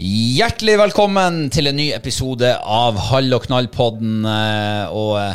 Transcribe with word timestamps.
Hjertelig 0.00 0.78
velkommen 0.80 1.50
til 1.52 1.68
en 1.68 1.76
ny 1.76 1.90
episode 1.92 2.48
av 2.56 2.96
Hall 3.10 3.34
og 3.36 3.42
knall-podden. 3.44 4.22
eh, 4.24 4.92
Og 4.96 5.10
eh, 5.20 5.34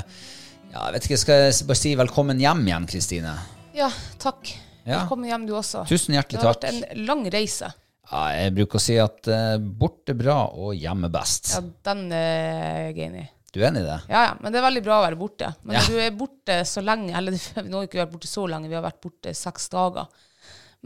ja, 0.72 0.88
jeg 0.88 0.94
vet 0.96 1.06
ikke, 1.06 1.20
skal 1.22 1.42
jeg 1.44 1.68
bare 1.70 1.78
si 1.78 1.92
velkommen 2.00 2.42
hjem 2.42 2.64
igjen, 2.66 2.88
Kristine? 2.90 3.36
Ja, 3.78 3.92
takk. 4.18 4.50
Ja. 4.88 5.04
Velkommen 5.04 5.30
hjem, 5.30 5.46
du 5.46 5.54
også. 5.60 5.84
Tusen 5.86 6.18
hjertelig 6.18 6.42
takk. 6.42 6.64
Det 6.66 6.72
har 6.72 6.80
vært 6.82 6.98
en 6.98 7.06
lang 7.06 7.22
reise. 7.36 7.70
Ja, 8.10 8.24
jeg 8.40 8.56
bruker 8.58 8.82
å 8.82 8.84
si 8.88 8.98
at 9.02 9.30
uh, 9.30 9.54
borte 9.62 10.18
bra 10.18 10.40
og 10.58 10.74
hjemme 10.82 11.12
best. 11.14 11.54
Ja, 11.54 11.62
den 11.92 12.04
er 12.18 12.90
jeg 12.90 13.00
enig 13.12 13.22
i. 13.28 13.30
Du 13.54 13.62
er 13.62 13.70
enig 13.70 13.86
i 13.86 13.90
det? 13.92 14.00
Ja, 14.10 14.26
ja, 14.32 14.36
men 14.42 14.50
det 14.54 14.60
er 14.64 14.66
veldig 14.72 14.86
bra 14.90 14.98
å 14.98 15.06
være 15.06 15.20
borte. 15.22 15.54
Men 15.62 15.78
Ja. 15.78 15.86
du 15.86 16.02
er 16.02 16.18
borte 16.18 16.64
så 16.66 16.82
lenge, 16.82 17.14
eller 17.14 17.38
nå 17.70 17.70
har 17.70 17.86
vi 17.86 17.92
ikke 17.92 18.02
vært 18.02 18.18
borte 18.18 18.34
så 18.34 18.50
lenge, 18.50 18.72
vi 18.74 18.78
har 18.82 18.88
vært 18.90 19.04
borte 19.06 19.38
seks 19.38 19.70
dager, 19.78 20.10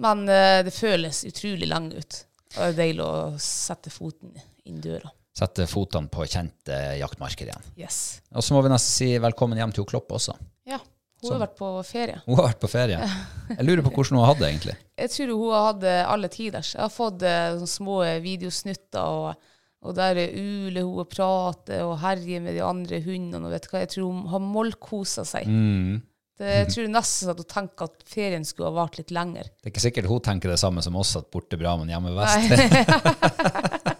men 0.03 0.28
uh, 0.28 0.59
det 0.68 0.75
føles 0.75 1.23
utrolig 1.31 1.72
lenge 1.72 2.03
ut. 2.03 2.25
Det 2.49 2.65
er 2.65 2.77
deilig 2.77 3.05
å 3.05 3.15
sette 3.43 3.91
foten 3.93 4.33
inn 4.65 4.79
døra. 4.81 5.11
Sette 5.37 5.67
fotene 5.69 6.09
på 6.11 6.25
kjente 6.27 6.77
jaktmarker 6.99 7.47
igjen. 7.51 7.67
Yes. 7.79 8.19
Og 8.33 8.43
så 8.43 8.55
må 8.55 8.63
vi 8.65 8.71
nesten 8.73 8.95
si 8.95 9.09
velkommen 9.21 9.59
hjem 9.61 9.73
til 9.75 9.85
Klopp 9.87 10.09
også. 10.17 10.33
Ja, 10.67 10.79
hun 11.21 11.35
har 11.35 11.43
vært 11.45 11.55
på 11.59 11.69
ferie. 11.85 12.17
Hun 12.25 12.39
har 12.39 12.49
vært 12.49 12.61
på 12.63 12.71
ferie. 12.71 12.99
Jeg 13.51 13.67
lurer 13.67 13.85
på 13.85 13.91
hvordan 13.93 14.17
hun 14.17 14.23
har 14.23 14.33
hatt 14.33 14.41
det, 14.41 14.49
egentlig. 14.49 14.75
Jeg 15.03 15.13
tror 15.13 15.31
hun 15.35 15.53
har 15.53 15.65
hatt 15.69 15.81
det 15.83 15.95
alle 16.15 16.29
tiders. 16.33 16.73
Jeg 16.75 16.83
har 16.83 16.91
fått 16.91 17.23
eh, 17.27 17.45
sånne 17.55 17.71
små 17.71 17.97
videosnutter, 18.23 19.15
og, 19.21 19.49
og 19.85 19.95
der 19.95 20.19
uler 20.25 20.88
hun 20.88 21.03
og 21.05 21.09
prater 21.13 21.85
og 21.88 21.97
herjer 22.03 22.43
med 22.43 22.57
de 22.57 22.63
andre 22.65 22.99
hundene. 23.05 23.45
og 23.45 23.53
vet 23.55 23.67
du 23.67 23.71
hva, 23.71 23.83
Jeg 23.85 23.93
tror 23.95 24.09
hun 24.09 24.25
har 24.33 24.43
mollkosa 24.43 25.27
seg. 25.27 25.47
Det, 26.39 26.47
jeg 26.55 26.67
tror 26.72 26.85
nesten 26.94 27.29
at 27.33 27.39
hun 27.41 27.47
tenker 27.51 27.89
at 27.89 28.03
ferien 28.07 28.45
skulle 28.47 28.69
ha 28.69 28.75
vart 28.77 28.95
litt 28.97 29.11
lenger. 29.11 29.50
Det 29.59 29.67
er 29.67 29.73
ikke 29.73 29.83
sikkert 29.83 30.07
hun 30.07 30.22
tenker 30.23 30.53
det 30.53 30.59
samme 30.61 30.79
som 30.85 30.95
oss, 30.95 31.11
at 31.19 31.27
borte 31.33 31.57
bra, 31.59 31.73
men 31.81 31.91
hjemme 31.91 32.13
best. 32.16 32.39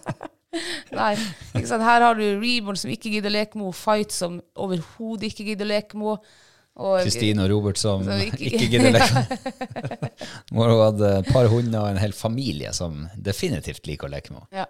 Nei, 0.90 1.12
ikke 1.54 1.68
sant? 1.68 1.84
Her 1.86 2.02
har 2.02 2.16
du 2.18 2.24
Reborn 2.40 2.78
som 2.80 2.90
ikke 2.92 3.12
gidder 3.12 3.30
å 3.30 3.34
leke 3.36 3.58
med 3.60 3.68
henne, 3.68 3.76
Fight 3.78 4.14
som 4.14 4.40
overhodet 4.58 5.28
ikke 5.30 5.46
gidder 5.52 5.68
å 5.68 5.70
leke 5.74 6.00
med 6.00 6.14
henne. 6.16 6.38
Kristine 7.04 7.42
og 7.44 7.50
Robert 7.52 7.76
som 7.76 8.00
som 8.06 8.20
ikke- 8.24 8.40
ikke 8.46 8.68
gidder 8.72 8.94
leke. 8.94 9.12
med 9.12 9.26
henne. 9.28 10.10
hun 10.56 10.70
hadde 10.80 11.10
et 11.18 11.28
par 11.34 11.46
hunder 11.52 11.82
og 11.82 11.88
en 11.92 12.00
hel 12.00 12.14
familie 12.16 12.72
som 12.72 13.02
definitivt 13.20 13.84
liker 13.90 14.08
å 14.08 14.12
leke 14.14 14.32
med 14.32 14.40
henne. 14.46 14.64
Ja, 14.64 14.66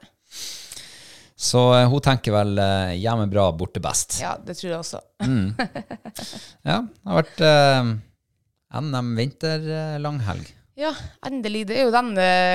Så 1.40 1.60
eh, 1.72 1.86
hun 1.88 2.02
tenker 2.04 2.34
vel 2.34 2.58
eh, 2.60 2.94
hjemme 3.00 3.24
bra, 3.32 3.46
borte 3.56 3.80
best. 3.80 4.18
ja, 4.20 4.34
det 4.44 4.58
tror 4.58 4.70
jeg 4.74 4.80
også. 4.82 5.00
Ja, 6.68 6.82
det 6.84 7.08
har 7.08 7.20
vært 7.22 7.40
eh, 7.46 7.92
NM 8.84 9.14
vinterlanghelg. 9.16 10.50
Ja, 10.80 10.92
endelig. 11.26 11.66
Det 11.68 11.78
er 11.80 11.88
jo 11.88 11.94
den 11.94 12.12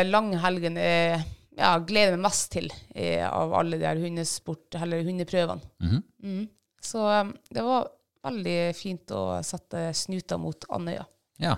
langhelgen 0.09 0.77
jeg 0.81 1.23
ja, 1.57 1.71
gleder 1.79 2.15
meg 2.17 2.27
mest 2.27 2.51
til 2.55 2.69
eh, 2.93 3.23
av 3.25 3.53
alle 3.57 3.79
de 3.79 3.87
her 3.87 3.99
hundesport, 4.01 4.67
eller 4.77 5.03
hundeprøvene. 5.07 6.01
mm. 6.21 6.43
Så 6.85 7.01
eh, 7.09 7.33
det 7.57 7.65
var 7.65 7.87
veldig 8.25 8.59
fint 8.77 9.11
å 9.13 9.39
sette 9.45 9.87
snuta 9.97 10.37
mot 10.41 10.65
Andøya. 10.73 11.05
Ja. 11.41 11.55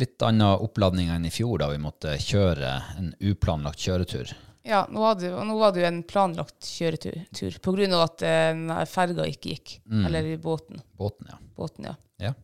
Litt 0.00 0.22
annen 0.24 0.60
oppladning 0.64 1.10
enn 1.12 1.26
i 1.28 1.32
fjor, 1.32 1.58
da 1.60 1.68
vi 1.72 1.80
måtte 1.82 2.16
kjøre 2.20 2.72
en 2.98 3.12
uplanlagt 3.32 3.80
kjøretur. 3.84 4.32
Ja, 4.64 4.84
nå 4.90 5.02
hadde, 5.02 5.32
nå 5.46 5.56
var 5.58 5.72
det 5.74 5.82
jo 5.82 5.88
en 5.88 6.02
planlagt 6.06 6.68
kjøretur, 6.70 7.16
pga. 7.34 7.50
på 7.64 7.74
grunn 7.74 7.96
av 7.96 8.04
at 8.04 8.22
eh, 8.26 8.84
ferga 8.86 9.26
ikke 9.26 9.56
gikk. 9.56 9.72
Eller 9.90 10.28
båten. 10.42 10.82
Båten, 10.98 11.32
ja. 11.32 11.40
båten 11.58 11.88
ja. 11.90 11.96
ja. 12.22 12.34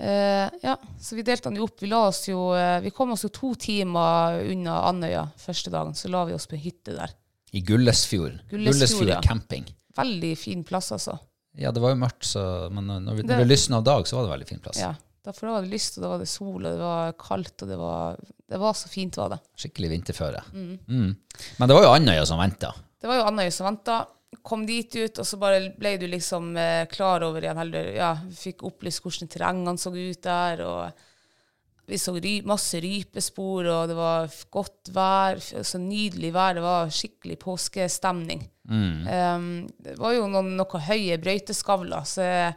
Eh, 0.00 0.46
ja, 0.62 0.76
så 1.00 1.18
vi 1.18 1.24
delte 1.26 1.50
den 1.50 1.58
jo 1.58 1.66
opp. 1.66 1.82
Vi, 1.82 1.90
jo, 2.30 2.44
eh, 2.56 2.78
vi 2.84 2.92
kom 2.94 3.12
oss 3.12 3.26
jo 3.26 3.32
to 3.34 3.52
timer 3.60 4.38
unna 4.46 4.78
Andøya 4.88 5.26
første 5.42 5.72
dagen, 5.74 5.96
så 5.98 6.08
la 6.12 6.22
vi 6.28 6.36
oss 6.38 6.46
på 6.48 6.56
en 6.56 6.62
hytte 6.62 6.94
der. 6.96 7.12
I 7.52 7.60
Gullesfjord. 7.66 8.38
Gullesfjord, 8.50 9.10
ja. 9.10 9.20
camping. 9.26 9.66
Veldig 9.98 10.36
fin 10.38 10.62
plass, 10.64 10.92
altså. 10.94 11.18
Ja, 11.58 11.72
det 11.74 11.82
var 11.82 11.90
jo 11.92 11.98
mørkt, 11.98 12.24
så, 12.30 12.42
men 12.70 12.86
når, 12.86 13.18
vi, 13.18 13.22
Det- 13.26 13.34
når 13.34 13.42
det 13.42 13.50
lysna 13.50 13.80
av 13.82 13.84
dag, 13.84 14.06
så 14.06 14.16
var 14.16 14.28
det 14.28 14.32
veldig 14.36 14.48
fin 14.48 14.62
plass. 14.62 14.78
Ja, 14.78 14.94
Derfor 15.24 15.52
var 15.52 15.64
det 15.64 15.74
lyst, 15.74 15.98
og 15.98 16.04
da 16.04 16.12
var 16.14 16.22
det 16.22 16.30
sol, 16.32 16.62
og 16.62 16.70
det 16.70 16.80
var 16.80 17.16
kaldt, 17.20 17.64
og 17.64 17.68
det 17.68 17.76
var, 17.76 18.22
det 18.48 18.60
var 18.62 18.78
så 18.78 18.88
fint, 18.88 19.18
var 19.20 19.34
det. 19.34 19.40
Skikkelig 19.60 19.90
vinterføre. 19.92 20.40
Mm. 20.54 21.10
Men 21.58 21.68
det 21.68 21.76
var 21.76 21.84
jo 21.84 21.92
Andøya 21.92 22.24
som 22.28 22.40
venta. 22.40 22.72
Det 23.00 23.10
var 23.10 23.20
jo 23.20 23.26
Andøya 23.28 23.52
som 23.52 23.68
venta. 23.68 23.98
Kom 24.46 24.64
dit 24.64 24.94
ut, 24.96 25.20
og 25.20 25.26
så 25.26 25.36
bare 25.42 25.60
ble 25.76 25.96
du 26.00 26.06
liksom 26.08 26.54
eh, 26.56 26.86
klar 26.88 27.26
over 27.26 27.44
igjen 27.44 27.58
heller, 27.60 27.92
ja, 27.98 28.14
Fikk 28.32 28.62
opplyst 28.68 29.02
hvordan 29.04 29.28
terrengene 29.28 29.80
så 29.80 29.92
ut 29.92 30.22
der, 30.24 30.62
og 30.64 31.06
vi 31.90 31.98
så 31.98 32.14
ry, 32.14 32.36
masse 32.46 32.78
rypespor, 32.80 33.66
og 33.66 33.90
det 33.90 33.96
var 33.98 34.30
godt 34.54 34.92
vær, 34.94 35.40
så 35.42 35.80
nydelig 35.82 36.30
vær. 36.32 36.54
Det 36.56 36.62
var 36.64 36.92
skikkelig 36.94 37.36
påskestemning. 37.42 38.44
Um, 38.70 39.66
det 39.82 39.96
var 39.98 40.14
jo 40.14 40.28
noen, 40.30 40.54
noen 40.60 40.84
høye 40.86 41.18
brøyteskavler, 41.20 42.06
så 42.06 42.28
jeg, 42.28 42.54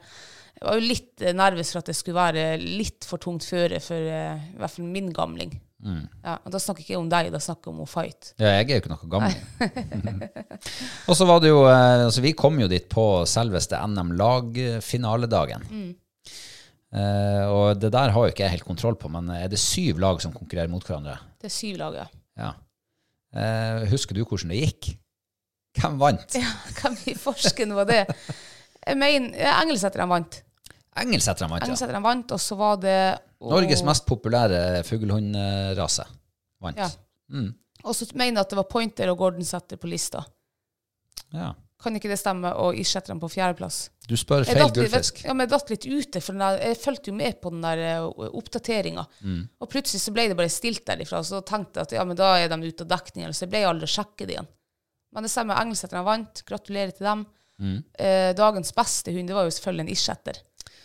jeg 0.64 0.70
var 0.70 0.80
jo 0.80 0.92
litt 0.94 1.24
eh, 1.24 1.36
nervøs 1.36 1.74
for 1.74 1.84
at 1.84 1.92
det 1.92 1.98
skulle 1.98 2.22
være 2.22 2.46
litt 2.62 3.08
for 3.08 3.22
tungt 3.22 3.46
føre 3.48 3.82
for 3.84 4.00
uh, 4.00 4.40
i 4.40 4.60
hvert 4.62 4.76
fall 4.78 4.88
min 4.88 5.12
gamling. 5.16 5.54
Ja, 5.84 6.38
og 6.38 6.54
da 6.54 6.60
snakker 6.62 6.84
ikke 6.84 6.94
jeg 6.94 7.02
om 7.02 7.10
deg, 7.12 7.30
da 7.34 7.42
snakker 7.44 7.68
jeg 7.68 7.76
om 7.76 7.82
å 7.84 7.90
fight. 7.90 8.32
Ja, 8.40 8.54
jeg 8.56 8.70
er 8.70 8.78
jo 8.78 8.84
ikke 8.84 8.94
noe 8.94 9.10
gammel. 9.12 9.34
og 11.10 11.18
så 11.20 11.28
var 11.28 11.42
det 11.44 11.52
jo 11.52 11.66
eh, 11.68 12.06
altså 12.06 12.24
Vi 12.24 12.32
kom 12.40 12.62
jo 12.62 12.70
dit 12.72 12.86
på 12.92 13.04
selveste 13.28 13.80
NM 13.92 14.14
lagfinaledagen. 14.20 15.68
Eh, 16.94 17.44
og 17.50 17.82
det 17.82 17.92
der 17.96 18.14
har 18.16 18.28
jo 18.28 18.32
ikke 18.32 18.46
jeg 18.46 18.56
helt 18.56 18.70
kontroll 18.70 18.96
på, 19.00 19.12
men 19.12 19.28
er 19.36 19.52
det 19.52 19.60
syv 19.60 20.00
lag 20.04 20.24
som 20.24 20.36
konkurrerer 20.36 20.72
mot 20.72 20.88
hverandre? 20.88 21.18
Det 21.42 21.52
er 21.52 21.56
syv 21.58 21.82
lag, 21.82 22.00
ja. 22.00 22.08
Ja. 22.40 22.54
Uh, 23.34 23.84
husker 23.90 24.14
du 24.14 24.22
hvordan 24.22 24.54
det 24.54 24.62
gikk? 24.62 24.92
Hvem 25.82 26.00
vant? 26.00 26.36
ja. 26.38 26.48
Hvem 26.80 26.96
i 27.10 27.16
forsken 27.18 27.74
var 27.76 27.90
det? 27.90 28.04
Jeg 28.84 29.00
mener, 29.00 29.34
ja, 29.36 29.58
Engelsetterne 29.64 30.08
vant. 30.12 30.44
Engelsetterne 31.02 31.50
vant, 31.50 31.64
ja. 31.64 31.72
Engelsetterne 31.72 32.04
vant, 32.04 32.36
og 32.36 32.42
så 32.42 32.58
var 32.60 32.78
det 32.84 32.98
og, 33.42 33.50
Norges 33.56 33.82
mest 33.86 34.06
populære 34.06 34.84
fuglehundrase 34.88 36.06
vant. 36.64 36.80
Ja. 36.80 36.90
Og 37.84 37.98
så 37.98 38.08
mener 38.14 38.40
jeg 38.40 38.46
at 38.46 38.54
det 38.54 38.60
var 38.62 38.70
Pointer 38.70 39.12
og 39.12 39.20
Gordon 39.20 39.48
Setter 39.48 39.80
på 39.82 39.90
lista. 39.92 40.22
Ja. 41.34 41.52
Kan 41.84 41.98
ikke 41.98 42.12
det 42.12 42.20
stemme? 42.22 42.54
Og 42.64 42.78
Issetterne 42.80 43.20
på 43.20 43.28
fjerdeplass. 43.34 43.90
Du 44.08 44.16
spør 44.20 44.46
feil 44.48 44.70
gullfisk. 44.72 45.24
Ja, 45.26 45.34
men 45.36 45.46
jeg 45.46 45.52
datt 45.52 45.72
litt 45.74 45.88
ute, 45.88 46.22
for 46.24 46.40
der, 46.40 46.60
jeg 46.62 46.80
fulgte 46.80 47.12
jo 47.12 47.18
med 47.18 47.40
på 47.44 47.52
den 47.52 47.64
der 47.66 47.82
uh, 48.06 48.28
oppdateringa. 48.40 49.04
Mm. 49.24 49.42
Og 49.60 49.72
plutselig 49.72 50.00
så 50.04 50.14
ble 50.16 50.30
det 50.32 50.38
bare 50.40 50.52
stilt 50.54 50.86
derifra, 50.88 51.24
så 51.28 51.42
tenkte 51.48 51.82
jeg 51.82 51.90
at 51.90 51.96
ja, 51.98 52.06
men 52.08 52.20
da 52.20 52.34
er 52.40 52.52
de 52.52 52.60
ute 52.70 52.86
av 52.86 52.92
dekning, 52.94 53.28
så 53.32 53.46
jeg 53.46 53.52
ble 53.52 53.66
aldri 53.68 53.90
sjekket 53.92 54.36
igjen. 54.36 54.50
Men 55.14 55.28
det 55.28 55.32
stemmer, 55.34 55.60
Engelseterne 55.62 56.06
vant. 56.08 56.44
Gratulerer 56.48 56.96
til 56.96 57.08
dem. 57.10 57.28
Mm. 57.62 57.78
Eh, 58.00 58.32
dagens 58.36 58.74
beste 58.76 59.14
hund, 59.14 59.30
det 59.30 59.36
var 59.38 59.48
jo 59.48 59.54
selvfølgelig 59.54 59.86
en 59.86 59.94
issetter, 59.94 60.40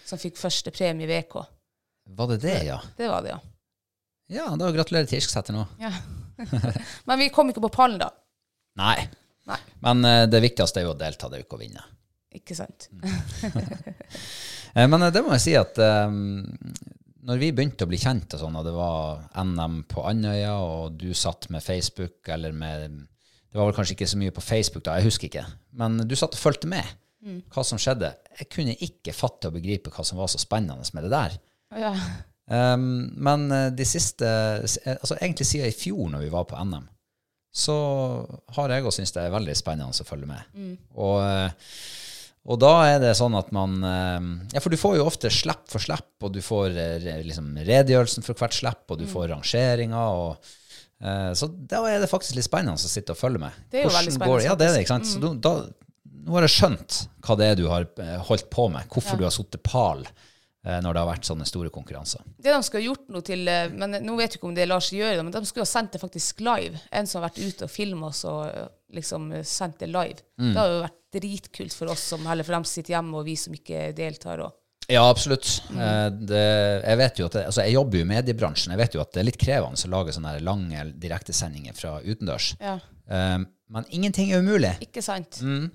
som 0.08 0.20
fikk 0.20 0.38
første 0.40 0.72
premie 0.74 1.06
i 1.06 1.10
VK. 1.10 1.38
Var 2.18 2.30
det 2.32 2.38
det, 2.46 2.58
ja? 2.70 2.78
Det 2.96 3.08
var 3.10 3.24
det, 3.24 3.34
ja. 3.36 3.40
Ja, 4.28 4.46
da 4.60 4.68
gratulerer 4.72 5.08
til 5.08 5.20
Irsksetter 5.20 5.56
nå. 5.56 5.66
ja. 5.80 5.92
men 7.08 7.18
vi 7.18 7.30
kom 7.34 7.48
ikke 7.50 7.64
på 7.64 7.72
pallen, 7.74 7.98
da. 7.98 8.12
Nei. 8.78 9.08
Nei, 9.48 9.56
Men 9.82 10.04
uh, 10.04 10.26
det 10.30 10.38
viktigste 10.44 10.82
er 10.82 10.84
jo 10.86 10.92
å 10.92 10.98
delta, 11.00 11.26
det 11.30 11.38
er 11.38 11.40
jo 11.42 11.46
ikke 11.48 11.56
å 11.58 11.62
vinne. 11.64 11.84
ikke 12.36 12.56
sant. 12.58 12.90
Eh, 14.76 14.84
Men 14.84 15.00
eh, 15.06 15.10
det 15.10 15.22
må 15.24 15.32
jeg 15.32 15.40
si 15.40 15.52
at 15.56 15.78
um, 15.80 16.44
når 17.24 17.38
vi 17.40 17.48
begynte 17.56 17.86
å 17.86 17.88
bli 17.88 17.96
kjent, 17.98 18.34
og 18.36 18.42
sånn, 18.42 18.58
og 18.60 18.66
det 18.66 18.74
var 18.76 19.22
NM 19.40 19.78
på 19.88 20.02
Andøya, 20.06 20.52
og 20.60 20.98
du 21.00 21.08
satt 21.16 21.48
med 21.50 21.64
Facebook, 21.64 22.20
eller 22.28 22.52
med 22.52 22.84
Det 23.48 23.56
var 23.56 23.70
vel 23.70 23.74
kanskje 23.78 23.96
ikke 23.96 24.10
så 24.12 24.20
mye 24.20 24.34
på 24.36 24.44
Facebook 24.44 24.84
da, 24.84 24.98
jeg 25.00 25.08
husker 25.08 25.30
ikke. 25.30 25.46
Men 25.80 25.96
du 26.04 26.12
satt 26.20 26.36
og 26.36 26.42
fulgte 26.42 26.68
med 26.68 26.84
hva 27.54 27.64
som 27.66 27.80
skjedde. 27.80 28.12
Jeg 28.38 28.50
kunne 28.54 28.76
ikke 28.88 29.16
fatte 29.16 29.50
og 29.50 29.56
begripe 29.58 29.92
hva 29.94 30.04
som 30.06 30.20
var 30.20 30.30
så 30.32 30.40
spennende 30.42 30.86
med 30.94 31.06
det 31.06 31.14
der. 31.14 31.38
Ja. 31.78 31.94
Um, 32.48 33.10
men 33.20 33.50
eh, 33.52 33.66
de 33.76 33.84
siste 33.84 34.24
altså 34.24 35.18
Egentlig 35.18 35.44
siden 35.44 35.68
i 35.68 35.74
fjor, 35.76 36.06
når 36.08 36.22
vi 36.24 36.30
var 36.32 36.46
på 36.48 36.56
NM, 36.56 36.86
så 37.52 37.74
har 38.56 38.72
jeg 38.72 38.84
òg 38.84 38.94
syntes 38.94 39.14
det 39.16 39.24
er 39.24 39.34
veldig 39.34 39.56
spennende 39.58 39.92
å 39.92 40.06
følge 40.06 40.28
med. 40.30 40.76
Og, 40.96 41.18
eh, 41.24 41.72
og 42.48 42.60
da 42.62 42.72
er 42.86 43.00
det 43.02 43.16
sånn 43.18 43.36
at 43.38 43.50
man 43.56 43.78
eh, 43.84 44.28
Ja, 44.54 44.62
for 44.62 44.72
du 44.72 44.78
får 44.80 44.98
jo 44.98 45.08
ofte 45.08 45.32
slipp 45.32 45.66
for 45.72 45.82
slipp, 45.82 46.14
og 46.22 46.32
du 46.36 46.40
får 46.44 46.76
eh, 46.78 47.08
liksom 47.26 47.50
redegjørelsen 47.58 48.26
for 48.26 48.38
hvert 48.38 48.56
slipp, 48.56 48.84
og 48.88 49.00
du 49.00 49.08
får 49.10 49.32
rangeringer. 49.32 49.96
og 49.96 50.54
eh, 51.02 51.32
så 51.38 51.50
da 51.50 51.82
er 51.90 52.00
det 52.04 52.12
faktisk 52.12 52.38
litt 52.38 52.48
spennende 52.48 52.78
å 52.78 52.94
sitte 52.96 53.16
og 53.16 53.20
følge 53.20 53.42
med. 53.48 53.60
Det 53.72 53.82
er 53.82 53.88
jo 53.88 53.96
veldig 53.96 54.16
spennende, 54.16 54.46
ja, 54.46 54.56
det 54.58 54.70
er 54.70 54.76
det, 54.76 54.86
ikke 54.86 54.96
sant? 54.96 55.10
Så 55.10 55.24
da, 55.24 55.34
da, 55.48 55.56
nå 56.28 56.36
har 56.36 56.44
jeg 56.44 56.58
skjønt 56.58 56.96
hva 57.24 57.36
det 57.40 57.46
er 57.48 57.56
du 57.56 57.66
har 57.70 57.86
eh, 58.04 58.16
holdt 58.28 58.50
på 58.52 58.68
med, 58.72 58.88
hvorfor 58.92 59.16
du 59.16 59.24
har 59.24 59.32
sittet 59.32 59.62
pal 59.64 60.04
eh, 60.04 60.78
når 60.84 60.92
det 60.92 61.00
har 61.00 61.08
vært 61.08 61.28
sånne 61.28 61.46
store 61.48 61.72
konkurranser. 61.72 62.24
Det 62.36 62.52
de 62.52 62.60
skulle 62.66 62.82
ha 62.82 62.90
gjort 62.90 63.08
noe 63.14 63.24
til 63.24 63.48
eh, 63.48 63.72
men 63.72 63.96
Nå 64.04 64.18
vet 64.18 64.34
jeg 64.34 64.42
ikke 64.42 64.50
om 64.50 64.58
det 64.58 64.68
lar 64.68 64.84
seg 64.84 65.00
gjøre, 65.00 65.24
men 65.24 65.32
de 65.34 65.42
skulle 65.48 65.64
ha 65.64 65.70
sendt 65.72 65.96
det 65.96 66.02
faktisk 66.02 66.44
live. 66.44 66.84
En 66.92 67.08
som 67.08 67.22
har 67.22 67.30
vært 67.30 67.40
ute 67.40 67.68
og 67.68 67.72
filma 67.72 68.12
oss 68.12 68.22
og 68.28 68.44
liksom 68.94 69.32
sendt 69.44 69.80
det 69.80 69.90
live. 69.90 70.20
Mm. 70.40 70.52
Det 70.52 70.60
har 70.60 70.70
jo 70.74 70.84
vært 70.84 71.02
dritkult 71.18 71.76
for 71.80 71.96
oss 71.96 72.04
som 72.12 72.28
heller 72.28 72.44
for 72.44 72.58
dem 72.58 72.68
sitter 72.68 72.98
hjemme, 72.98 73.16
og 73.16 73.28
vi 73.28 73.36
som 73.40 73.56
ikke 73.56 73.88
deltar. 73.96 74.44
Og. 74.44 74.52
Ja, 74.92 75.02
absolutt. 75.08 75.48
Mm. 75.72 76.22
Det, 76.28 76.44
jeg 76.84 77.00
vet 77.00 77.20
jo 77.20 77.26
at 77.28 77.36
det, 77.36 77.42
altså 77.50 77.64
jeg 77.64 77.76
jobber 77.76 78.00
jo 78.00 78.04
i 78.04 78.12
mediebransjen. 78.12 78.72
Jeg 78.72 78.80
vet 78.80 78.96
jo 78.96 79.02
at 79.04 79.12
det 79.16 79.20
er 79.20 79.28
litt 79.28 79.40
krevende 79.40 79.88
å 79.88 79.92
lage 79.92 80.14
sånne 80.16 80.38
lange 80.44 80.86
direktesendinger 81.00 81.76
fra 81.76 81.98
utendørs. 82.04 82.54
Ja. 82.60 82.78
Um, 83.08 83.44
Men 83.72 83.88
ingenting 83.92 84.32
er 84.32 84.40
umulig. 84.44 84.74
Ikke 84.84 85.04
sant? 85.04 85.40
Mm. 85.44 85.68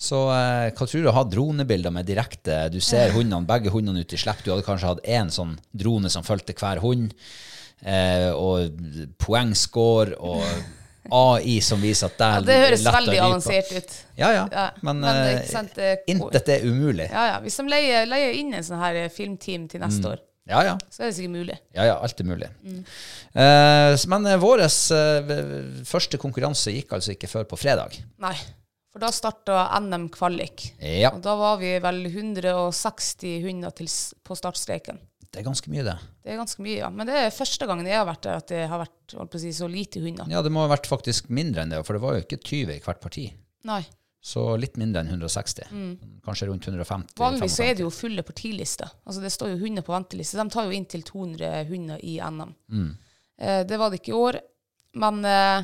Så 0.00 0.16
eh, 0.32 0.70
hva 0.72 0.86
tror 0.88 1.02
du 1.04 1.08
å 1.10 1.12
ha 1.12 1.22
dronebilder 1.28 1.92
med 1.92 2.06
direkte 2.08 2.70
Du 2.72 2.78
ser 2.80 3.12
hundene, 3.12 3.44
begge 3.48 3.68
hundene 3.74 4.00
ute 4.00 4.16
i 4.16 4.20
slipp. 4.22 4.40
Du 4.46 4.50
hadde 4.54 4.64
kanskje 4.64 4.88
hatt 4.94 5.02
én 5.04 5.28
sånn 5.34 5.58
drone 5.76 6.08
som 6.12 6.24
fulgte 6.24 6.54
hver 6.56 6.80
hund. 6.80 7.12
Eh, 7.84 8.30
og 8.32 8.70
poengscore 9.20 10.16
og 10.20 10.44
AI 11.16 11.58
som 11.64 11.80
viser 11.80 12.10
at 12.10 12.16
det 12.20 12.26
er 12.30 12.46
Det 12.48 12.56
høres 12.64 12.82
veldig 12.84 13.20
avansert 13.24 13.70
ut. 13.76 13.94
Ja, 14.20 14.30
ja. 14.36 14.42
Ja, 14.52 14.64
Men, 14.84 15.00
men 15.04 15.20
eh, 15.36 15.44
sant, 15.48 15.72
det- 15.76 16.02
intet 16.12 16.48
er 16.56 16.64
umulig. 16.68 17.06
Ja, 17.10 17.24
ja. 17.34 17.38
Hvis 17.44 17.56
de 17.60 17.64
leier, 17.68 18.06
leier 18.08 18.36
inn 18.40 18.52
en 18.56 18.64
sånn 18.66 18.80
her 18.80 18.98
eh, 19.04 19.08
filmteam 19.12 19.66
til 19.68 19.80
neste 19.84 20.00
Mm. 20.04 20.12
år, 20.12 20.20
Ja, 20.50 20.62
ja. 20.64 20.76
så 20.90 21.02
er 21.02 21.10
det 21.10 21.16
sikkert 21.16 21.34
mulig. 21.36 21.56
Ja, 21.76 21.84
ja, 21.88 21.98
alt 22.02 22.20
er 22.20 22.24
mulig. 22.24 22.48
Eh, 23.34 23.92
s- 23.96 24.06
men 24.06 24.24
vår 24.40 24.64
første 25.86 26.18
konkurranse 26.18 26.72
gikk 26.74 26.92
altså 26.96 27.12
ikke 27.14 27.28
før 27.28 27.44
på 27.44 27.58
fredag. 27.60 27.96
Nei. 28.18 28.34
For 28.90 29.02
da 29.02 29.10
starta 29.14 29.68
NM 29.80 30.08
kvalik. 30.10 30.64
Ja, 30.82 31.12
Og 31.14 31.20
da 31.22 31.36
var 31.38 31.60
vi 31.60 31.76
vel 31.82 32.00
160 32.10 33.44
hunder 33.44 33.70
til, 33.76 33.86
på 34.26 34.34
startstreken. 34.38 34.98
det 35.30 35.38
er 35.38 35.46
ganske 35.46 35.70
mye, 35.70 35.84
det. 35.86 35.94
Det 36.24 36.32
er 36.32 36.40
ganske 36.40 36.62
mye, 36.64 36.78
ja. 36.80 36.88
Men 36.90 37.06
det 37.06 37.14
er 37.20 37.30
første 37.30 37.68
gangen 37.70 37.86
jeg 37.86 38.00
har 38.00 38.08
vært 38.08 38.24
der 38.26 38.40
at 38.40 38.48
det 38.50 38.64
har 38.66 38.82
vært 38.82 39.38
si, 39.38 39.52
så 39.54 39.68
lite 39.70 40.02
hunder. 40.02 40.26
Ja, 40.32 40.42
det 40.42 40.50
må 40.50 40.64
ha 40.64 40.72
vært 40.72 40.90
faktisk 40.90 41.30
mindre 41.30 41.62
enn 41.62 41.70
det, 41.70 41.84
for 41.86 41.94
det 41.94 42.02
var 42.02 42.16
jo 42.18 42.24
ikke 42.24 42.40
20 42.42 42.74
i 42.74 42.82
hvert 42.82 43.00
parti. 43.04 43.28
Nei. 43.70 43.84
Så 44.20 44.42
litt 44.60 44.74
mindre 44.76 45.00
enn 45.04 45.14
160. 45.14 45.70
Kanskje 46.26 46.50
rundt 46.50 46.66
150. 46.66 47.14
Mm. 47.14 47.22
Vanligvis 47.22 47.54
så 47.56 47.64
er 47.64 47.78
det 47.78 47.86
jo 47.86 47.92
fulle 47.94 48.24
partilister. 48.26 48.90
Altså 49.06 49.22
det 49.22 49.30
står 49.32 49.54
jo 49.54 49.62
hunder 49.62 49.86
på 49.86 49.94
venteliste. 49.94 50.36
De 50.36 50.50
tar 50.52 50.66
jo 50.66 50.74
inntil 50.76 51.06
200 51.08 51.62
hunder 51.70 52.02
i 52.04 52.18
NM. 52.20 52.52
Mm. 52.74 52.90
Eh, 53.40 53.62
det 53.70 53.78
var 53.80 53.88
det 53.94 54.02
ikke 54.02 54.12
i 54.12 54.18
år. 54.18 54.40
Men 55.00 55.22
eh, 55.24 55.62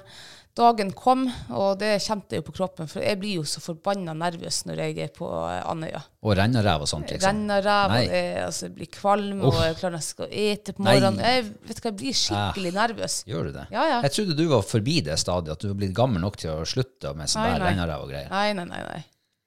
dagen 0.56 0.90
kom, 0.96 1.26
og 1.52 1.78
det 1.80 1.96
kjente 2.04 2.36
jeg 2.36 2.42
jo 2.42 2.46
på 2.48 2.54
kroppen, 2.56 2.88
for 2.90 3.04
jeg 3.04 3.18
blir 3.20 3.40
jo 3.40 3.46
så 3.48 3.60
forbanna 3.62 4.14
nervøs 4.16 4.62
når 4.68 4.82
jeg 4.82 4.98
er 5.06 5.10
på 5.14 5.28
eh, 5.28 5.60
Andøya. 5.68 6.02
Og 6.26 6.36
rennerev 6.38 6.86
og 6.86 6.90
sånt, 6.90 7.10
liksom. 7.12 7.28
Renner 7.28 7.64
ræv, 7.66 7.96
og 7.96 8.06
jeg, 8.08 8.30
altså, 8.44 8.68
jeg 8.68 8.76
blir 8.78 8.90
kvalm, 8.96 9.42
Uff. 9.42 9.50
og 9.52 9.66
jeg 9.66 9.78
klarer 9.80 9.96
nesten 9.98 10.16
ikke 10.16 10.26
å 10.28 10.46
ete 10.46 10.76
på 10.76 10.86
morgenen. 10.86 11.20
Jeg, 11.26 11.48
vet 11.68 11.82
hva, 11.82 11.90
jeg 11.90 11.98
blir 12.02 12.20
skikkelig 12.22 12.72
nervøs. 12.76 13.18
Gjør 13.28 13.50
du 13.50 13.58
det? 13.58 13.66
Ja, 13.74 13.88
ja. 13.92 13.98
Jeg 14.06 14.16
trodde 14.18 14.38
du 14.38 14.46
var 14.54 14.64
forbi 14.66 14.96
det 15.06 15.18
stadiet, 15.22 15.58
at 15.58 15.66
du 15.66 15.70
var 15.72 15.82
blitt 15.82 15.96
gammel 15.96 16.24
nok 16.24 16.40
til 16.40 16.54
å 16.56 16.64
slutte 16.68 17.12
med 17.18 17.30
sånn 17.32 17.46
der 17.52 17.62
renner 17.68 17.92
ræv 17.92 18.08
og 18.08 18.14
greier. 18.14 18.32
Nei, 18.32 18.48
nei, 18.56 18.66
nei. 18.72 18.82
nei. 18.88 19.02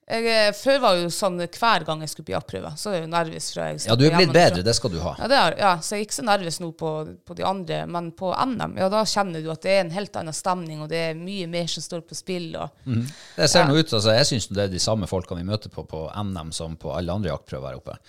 Jeg, 0.09 0.25
eh, 0.25 0.47
før 0.57 0.79
var 0.81 0.95
jo 0.97 1.09
sånn 1.13 1.35
hver 1.38 1.83
gang 1.85 2.00
jeg 2.01 2.09
skulle 2.09 2.25
på 2.25 2.33
jaktprøve, 2.33 2.71
så 2.81 2.89
er 2.89 2.95
jeg 2.97 3.03
jo 3.03 3.09
nervøs. 3.11 3.50
fra 3.53 3.67
jeg 3.69 3.83
Ja, 3.85 3.95
du 3.95 4.06
er 4.07 4.15
blitt 4.15 4.33
bedre, 4.33 4.63
det 4.65 4.73
skal 4.73 4.89
du 4.89 4.97
ha. 5.03 5.11
Ja, 5.19 5.27
det 5.29 5.38
er, 5.38 5.57
ja, 5.61 5.73
så 5.85 5.94
jeg 5.95 6.01
er 6.01 6.07
ikke 6.07 6.17
så 6.17 6.25
nervøs 6.25 6.57
nå 6.63 6.71
på, 6.79 6.94
på 7.29 7.38
de 7.38 7.45
andre, 7.45 7.83
men 7.85 8.09
på 8.17 8.31
NM, 8.33 8.73
ja, 8.81 8.89
da 8.89 9.03
kjenner 9.06 9.45
du 9.45 9.51
at 9.53 9.61
det 9.61 9.75
er 9.75 9.83
en 9.83 9.94
helt 9.94 10.17
annen 10.17 10.33
stemning, 10.33 10.81
og 10.81 10.89
det 10.89 11.03
er 11.11 11.19
mye 11.19 11.45
mer 11.51 11.69
som 11.69 11.85
står 11.85 12.01
på 12.09 12.18
spill. 12.18 12.49
Og, 12.57 12.89
Det 13.37 13.49
ser 13.54 13.69
nå 13.69 13.78
ut, 13.78 13.94
altså 13.94 14.18
Jeg 14.18 14.31
syns 14.31 14.49
det 14.49 14.66
er 14.66 14.73
de 14.73 14.81
samme 14.81 15.06
folkene 15.07 15.44
vi 15.44 15.51
møter 15.51 15.69
på 15.69 15.85
på 15.85 16.07
NM 16.18 16.51
som 16.57 16.73
på 16.80 16.95
alle 16.97 17.13
andre 17.13 17.30
jaktprøver 17.30 17.69
her 17.69 17.78
oppe. 17.78 17.99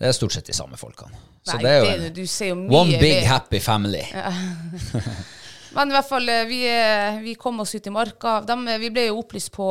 Det 0.00 0.08
er 0.08 0.16
stort 0.16 0.32
sett 0.32 0.48
de 0.48 0.56
samme 0.56 0.80
folkene. 0.80 1.12
Så 1.44 1.58
Nei, 1.58 1.62
det 1.62 1.70
er 1.70 1.78
jo 1.78 1.84
det, 1.84 1.94
en, 2.08 2.14
du 2.16 2.26
ser 2.26 2.48
jo 2.54 2.56
mye 2.64 2.80
one 2.80 2.98
big 2.98 3.18
mer. 3.20 3.26
happy 3.28 3.60
family. 3.60 4.02
Men 5.74 5.90
i 5.90 5.94
hvert 5.96 6.08
fall, 6.08 6.28
eh, 6.28 6.44
vi, 6.46 6.60
eh, 6.70 7.20
vi 7.24 7.34
kom 7.34 7.60
oss 7.60 7.74
ut 7.74 7.86
i 7.86 7.92
marka. 7.92 8.40
De, 8.46 8.56
eh, 8.68 8.78
vi 8.78 8.90
ble 8.94 9.08
jo 9.08 9.18
opplyst 9.22 9.52
på, 9.54 9.68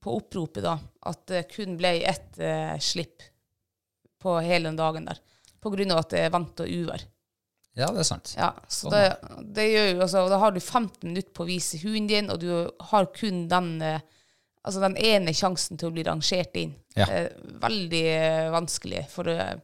på 0.00 0.16
oppropet 0.16 0.64
da, 0.64 0.78
at 1.10 1.26
det 1.30 1.44
kun 1.52 1.76
ble 1.80 1.98
ett 2.08 2.38
uh, 2.40 2.76
slipp 2.80 3.22
på 4.20 4.38
hele 4.44 4.70
den 4.70 4.78
dagen 4.78 5.08
der. 5.08 5.20
På 5.60 5.72
grunn 5.72 5.92
av 5.92 6.02
at 6.02 6.14
det 6.14 6.24
er 6.24 6.32
vant 6.32 6.64
og 6.64 6.70
uvær. 6.70 7.04
Ja, 7.74 7.88
det 7.90 8.04
er 8.04 8.08
sant. 8.08 8.34
Ja, 8.38 8.52
så 8.68 8.88
Sånn, 8.88 8.94
det, 8.94 9.46
det 9.56 9.64
gjør 9.68 9.88
jo, 9.88 10.00
altså, 10.06 10.24
da 10.30 10.38
har 10.40 10.54
du 10.54 10.60
15 10.60 11.08
minutter 11.08 11.32
på 11.34 11.44
å 11.44 11.48
vise 11.48 11.80
hunden 11.82 12.10
din, 12.10 12.30
og 12.32 12.40
du 12.40 12.50
har 12.92 13.08
kun 13.16 13.44
den, 13.50 13.72
altså 14.62 14.84
den 14.84 14.96
ene 15.00 15.34
sjansen 15.34 15.80
til 15.80 15.90
å 15.90 15.96
bli 15.96 16.04
rangert 16.06 16.56
inn. 16.60 16.76
Ja. 16.94 17.08
Veldig 17.64 18.04
vanskelig. 18.54 19.02
For 19.12 19.28
eh, 19.32 19.56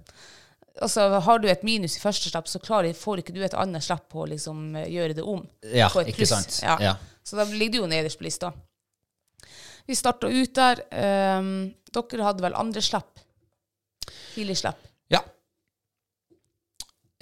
altså, 0.81 1.07
har 1.27 1.39
du 1.43 1.49
et 1.51 1.63
minus 1.67 1.97
i 1.97 2.03
første 2.03 2.31
slipp, 2.31 2.49
så 2.51 2.61
klarer, 2.63 2.97
får 2.97 3.23
ikke 3.23 3.35
du 3.37 3.43
et 3.45 3.57
annet 3.59 3.85
slipp 3.85 4.09
på 4.13 4.25
å 4.25 4.29
liksom, 4.33 4.75
eh, 4.81 4.89
gjøre 4.93 5.17
det 5.19 5.25
om. 5.27 5.45
Ja, 5.69 5.91
på 5.93 6.03
et 6.03 6.13
ikke 6.15 6.29
sant. 6.29 6.61
Ja. 6.65 6.77
Ja. 6.83 6.97
Så 7.27 7.39
da 7.39 7.47
ligger 7.49 7.77
du 7.77 7.79
jo 7.83 7.91
nederst 7.91 8.21
på 8.21 8.27
lista. 8.27 8.53
Vi 9.87 9.97
starta 9.99 10.29
ut 10.31 10.55
der. 10.55 10.83
Um, 11.41 11.73
dere 11.91 12.27
hadde 12.27 12.45
vel 12.45 12.55
andre 12.59 12.83
slipp? 12.85 13.23
Tidlig 14.35 14.61
slipp. 14.61 14.79
Ja. 15.11 15.23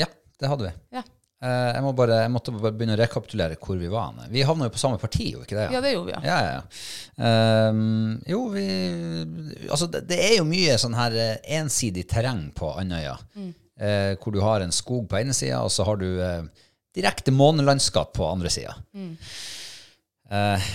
Ja, 0.01 0.09
det 0.41 0.51
hadde 0.53 0.69
vi. 0.69 0.75
Ja. 0.99 1.05
Eh, 1.39 1.69
jeg, 1.71 1.83
må 1.85 1.93
bare, 1.95 2.17
jeg 2.25 2.31
måtte 2.35 2.53
bare 2.57 2.75
begynne 2.75 2.97
å 2.97 2.99
rekapitulere 2.99 3.59
hvor 3.63 3.79
vi 3.79 3.91
var. 3.93 4.17
Vi 4.33 4.43
havna 4.47 4.67
jo 4.67 4.75
på 4.75 4.81
samme 4.83 4.99
parti, 4.99 5.29
jo 5.37 5.45
ikke 5.45 5.55
det? 5.55 5.69
ja, 5.77 5.83
det 5.85 5.93
gjorde 5.93 6.09
vi, 6.09 6.15
ja. 6.17 6.23
Ja, 6.27 6.39
ja, 6.43 6.57
ja. 6.57 7.29
Ehm, 7.29 8.17
jo, 8.27 8.41
vi 8.55 8.65
Altså, 9.69 9.87
det, 9.93 10.03
det 10.11 10.19
er 10.25 10.35
jo 10.41 10.49
mye 10.49 10.75
sånn 10.83 10.99
her 10.99 11.15
eh, 11.15 11.37
ensidig 11.61 12.09
terreng 12.11 12.49
på 12.59 12.73
Andøya. 12.81 13.15
Eh, 13.39 14.17
hvor 14.19 14.35
du 14.35 14.41
har 14.43 14.65
en 14.65 14.75
skog 14.75 15.07
på 15.07 15.21
ene 15.21 15.37
sida, 15.37 15.63
og 15.63 15.71
så 15.71 15.87
har 15.87 16.01
du 16.01 16.09
uh, 16.19 16.43
direkte 16.99 17.31
månelandskap 17.31 18.11
på 18.19 18.27
andre 18.27 18.51
sida. 18.51 18.75
Eh, 20.35 20.71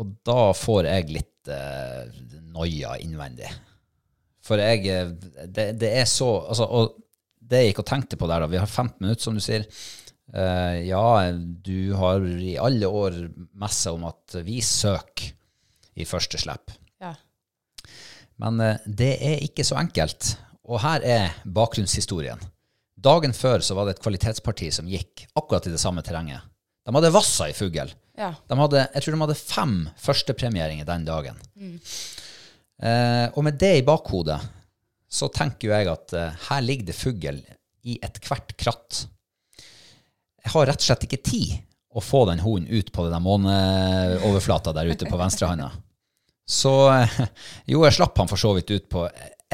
og 0.00 0.16
da 0.24 0.40
får 0.56 0.88
jeg 0.88 1.12
litt 1.12 1.32
noia 2.50 2.96
innvendig. 2.98 3.52
For 4.42 4.58
jeg 4.58 4.82
det, 5.46 5.74
det 5.78 5.90
er 6.00 6.08
så 6.10 6.26
altså, 6.48 6.66
Og 6.66 6.96
det 7.46 7.62
jeg 7.62 7.72
gikk 7.72 7.84
og 7.84 7.88
tenkte 7.90 8.18
på 8.18 8.28
der, 8.30 8.42
da 8.42 8.50
Vi 8.50 8.60
har 8.60 8.66
15 8.66 8.96
minutter, 9.00 9.22
som 9.22 9.36
du 9.36 9.42
sier. 9.44 9.66
Uh, 10.34 10.82
ja, 10.82 11.30
du 11.62 11.94
har 11.94 12.24
i 12.26 12.56
alle 12.58 12.88
år 12.90 13.20
messa 13.54 13.92
om 13.94 14.08
at 14.08 14.38
vi 14.46 14.58
søker 14.64 15.30
i 15.96 16.06
første 16.08 16.40
slipp. 16.42 16.74
Ja. 17.02 17.14
Men 18.42 18.60
uh, 18.60 18.82
det 18.86 19.14
er 19.22 19.46
ikke 19.46 19.64
så 19.66 19.78
enkelt. 19.80 20.34
Og 20.66 20.82
her 20.82 21.06
er 21.06 21.38
bakgrunnshistorien. 21.44 22.42
Dagen 22.96 23.36
før 23.36 23.62
så 23.62 23.76
var 23.78 23.86
det 23.86 23.96
et 23.96 24.02
kvalitetsparti 24.02 24.72
som 24.74 24.88
gikk 24.90 25.28
akkurat 25.36 25.68
i 25.68 25.74
det 25.74 25.80
samme 25.80 26.02
terrenget. 26.02 26.42
De 26.86 26.94
hadde 26.94 27.14
vassa 27.14 27.48
i 27.50 27.54
fugl. 27.54 27.92
Ja. 28.16 28.32
Jeg 28.48 29.02
tror 29.02 29.12
de 29.12 29.20
hadde 29.20 29.38
fem 29.38 29.74
førstepremieringer 30.00 30.86
den 30.88 31.04
dagen. 31.06 31.38
Eh, 32.76 33.26
og 33.32 33.42
med 33.44 33.58
det 33.60 33.72
i 33.80 33.84
bakhodet 33.86 34.38
så 35.08 35.28
tenker 35.32 35.72
jeg 35.72 35.90
at 35.90 36.14
eh, 36.16 36.42
her 36.48 36.64
ligger 36.64 36.90
det 36.90 36.98
fugl 36.98 37.40
i 37.86 37.98
ethvert 38.02 38.56
kratt. 38.58 39.06
Jeg 40.42 40.54
har 40.54 40.68
rett 40.70 40.82
og 40.82 40.88
slett 40.88 41.06
ikke 41.06 41.22
tid 41.26 41.56
å 41.96 42.02
få 42.04 42.24
den 42.28 42.42
hunden 42.44 42.68
ut 42.68 42.92
på 42.92 43.06
den 43.08 43.24
måneoverflata 43.24 44.74
der 44.76 44.90
ute 44.92 45.08
på 45.08 45.18
venstrehånda. 45.18 45.70
Så 46.46 46.74
eh, 46.92 47.20
jo, 47.72 47.82
jeg 47.86 47.96
slapp 47.96 48.18
han 48.20 48.30
for 48.30 48.40
så 48.40 48.52
vidt 48.56 48.70
ut 48.74 48.88
på 48.92 49.06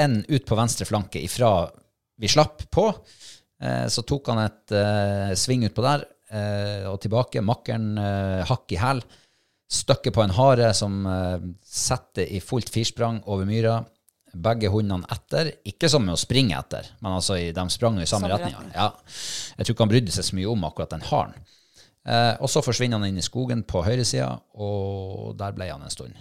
en 0.03 0.23
ut 0.29 0.45
på 0.49 0.57
venstre 0.57 0.89
flanke 0.89 1.21
ifra 1.21 1.69
vi 2.21 2.31
slapp 2.31 2.65
på. 2.73 2.89
Eh, 3.63 3.87
så 3.93 4.05
tok 4.09 4.33
han 4.33 4.43
et 4.45 4.75
uh, 4.75 5.33
sving 5.39 5.67
utpå 5.69 5.85
der 5.85 6.05
uh, 6.33 6.93
og 6.93 7.01
tilbake. 7.03 7.45
Makkeren 7.45 7.97
uh, 7.99 8.43
hakk 8.49 8.75
i 8.75 8.81
hæl. 8.81 9.03
Støkket 9.73 10.15
på 10.17 10.25
en 10.25 10.35
hare 10.37 10.73
som 10.77 11.03
uh, 11.09 11.39
setter 11.65 12.29
i 12.29 12.41
fullt 12.45 12.73
firsprang 12.73 13.23
over 13.25 13.49
myra. 13.49 13.81
Begge 14.33 14.71
hundene 14.73 15.07
etter. 15.13 15.53
Ikke 15.69 15.89
som 15.93 16.05
med 16.07 16.15
å 16.17 16.21
springe 16.21 16.57
etter, 16.59 16.89
men 17.01 17.13
altså 17.19 17.37
i, 17.37 17.51
de 17.53 17.65
sprang 17.71 17.99
i 18.01 18.07
samme, 18.07 18.29
Samme 18.29 18.39
retning. 18.39 18.73
Ja. 18.75 18.91
Jeg 19.59 19.67
tror 19.67 19.75
ikke 19.77 19.87
han 19.87 19.93
brydde 19.93 20.15
seg 20.15 20.25
så 20.29 20.39
mye 20.39 20.49
om 20.53 20.65
akkurat 20.69 20.95
den 20.95 21.05
haren. 21.11 21.35
Eh, 22.09 22.35
og 22.43 22.51
så 22.51 22.63
forsvinner 22.65 22.99
han 22.99 23.07
inn 23.13 23.21
i 23.21 23.25
skogen 23.25 23.63
på 23.69 23.85
høyresida, 23.87 24.33
og 24.59 25.37
der 25.39 25.55
ble 25.57 25.69
han 25.71 25.85
en 25.85 25.93
stund. 25.93 26.17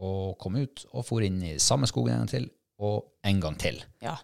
Og 0.00 0.38
kom 0.40 0.56
ut 0.56 0.86
og 0.94 1.04
for 1.04 1.26
inn 1.26 1.42
i 1.44 1.58
samme 1.60 1.88
skogen 1.90 2.14
en 2.14 2.22
gang 2.24 2.32
til, 2.32 2.46
og 2.80 3.02
en 3.26 3.40
gang 3.40 3.58
til. 3.60 3.82
ja. 4.04 4.16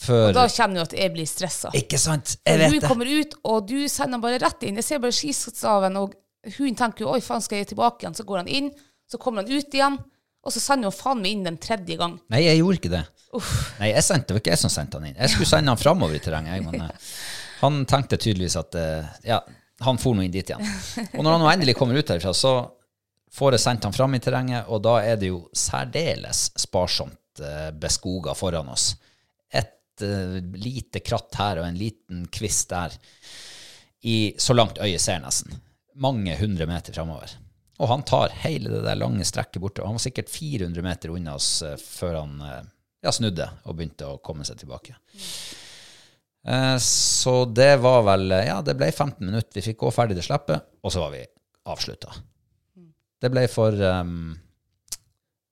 Før 0.00 0.30
Og 0.30 0.32
da 0.32 0.46
kjenner 0.48 0.78
du 0.78 0.80
at 0.86 0.94
jeg 0.96 1.12
blir 1.12 1.26
stressa. 1.28 1.68
Ikke 1.76 1.98
sant? 2.00 2.38
Jeg 2.48 2.56
vet 2.56 2.78
det. 2.80 2.88
kommer 2.88 3.04
ut, 3.04 3.34
og 3.44 3.66
du 3.68 3.84
sender 3.92 4.22
bare 4.22 4.38
rett 4.40 4.62
inn. 4.64 4.78
Jeg 4.80 4.86
ser 4.86 5.02
bare 5.02 5.12
skistaven, 5.12 5.98
og 6.00 6.14
hun 6.56 6.74
tenker 6.78 7.04
jo 7.04 7.10
'oi, 7.12 7.20
faen, 7.20 7.42
skal 7.44 7.58
jeg 7.58 7.68
tilbake 7.74 8.06
igjen?' 8.06 8.16
Så 8.16 8.24
går 8.24 8.38
han 8.40 8.48
inn, 8.48 8.70
så 9.10 9.18
kommer 9.20 9.42
han 9.44 9.52
ut 9.52 9.74
igjen, 9.74 9.98
og 10.40 10.54
så 10.54 10.62
sender 10.62 10.88
hun 10.88 10.96
faen 10.96 11.20
meg 11.20 11.36
inn 11.36 11.44
den 11.44 11.58
tredje 11.60 11.96
gang. 12.00 12.16
Nei, 12.32 12.44
jeg 12.46 12.60
gjorde 12.62 12.80
ikke 12.80 12.92
det. 12.94 13.04
Nei, 13.80 13.90
jeg 13.92 14.04
sendte, 14.06 14.30
det 14.30 14.36
var 14.36 14.42
ikke 14.42 14.54
jeg 14.54 14.62
som 14.62 14.72
sendte 14.72 14.98
han 14.98 15.08
inn. 15.10 15.18
Jeg 15.18 15.34
skulle 15.34 15.48
sende 15.50 15.74
han 15.74 15.80
framover 15.80 16.16
i 16.16 16.22
terrenget. 16.24 16.64
Men 16.64 16.86
ja. 16.86 16.90
han 17.60 17.82
tenkte 17.90 18.18
tydeligvis 18.20 18.56
at 18.58 18.78
eh, 18.80 19.10
ja, 19.28 19.40
han 19.84 20.00
for 20.00 20.16
nå 20.16 20.24
inn 20.24 20.34
dit 20.34 20.48
igjen. 20.48 20.64
Og 21.12 21.20
når 21.22 21.36
han 21.36 21.44
nå 21.44 21.50
endelig 21.52 21.76
kommer 21.78 22.00
ut 22.00 22.08
derfra, 22.08 22.32
så 22.36 22.54
får 23.36 23.56
jeg 23.56 23.64
sendt 23.66 23.86
han 23.86 23.94
fram 23.94 24.16
i 24.16 24.22
terrenget, 24.22 24.66
og 24.72 24.82
da 24.84 24.96
er 25.04 25.20
det 25.20 25.30
jo 25.30 25.44
særdeles 25.56 26.48
sparsomt 26.58 27.44
eh, 27.44 27.68
beskoga 27.76 28.34
foran 28.34 28.72
oss. 28.72 28.94
Et 29.52 30.06
eh, 30.06 30.40
lite 30.56 31.04
kratt 31.04 31.38
her 31.38 31.60
og 31.60 31.68
en 31.68 31.78
liten 31.78 32.24
kvist 32.32 32.72
der, 32.72 32.96
i 34.08 34.32
så 34.40 34.56
langt 34.56 34.80
øyet 34.80 35.04
ser 35.04 35.20
nesten. 35.20 35.52
Mange 36.00 36.32
hundre 36.40 36.64
meter 36.66 36.96
framover. 36.96 37.36
Og 37.80 37.88
han 37.88 38.02
tar 38.04 38.32
hele 38.42 38.68
det 38.74 38.82
der 38.84 38.98
lange 39.00 39.24
strekket 39.24 39.62
borte. 39.62 39.80
og 39.80 39.88
Han 39.88 39.96
var 39.96 40.04
sikkert 40.04 40.28
400 40.32 40.84
meter 40.84 41.14
unna 41.16 41.34
oss 41.38 41.62
eh, 41.64 41.78
før 41.80 42.18
han 42.20 42.34
eh, 42.44 42.62
ja, 43.06 43.12
snudde 43.16 43.46
og 43.64 43.78
begynte 43.78 44.08
å 44.10 44.18
komme 44.24 44.44
seg 44.44 44.58
tilbake. 44.60 44.98
Eh, 46.44 46.76
så 46.84 47.34
det 47.48 47.72
var 47.84 48.02
vel 48.08 48.30
Ja, 48.44 48.58
det 48.64 48.76
ble 48.80 48.90
15 48.92 49.24
minutter. 49.24 49.56
Vi 49.56 49.64
fikk 49.70 49.80
gå 49.86 49.92
ferdig 49.96 50.18
det 50.20 50.26
slippet, 50.28 50.66
og 50.84 50.92
så 50.92 51.06
var 51.06 51.14
vi 51.16 51.24
avslutta. 51.70 52.12
Det 53.20 53.28
ble 53.32 53.42
for 53.52 53.76
um, 53.84 54.30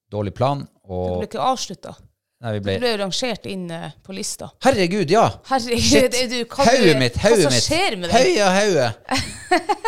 dårlig 0.08 0.32
plan, 0.36 0.62
Du 0.88 0.94
det 0.96 1.18
ble 1.20 1.26
ikke 1.28 1.48
avslutta. 1.50 1.92
Nei, 2.40 2.52
vi 2.54 2.60
Du 2.62 2.64
ble 2.68 2.76
ble 2.80 2.92
jo 2.94 3.00
rangert 3.02 3.48
inn 3.50 3.66
uh, 3.68 3.90
på 4.04 4.14
lista. 4.16 4.48
Herregud, 4.64 5.10
ja! 5.12 5.26
Herregud, 5.50 5.84
Shit. 5.84 6.16
du, 6.16 6.44
du- 6.44 6.56
Hauget 6.62 7.00
mitt, 7.02 7.18
hva 7.20 7.32
som 7.36 7.52
mitt. 7.52 7.66
skjer 7.66 7.96
med 8.00 8.08
deg? 8.12 8.28
Høya 8.30 8.48
hauge. 8.56 8.88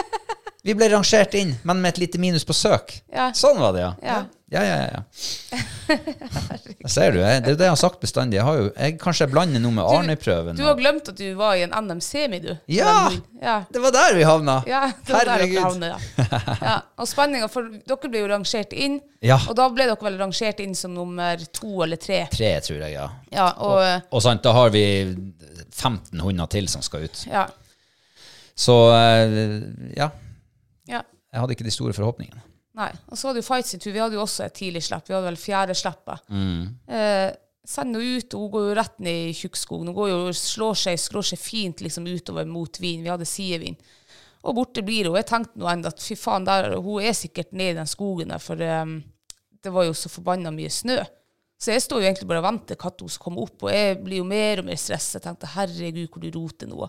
Vi 0.65 0.75
ble 0.77 0.91
rangert 0.93 1.35
inn, 1.41 1.55
men 1.65 1.81
med 1.81 1.95
et 1.95 1.99
lite 2.03 2.19
minus 2.21 2.45
på 2.45 2.53
søk. 2.57 2.99
Ja. 3.13 3.31
Sånn 3.37 3.57
var 3.63 3.73
det, 3.73 3.81
ja. 3.87 3.95
Ja. 4.05 4.19
Ja, 4.51 4.63
ja, 4.67 4.77
ja. 4.83 5.01
ja. 5.55 5.97
Ser 6.91 7.13
du, 7.15 7.21
jeg, 7.23 7.43
det 7.45 7.53
er 7.53 7.59
det 7.61 7.67
jeg 7.69 7.71
har 7.71 7.79
sagt 7.79 8.01
bestandig. 8.03 8.37
Jeg, 8.41 8.45
har 8.49 8.57
jo, 8.59 8.65
jeg 8.75 8.97
kanskje 8.99 9.25
jeg 9.27 9.33
blander 9.33 9.63
noe 9.63 9.73
med 9.77 9.87
Arne-prøven. 9.87 10.57
Du 10.59 10.65
har 10.67 10.75
glemt 10.79 11.07
at 11.13 11.17
du 11.21 11.29
var 11.39 11.55
i 11.55 11.63
en 11.65 11.73
NM-semi, 11.87 12.41
du. 12.43 12.51
Ja! 12.75 13.13
Det 13.71 13.83
var 13.85 13.95
der 13.95 14.17
vi 14.19 14.25
havna! 14.27 14.57
Ja, 14.69 14.83
det 15.07 15.15
var 15.15 15.29
der 15.31 15.45
dere 15.45 15.63
Herregud. 15.63 15.85
ja. 15.87 16.57
ja. 16.67 16.75
Og 16.99 17.09
spenninga, 17.09 17.49
for 17.53 17.69
dere 17.71 18.11
ble 18.11 18.25
jo 18.25 18.31
rangert 18.35 18.75
inn, 18.75 18.99
Ja. 19.23 19.37
og 19.47 19.55
da 19.59 19.69
ble 19.71 19.87
dere 19.87 20.03
vel 20.09 20.19
rangert 20.21 20.61
inn 20.65 20.75
som 20.75 20.93
nummer 20.99 21.41
to 21.57 21.85
eller 21.87 22.01
tre. 22.03 22.25
Tre, 22.35 22.51
tror 22.67 22.83
jeg, 22.83 22.97
ja. 22.99 23.07
Ja, 23.31 23.53
og, 23.63 23.79
eh, 23.87 24.01
Og 24.11 24.25
sant, 24.27 24.43
da 24.45 24.53
har 24.57 24.75
vi 24.75 24.83
15 25.71 26.21
hunder 26.27 26.51
til 26.51 26.67
som 26.69 26.83
skal 26.85 27.07
ut. 27.07 27.23
ja, 27.31 27.47
Så 28.59 28.77
eh, 28.99 29.39
ja. 29.97 30.11
Jeg 31.31 31.43
hadde 31.43 31.57
ikke 31.57 31.67
de 31.67 31.75
store 31.75 31.95
forhåpningene. 31.97 32.43
Nei. 32.81 32.91
Og 33.11 33.19
så 33.19 33.29
hadde 33.29 33.43
jo 33.43 33.47
Fight 33.47 33.69
sin 33.69 33.83
tur. 33.83 33.93
Vi 33.95 34.03
hadde 34.03 34.17
jo 34.17 34.25
også 34.25 34.47
et 34.47 34.57
tidlig 34.57 34.83
slipp. 34.87 35.09
Vi 35.09 35.15
hadde 35.15 35.29
vel 35.29 35.39
fjerde 35.41 35.77
slippet. 35.79 36.27
Mm. 36.31 36.67
Eh, 36.91 37.29
sender 37.71 38.03
henne 38.03 38.19
ut, 38.19 38.35
og 38.35 38.45
hun 38.45 38.53
går 38.55 38.67
jo 38.67 38.77
rett 38.79 38.99
ned 39.05 39.29
i 39.29 39.37
tjukkskogen. 39.37 39.91
Hun 39.91 39.99
går 39.99 40.11
jo 40.13 40.21
slår 40.37 40.83
seg, 40.85 41.01
slår 41.01 41.29
seg 41.33 41.43
fint 41.43 41.83
liksom 41.85 42.09
utover 42.09 42.49
mot 42.49 42.81
vin. 42.83 43.05
Vi 43.05 43.13
hadde 43.13 43.29
sidevind. 43.29 43.81
Og 44.41 44.57
borte 44.57 44.83
blir 44.87 45.11
hun. 45.11 45.19
Jeg 45.21 45.29
tenkte 45.29 45.61
nå 45.61 45.69
enda 45.69 45.93
at 45.93 46.03
fy 46.03 46.17
faen, 46.19 46.47
der, 46.49 46.73
hun 46.81 47.05
er 47.05 47.17
sikkert 47.17 47.53
nede 47.53 47.75
i 47.75 47.81
den 47.83 47.91
skogen 47.91 48.33
der, 48.33 48.41
for 48.43 48.61
um, 48.65 49.01
det 49.61 49.73
var 49.75 49.85
jo 49.85 49.97
så 49.97 50.09
forbanna 50.13 50.53
mye 50.55 50.71
snø. 50.73 50.97
Så 51.61 51.75
jeg 51.75 51.85
står 51.85 52.01
jo 52.01 52.09
egentlig 52.09 52.29
bare 52.31 52.41
og 52.41 52.47
venter 52.47 52.79
hun 52.81 53.13
skal 53.13 53.25
komme 53.27 53.43
opp, 53.45 53.67
og 53.67 53.75
jeg 53.75 53.99
blir 54.01 54.23
jo 54.23 54.25
mer 54.25 54.63
og 54.63 54.71
mer 54.71 54.81
stressa. 54.81 55.19
Jeg 55.19 55.27
tenkte 55.27 55.53
herregud, 55.53 56.09
hvor 56.09 56.25
du 56.25 56.31
roter 56.39 56.71
nå. 56.71 56.89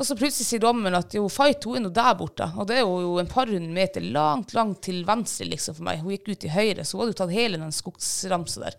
Og 0.00 0.06
så 0.08 0.16
plutselig 0.16 0.48
sier 0.48 0.62
dommen 0.62 0.94
at 0.96 1.12
jo, 1.14 1.26
Fight 1.30 1.66
hun 1.68 1.76
er 1.78 1.84
nå 1.84 1.90
der 1.94 2.14
borte. 2.18 2.48
Og 2.56 2.68
det 2.68 2.78
er 2.80 2.86
jo 2.86 3.18
en 3.20 3.30
par 3.30 3.50
hundre 3.50 3.74
meter 3.76 4.04
langt, 4.14 4.54
langt 4.56 4.80
til 4.86 5.02
venstre 5.08 5.46
liksom 5.50 5.76
for 5.76 5.88
meg. 5.88 6.00
Hun 6.00 6.14
gikk 6.14 6.32
ut 6.32 6.42
til 6.44 6.54
høyre, 6.54 6.86
så 6.86 6.96
hun 6.96 7.04
hadde 7.04 7.14
jo 7.14 7.20
tatt 7.20 7.34
hele 7.36 7.60
den 7.60 7.76
skogsramsa 7.76 8.64
der. 8.64 8.78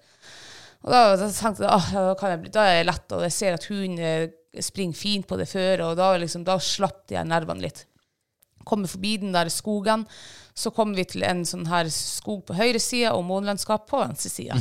Og 0.84 0.91
da, 0.91 1.01
da 1.20 1.29
tenkte 1.29 1.63
jeg 1.63 1.72
ah, 1.72 1.91
jeg 2.34 2.51
da 2.51 2.65
er 2.67 2.79
jeg 2.79 2.89
lett, 2.89 3.15
og 3.15 3.24
jeg 3.24 3.36
ser 3.38 3.55
at 3.55 3.67
hun 3.72 3.96
eh, 4.03 4.34
springer 4.60 5.00
fint 5.00 5.27
på 5.29 5.38
det 5.39 5.48
føret, 5.48 5.86
og 5.86 5.96
da, 6.00 6.12
liksom, 6.20 6.43
da 6.48 6.58
slapp 6.60 7.13
her 7.13 7.27
nervene 7.29 7.63
litt. 7.63 7.86
Kommer 8.67 8.91
forbi 8.91 9.15
den 9.22 9.36
der 9.36 9.51
skogen, 9.51 10.05
så 10.55 10.72
kommer 10.75 11.00
vi 11.00 11.08
til 11.13 11.24
en 11.27 11.46
sånn 11.48 11.65
her 11.70 11.88
skog 11.93 12.43
på 12.48 12.58
høyre 12.58 12.82
side 12.84 13.13
og 13.15 13.25
månelandskap 13.29 13.88
på 13.89 14.01
venstre 14.03 14.32
side. 14.32 14.60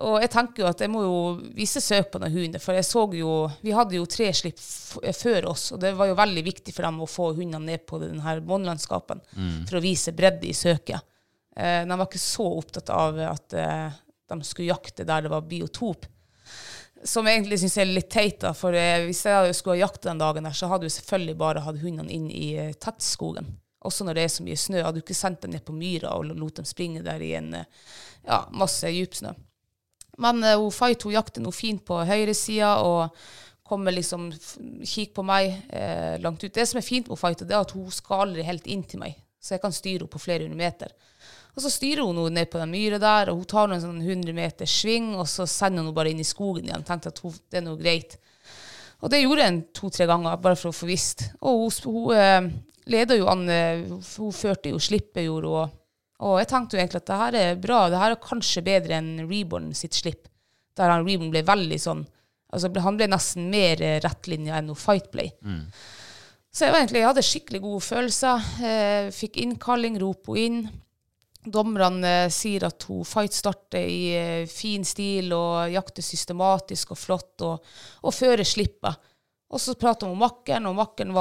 Og 0.00 0.16
jeg 0.22 0.30
tenker 0.32 0.62
jo 0.62 0.68
at 0.70 0.80
jeg 0.80 0.90
må 0.92 1.02
jo 1.04 1.16
vise 1.56 1.82
søk 1.84 2.10
på 2.12 2.20
den 2.22 2.32
hunden, 2.32 2.62
for 2.62 2.76
jeg 2.76 2.86
så 2.88 3.02
jo 3.16 3.34
Vi 3.60 3.74
hadde 3.76 3.98
jo 3.98 4.06
tre 4.08 4.30
slipp 4.36 4.58
f 4.60 4.98
før 5.16 5.50
oss, 5.52 5.70
og 5.74 5.80
det 5.82 5.92
var 5.98 6.08
jo 6.08 6.18
veldig 6.18 6.44
viktig 6.46 6.74
for 6.74 6.86
dem 6.86 7.02
å 7.02 7.08
få 7.10 7.32
hundene 7.36 7.72
ned 7.72 7.84
på 7.86 8.00
den 8.02 8.20
her 8.24 8.40
mm. 8.40 9.66
for 9.68 9.76
å 9.78 9.84
vise 9.84 10.14
bredde 10.16 10.48
i 10.48 10.56
søket. 10.56 11.00
Eh, 11.56 11.82
de 11.84 11.98
var 11.98 12.06
ikke 12.06 12.22
så 12.22 12.46
opptatt 12.58 12.90
av 12.94 13.18
at 13.26 13.52
eh, 13.52 13.98
de 14.30 14.40
skulle 14.46 14.70
jakte 14.70 15.04
der 15.04 15.26
det 15.26 15.32
var 15.32 15.46
biotop. 15.46 16.06
Som 17.04 17.26
jeg 17.26 17.38
egentlig 17.38 17.60
syns 17.62 17.78
er 17.80 17.88
litt 17.88 18.10
teit, 18.12 18.40
da, 18.42 18.52
for 18.56 18.76
eh, 18.76 19.06
hvis 19.06 19.24
jeg 19.26 19.54
skulle 19.56 19.78
ha 19.78 19.86
jakta 19.86 20.10
den 20.10 20.20
dagen, 20.20 20.46
der, 20.48 20.56
så 20.56 20.68
hadde 20.70 20.88
jeg 20.88 20.98
selvfølgelig 20.98 21.36
bare 21.40 21.64
hatt 21.64 21.80
hundene 21.80 22.12
inn 22.12 22.28
i 22.32 22.54
eh, 22.60 22.72
tettskogen. 22.76 23.48
Også 23.88 24.04
når 24.04 24.18
det 24.18 24.24
er 24.24 24.32
så 24.34 24.44
mye 24.44 24.58
snø. 24.60 24.82
Hadde 24.84 25.00
du 25.00 25.04
ikke 25.04 25.16
sendt 25.16 25.44
dem 25.44 25.54
ned 25.54 25.64
på 25.64 25.72
myra 25.72 26.12
og 26.18 26.34
lot 26.34 26.60
dem 26.60 26.68
springe 26.68 27.00
der 27.04 27.22
i 27.24 27.32
en 27.38 27.54
eh, 27.62 27.70
ja, 28.26 28.42
masse 28.52 28.90
djupsnø. 28.92 29.32
Men 30.20 30.42
uh, 30.44 30.56
hun 30.60 30.74
Fight 30.74 31.06
hun 31.06 31.16
jakter 31.16 31.44
noe 31.44 31.56
fint 31.56 31.82
på 31.86 32.00
høyresida 32.06 32.76
og 32.84 33.16
kommer 33.70 33.94
liksom 33.94 34.28
kikker 34.34 35.14
på 35.14 35.22
meg 35.22 35.52
eh, 35.70 36.16
langt 36.18 36.42
ut. 36.42 36.50
Det 36.50 36.64
som 36.66 36.80
er 36.80 36.82
fint 36.82 37.06
med 37.06 37.18
Fight, 37.20 37.44
det 37.46 37.54
er 37.54 37.62
at 37.62 37.70
hun 37.76 37.86
skal 37.94 38.24
aldri 38.24 38.42
helt 38.42 38.66
inn 38.66 38.82
til 38.82 38.98
meg, 38.98 39.14
så 39.38 39.54
jeg 39.54 39.62
kan 39.62 39.74
styre 39.74 40.00
henne 40.00 40.10
på 40.10 40.18
flere 40.18 40.42
hundre 40.42 40.58
meter. 40.58 40.90
Og 41.54 41.62
så 41.62 41.70
styrer 41.70 42.02
hun 42.02 42.18
ned 42.34 42.50
på 42.50 42.58
den 42.58 42.72
myra 42.72 42.98
der, 42.98 43.30
og 43.30 43.40
hun 43.40 43.48
tar 43.50 43.70
noen 43.70 43.82
sånn 43.82 44.00
100 44.02 44.34
meter 44.34 44.66
sving, 44.70 45.12
og 45.14 45.26
så 45.30 45.46
sender 45.46 45.84
hun 45.84 45.90
henne 45.90 45.96
bare 45.96 46.10
inn 46.10 46.22
i 46.22 46.26
skogen 46.26 46.66
igjen. 46.66 46.82
Tenkte 46.86 47.14
at 47.14 47.22
hun, 47.22 47.34
det 47.50 47.60
er 47.60 47.66
noe 47.66 47.78
greit. 47.78 48.18
Og 49.00 49.12
det 49.12 49.22
gjorde 49.22 49.46
jeg 49.46 49.62
to-tre 49.76 50.06
ganger, 50.10 50.42
bare 50.42 50.58
for 50.58 50.70
å 50.70 50.76
få 50.76 50.90
visst. 50.90 51.28
Og 51.40 51.64
hun, 51.64 51.74
sp- 51.74 51.94
hun 51.94 52.16
eh, 52.18 53.16
jo 53.18 53.30
an, 53.30 53.46
eh, 53.50 53.86
hun 53.86 54.34
førte 54.34 54.74
jo 54.74 54.82
slippet, 54.82 55.24
gjorde 55.26 55.54
hun. 55.54 55.76
Og 56.26 56.36
jeg 56.40 56.50
tenkte 56.50 56.76
jo 56.76 56.82
egentlig 56.82 57.00
at 57.00 57.08
det 57.08 57.20
her 57.20 57.38
er 57.40 57.60
bra, 57.60 57.84
det 57.88 58.00
her 58.00 58.14
er 58.14 58.24
kanskje 58.24 58.64
bedre 58.66 58.98
enn 58.98 59.24
Reborn 59.30 59.70
sitt 59.76 59.96
slipp. 59.96 60.28
Der 60.76 60.92
han 60.92 61.06
Reborn 61.06 61.32
ble 61.32 61.42
veldig 61.46 61.78
sånn, 61.80 62.04
altså 62.52 62.70
han 62.84 62.98
ble 63.00 63.08
nesten 63.10 63.48
mer 63.52 63.80
eh, 63.84 63.98
rettlinja 64.04 64.58
enn 64.58 64.70
noe 64.70 64.78
Fight 64.78 65.10
ble. 65.14 65.30
Så 66.50 66.66
jeg, 66.66 66.74
var 66.74 66.82
egentlig, 66.82 67.00
jeg 67.00 67.10
hadde 67.12 67.26
skikkelig 67.26 67.60
gode 67.62 67.82
følelser. 67.86 68.46
Eh, 68.66 69.10
fikk 69.14 69.38
innkalling, 69.38 70.00
rop 70.02 70.32
henne 70.32 70.46
inn. 70.46 70.62
Dommerne 71.40 72.08
eh, 72.26 72.32
sier 72.34 72.66
at 72.68 72.84
hun 72.90 73.06
fight 73.08 73.32
starter 73.32 73.86
i 73.86 74.00
eh, 74.12 74.48
fin 74.50 74.84
stil 74.84 75.30
og 75.32 75.70
jakter 75.72 76.04
systematisk 76.04 76.92
og 76.92 77.00
flott, 77.00 77.46
og, 77.46 77.70
og 78.02 78.16
fører 78.16 78.44
slippet. 78.44 79.08
Og 79.50 79.62
så 79.62 79.74
prater 79.78 80.06
hun 80.06 80.18
om 80.18 80.24
makkeren, 80.26 80.68
og 80.68 80.76
makkeren 80.78 81.14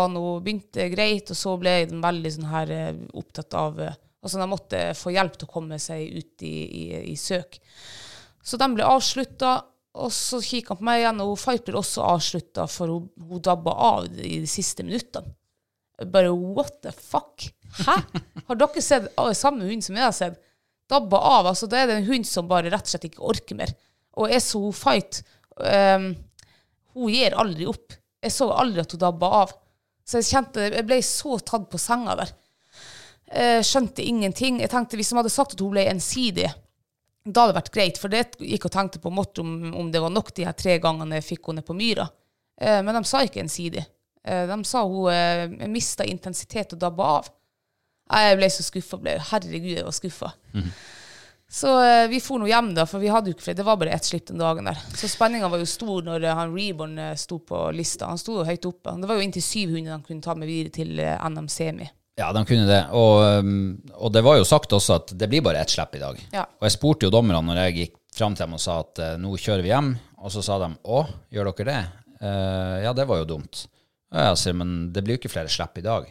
begynte 0.43 0.89
greit, 0.91 1.31
og 1.31 1.37
så 1.37 1.55
ble 1.61 1.77
den 1.89 2.01
veldig 2.03 2.33
sånn 2.35 2.49
her 2.51 2.73
eh, 2.73 2.99
opptatt 3.17 3.55
av 3.57 3.79
eh, 3.85 3.95
Altså, 4.19 4.39
de 4.41 4.47
måtte 4.51 4.83
få 4.99 5.13
hjelp 5.15 5.37
til 5.39 5.47
å 5.47 5.53
komme 5.53 5.79
seg 5.79 6.19
ut 6.19 6.43
i, 6.45 6.55
i, 6.65 6.85
i 7.13 7.17
søk. 7.19 7.59
Så 8.43 8.59
de 8.59 8.67
ble 8.73 8.87
avslutta, 8.87 9.53
og 9.99 10.11
så 10.13 10.39
kikka 10.43 10.73
han 10.73 10.79
på 10.79 10.87
meg 10.87 11.01
igjen, 11.03 11.21
og 11.23 11.39
fight 11.39 11.65
ble 11.67 11.79
også 11.79 12.03
avslutta, 12.05 12.67
for 12.71 12.91
hun, 12.91 13.07
hun 13.29 13.43
dabba 13.45 13.75
av 13.89 14.09
i 14.19 14.39
de 14.43 14.49
siste 14.49 14.85
minuttene. 14.85 15.35
Bare 16.07 16.31
what 16.31 16.81
the 16.83 16.91
fuck? 16.95 17.49
Hæ? 17.85 17.95
Har 18.47 18.59
dere 18.59 18.81
sett 18.81 19.09
ah, 19.19 19.33
samme 19.35 19.67
hund 19.67 19.83
som 19.83 19.97
jeg 19.97 20.05
har 20.05 20.15
sett? 20.15 20.37
Dabba 20.89 21.19
av. 21.19 21.49
altså 21.51 21.67
Det 21.69 21.81
er 21.81 21.91
en 21.93 22.07
hund 22.07 22.27
som 22.27 22.47
bare 22.49 22.71
rett 22.71 22.87
og 22.87 22.93
slett 22.93 23.09
ikke 23.09 23.25
orker 23.33 23.59
mer. 23.59 23.73
Og 24.17 24.31
jeg 24.31 24.41
så 24.45 24.61
hun 24.63 24.75
fight. 24.75 25.21
um, 25.59 26.13
hun 26.95 27.11
gir 27.13 27.35
aldri 27.37 27.67
opp. 27.69 27.93
Jeg 28.23 28.33
så 28.35 28.49
aldri 28.51 28.81
at 28.81 28.95
hun 28.95 29.03
dabba 29.03 29.31
av. 29.43 29.53
Så 30.07 30.21
jeg 30.21 30.31
kjente, 30.31 30.69
jeg 30.73 30.87
ble 30.87 31.01
så 31.05 31.37
tatt 31.45 31.67
på 31.69 31.81
senga 31.81 32.15
der. 32.17 32.31
Jeg 33.29 33.65
skjønte 33.67 34.05
ingenting. 34.05 34.59
Jeg 34.63 34.71
tenkte 34.71 34.97
Hvis 34.97 35.11
de 35.11 35.19
hadde 35.19 35.31
sagt 35.33 35.53
at 35.53 35.61
hun 35.61 35.73
ble 35.75 35.85
ensidig, 35.91 36.49
da 37.25 37.43
hadde 37.43 37.53
det 37.53 37.59
vært 37.59 37.73
greit. 37.75 38.01
For 38.01 38.11
det 38.11 38.23
gikk 38.41 38.69
og 38.69 38.73
tenkte 38.73 39.01
på 39.03 39.11
måtte 39.13 39.43
om, 39.43 39.73
om 39.77 39.91
det 39.93 40.01
var 40.01 40.13
nok 40.13 40.33
de 40.35 40.47
her 40.47 40.57
tre 40.57 40.79
gangene 40.81 41.19
jeg 41.19 41.27
fikk 41.33 41.51
henne 41.51 41.65
på 41.65 41.77
myra. 41.77 42.07
Eh, 42.61 42.79
men 42.85 42.97
de 42.97 43.03
sa 43.07 43.21
ikke 43.25 43.43
ensidig. 43.43 43.83
Eh, 44.25 44.45
de 44.49 44.59
sa 44.67 44.85
hun 44.87 45.11
eh, 45.13 45.67
mista 45.69 46.07
intensitet 46.07 46.73
og 46.73 46.81
dabba 46.81 47.11
av. 47.19 47.33
Jeg 48.09 48.39
ble 48.39 48.49
så 48.49 48.65
skuffa. 48.65 48.97
Herregud, 49.29 49.75
jeg 49.75 49.85
var 49.85 49.93
skuffa. 49.93 50.31
Så 51.49 51.69
eh, 51.83 52.07
vi 52.09 52.19
for 52.21 52.37
nå 52.41 52.45
hjem, 52.49 52.73
da, 52.77 52.85
for 52.85 53.01
vi 53.01 53.09
hadde 53.09 53.31
jo 53.31 53.35
ikke 53.37 53.47
flere. 53.47 53.57
Det 53.57 53.65
var 53.65 53.77
bare 53.81 53.93
ett 53.95 54.05
slipp 54.05 54.27
den 54.29 54.41
dagen 54.41 54.69
der. 54.69 54.81
Så 54.97 55.09
spenninga 55.09 55.49
var 55.49 55.61
jo 55.61 55.69
stor 55.69 56.05
når 56.05 56.25
eh, 56.25 56.35
han 56.37 56.53
Reborn 56.53 56.97
eh, 57.01 57.15
sto 57.17 57.39
på 57.41 57.63
lista. 57.73 58.09
Han 58.09 58.21
sto 58.21 58.39
jo 58.39 58.45
høyt 58.45 58.67
oppe. 58.69 58.93
Det 59.01 59.09
var 59.09 59.17
jo 59.17 59.25
inntil 59.25 59.45
syv 59.45 59.73
hunder 59.73 59.95
han 59.97 60.05
kunne 60.05 60.25
ta 60.25 60.35
med 60.37 60.49
videre 60.49 60.73
til 60.77 61.01
eh, 61.01 61.29
NM 61.29 61.49
Semi. 61.49 61.89
Ja, 62.19 62.33
de 62.35 62.43
kunne 62.43 62.67
det. 62.67 62.81
Og, 62.95 63.21
um, 63.39 63.79
og 63.95 64.11
det 64.11 64.23
var 64.25 64.39
jo 64.39 64.47
sagt 64.47 64.73
også 64.75 64.97
at 64.97 65.13
det 65.15 65.29
blir 65.31 65.43
bare 65.45 65.61
ett 65.63 65.71
slipp 65.71 65.95
i 65.95 66.01
dag. 66.03 66.19
Ja. 66.35 66.43
Og 66.59 66.67
jeg 66.67 66.75
spurte 66.75 67.07
jo 67.07 67.13
dommerne 67.13 67.41
når 67.47 67.61
jeg 67.63 67.77
gikk 67.77 67.97
fram 68.17 68.35
til 68.35 68.43
dem 68.43 68.57
og 68.57 68.63
sa 68.63 68.81
at 68.83 68.99
eh, 68.99 69.17
nå 69.21 69.31
kjører 69.39 69.63
vi 69.63 69.71
hjem. 69.71 69.93
Og 70.19 70.33
så 70.33 70.43
sa 70.43 70.57
de 70.59 70.73
å, 70.83 71.03
gjør 71.31 71.53
dere 71.53 71.69
det? 71.69 71.81
Uh, 72.19 72.75
ja, 72.83 72.91
det 72.97 73.05
var 73.07 73.21
jo 73.21 73.29
dumt. 73.29 73.63
Ja, 74.11 74.31
jeg 74.31 74.41
sier, 74.41 74.57
men 74.59 74.89
det 74.91 75.05
blir 75.05 75.15
jo 75.15 75.21
ikke 75.21 75.31
flere 75.31 75.51
slipp 75.53 75.79
i 75.79 75.85
dag. 75.85 76.09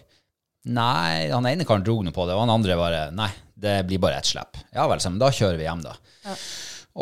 Nei, 0.72 1.28
han 1.28 1.46
ene 1.48 1.66
karen 1.68 1.84
dro 1.84 1.98
nå 2.04 2.12
på 2.14 2.24
det, 2.28 2.36
og 2.36 2.44
han 2.46 2.56
andre 2.56 2.76
bare 2.78 3.02
nei, 3.14 3.28
det 3.58 3.82
blir 3.88 4.00
bare 4.00 4.22
ett 4.22 4.28
slipp. 4.30 4.56
Ja 4.74 4.88
vel, 4.88 5.00
så, 5.02 5.12
men 5.12 5.20
da 5.20 5.28
kjører 5.34 5.60
vi 5.60 5.66
hjem, 5.68 5.84
da. 5.84 5.94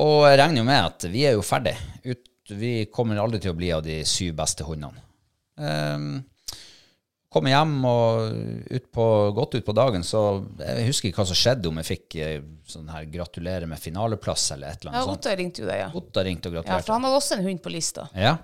Og 0.03 0.27
jeg 0.27 0.41
regner 0.43 0.61
jo 0.61 0.67
med 0.69 0.91
at 0.91 1.07
vi 1.13 1.25
er 1.29 1.37
jo 1.39 1.45
ferdig. 1.47 1.77
Ut, 2.07 2.27
vi 2.51 2.73
kommer 2.93 3.23
aldri 3.23 3.41
til 3.43 3.55
å 3.55 3.59
bli 3.59 3.71
av 3.75 3.85
de 3.87 4.01
syv 4.07 4.35
beste 4.39 4.67
hundene. 4.67 5.03
Um, 5.57 6.25
Kommer 7.37 7.53
hjem 7.53 7.73
og 7.85 8.69
ut 8.73 8.85
på, 8.97 9.07
godt 9.37 9.59
ut 9.59 9.65
på 9.67 9.73
dagen, 9.77 10.05
så 10.07 10.21
jeg 10.57 10.87
husker 10.89 11.11
ikke 11.11 11.21
hva 11.21 11.27
som 11.29 11.37
skjedde, 11.37 11.69
om 11.69 11.81
jeg 11.83 11.89
fikk 11.91 12.15
eh, 12.25 12.37
sånn 12.65 12.89
her 12.89 13.05
gratulerer 13.13 13.69
med 13.69 13.81
finaleplass 13.83 14.55
eller 14.55 14.73
et 14.73 14.81
eller 14.81 14.95
annet 14.95 15.11
sånt. 15.11 15.21
Ottar 15.21 15.37
ringte 15.37 15.61
jo 15.61 15.69
deg, 15.69 15.83
ja. 15.83 15.91
Otta 16.01 16.25
ringte 16.25 16.49
og 16.49 16.57
ja. 16.63 16.79
For 16.81 16.95
han 16.95 17.05
hadde 17.05 17.19
også 17.19 17.37
en 17.37 17.45
hund 17.45 17.61
på 17.61 17.73
lista. 17.75 18.07
Ja. 18.17 18.39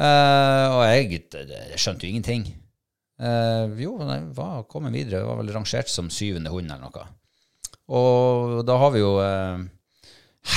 Uh, 0.00 0.66
og 0.74 0.82
jeg, 0.88 1.20
jeg 1.36 1.78
skjønte 1.78 2.06
jo 2.06 2.10
ingenting. 2.10 2.48
Uh, 3.20 3.78
jo, 3.78 3.94
jeg 4.02 4.26
var 4.34 4.64
kommet 4.70 4.94
videre. 4.96 5.20
Jeg 5.20 5.28
var 5.28 5.38
vel 5.42 5.52
rangert 5.54 5.92
som 5.92 6.10
syvende 6.10 6.50
hund 6.50 6.70
eller 6.70 6.88
noe. 6.88 7.06
Og 7.90 8.60
da 8.66 8.78
har 8.80 8.94
vi 8.94 9.02
jo 9.02 9.12
uh, 9.20 9.60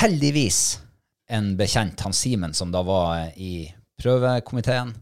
heldigvis 0.00 0.62
en 1.34 1.54
bekjent, 1.58 2.02
han 2.02 2.14
Simen, 2.16 2.54
som 2.56 2.72
da 2.74 2.82
var 2.86 3.30
i 3.36 3.68
prøvekomiteen. 4.02 4.94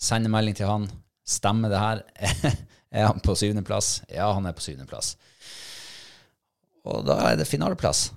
Sender 0.00 0.32
melding 0.32 0.58
til 0.58 0.70
han. 0.70 0.90
Stemmer 1.30 1.72
det 1.72 1.80
her? 1.80 2.04
er 3.00 3.06
han 3.06 3.20
på 3.22 3.36
syvendeplass? 3.38 4.00
Ja, 4.10 4.30
han 4.34 4.48
er 4.48 4.56
på 4.56 4.64
syvendeplass. 4.64 5.14
Og 6.88 7.04
da 7.06 7.18
er 7.28 7.38
det 7.38 7.48
finaleplass. 7.48 8.08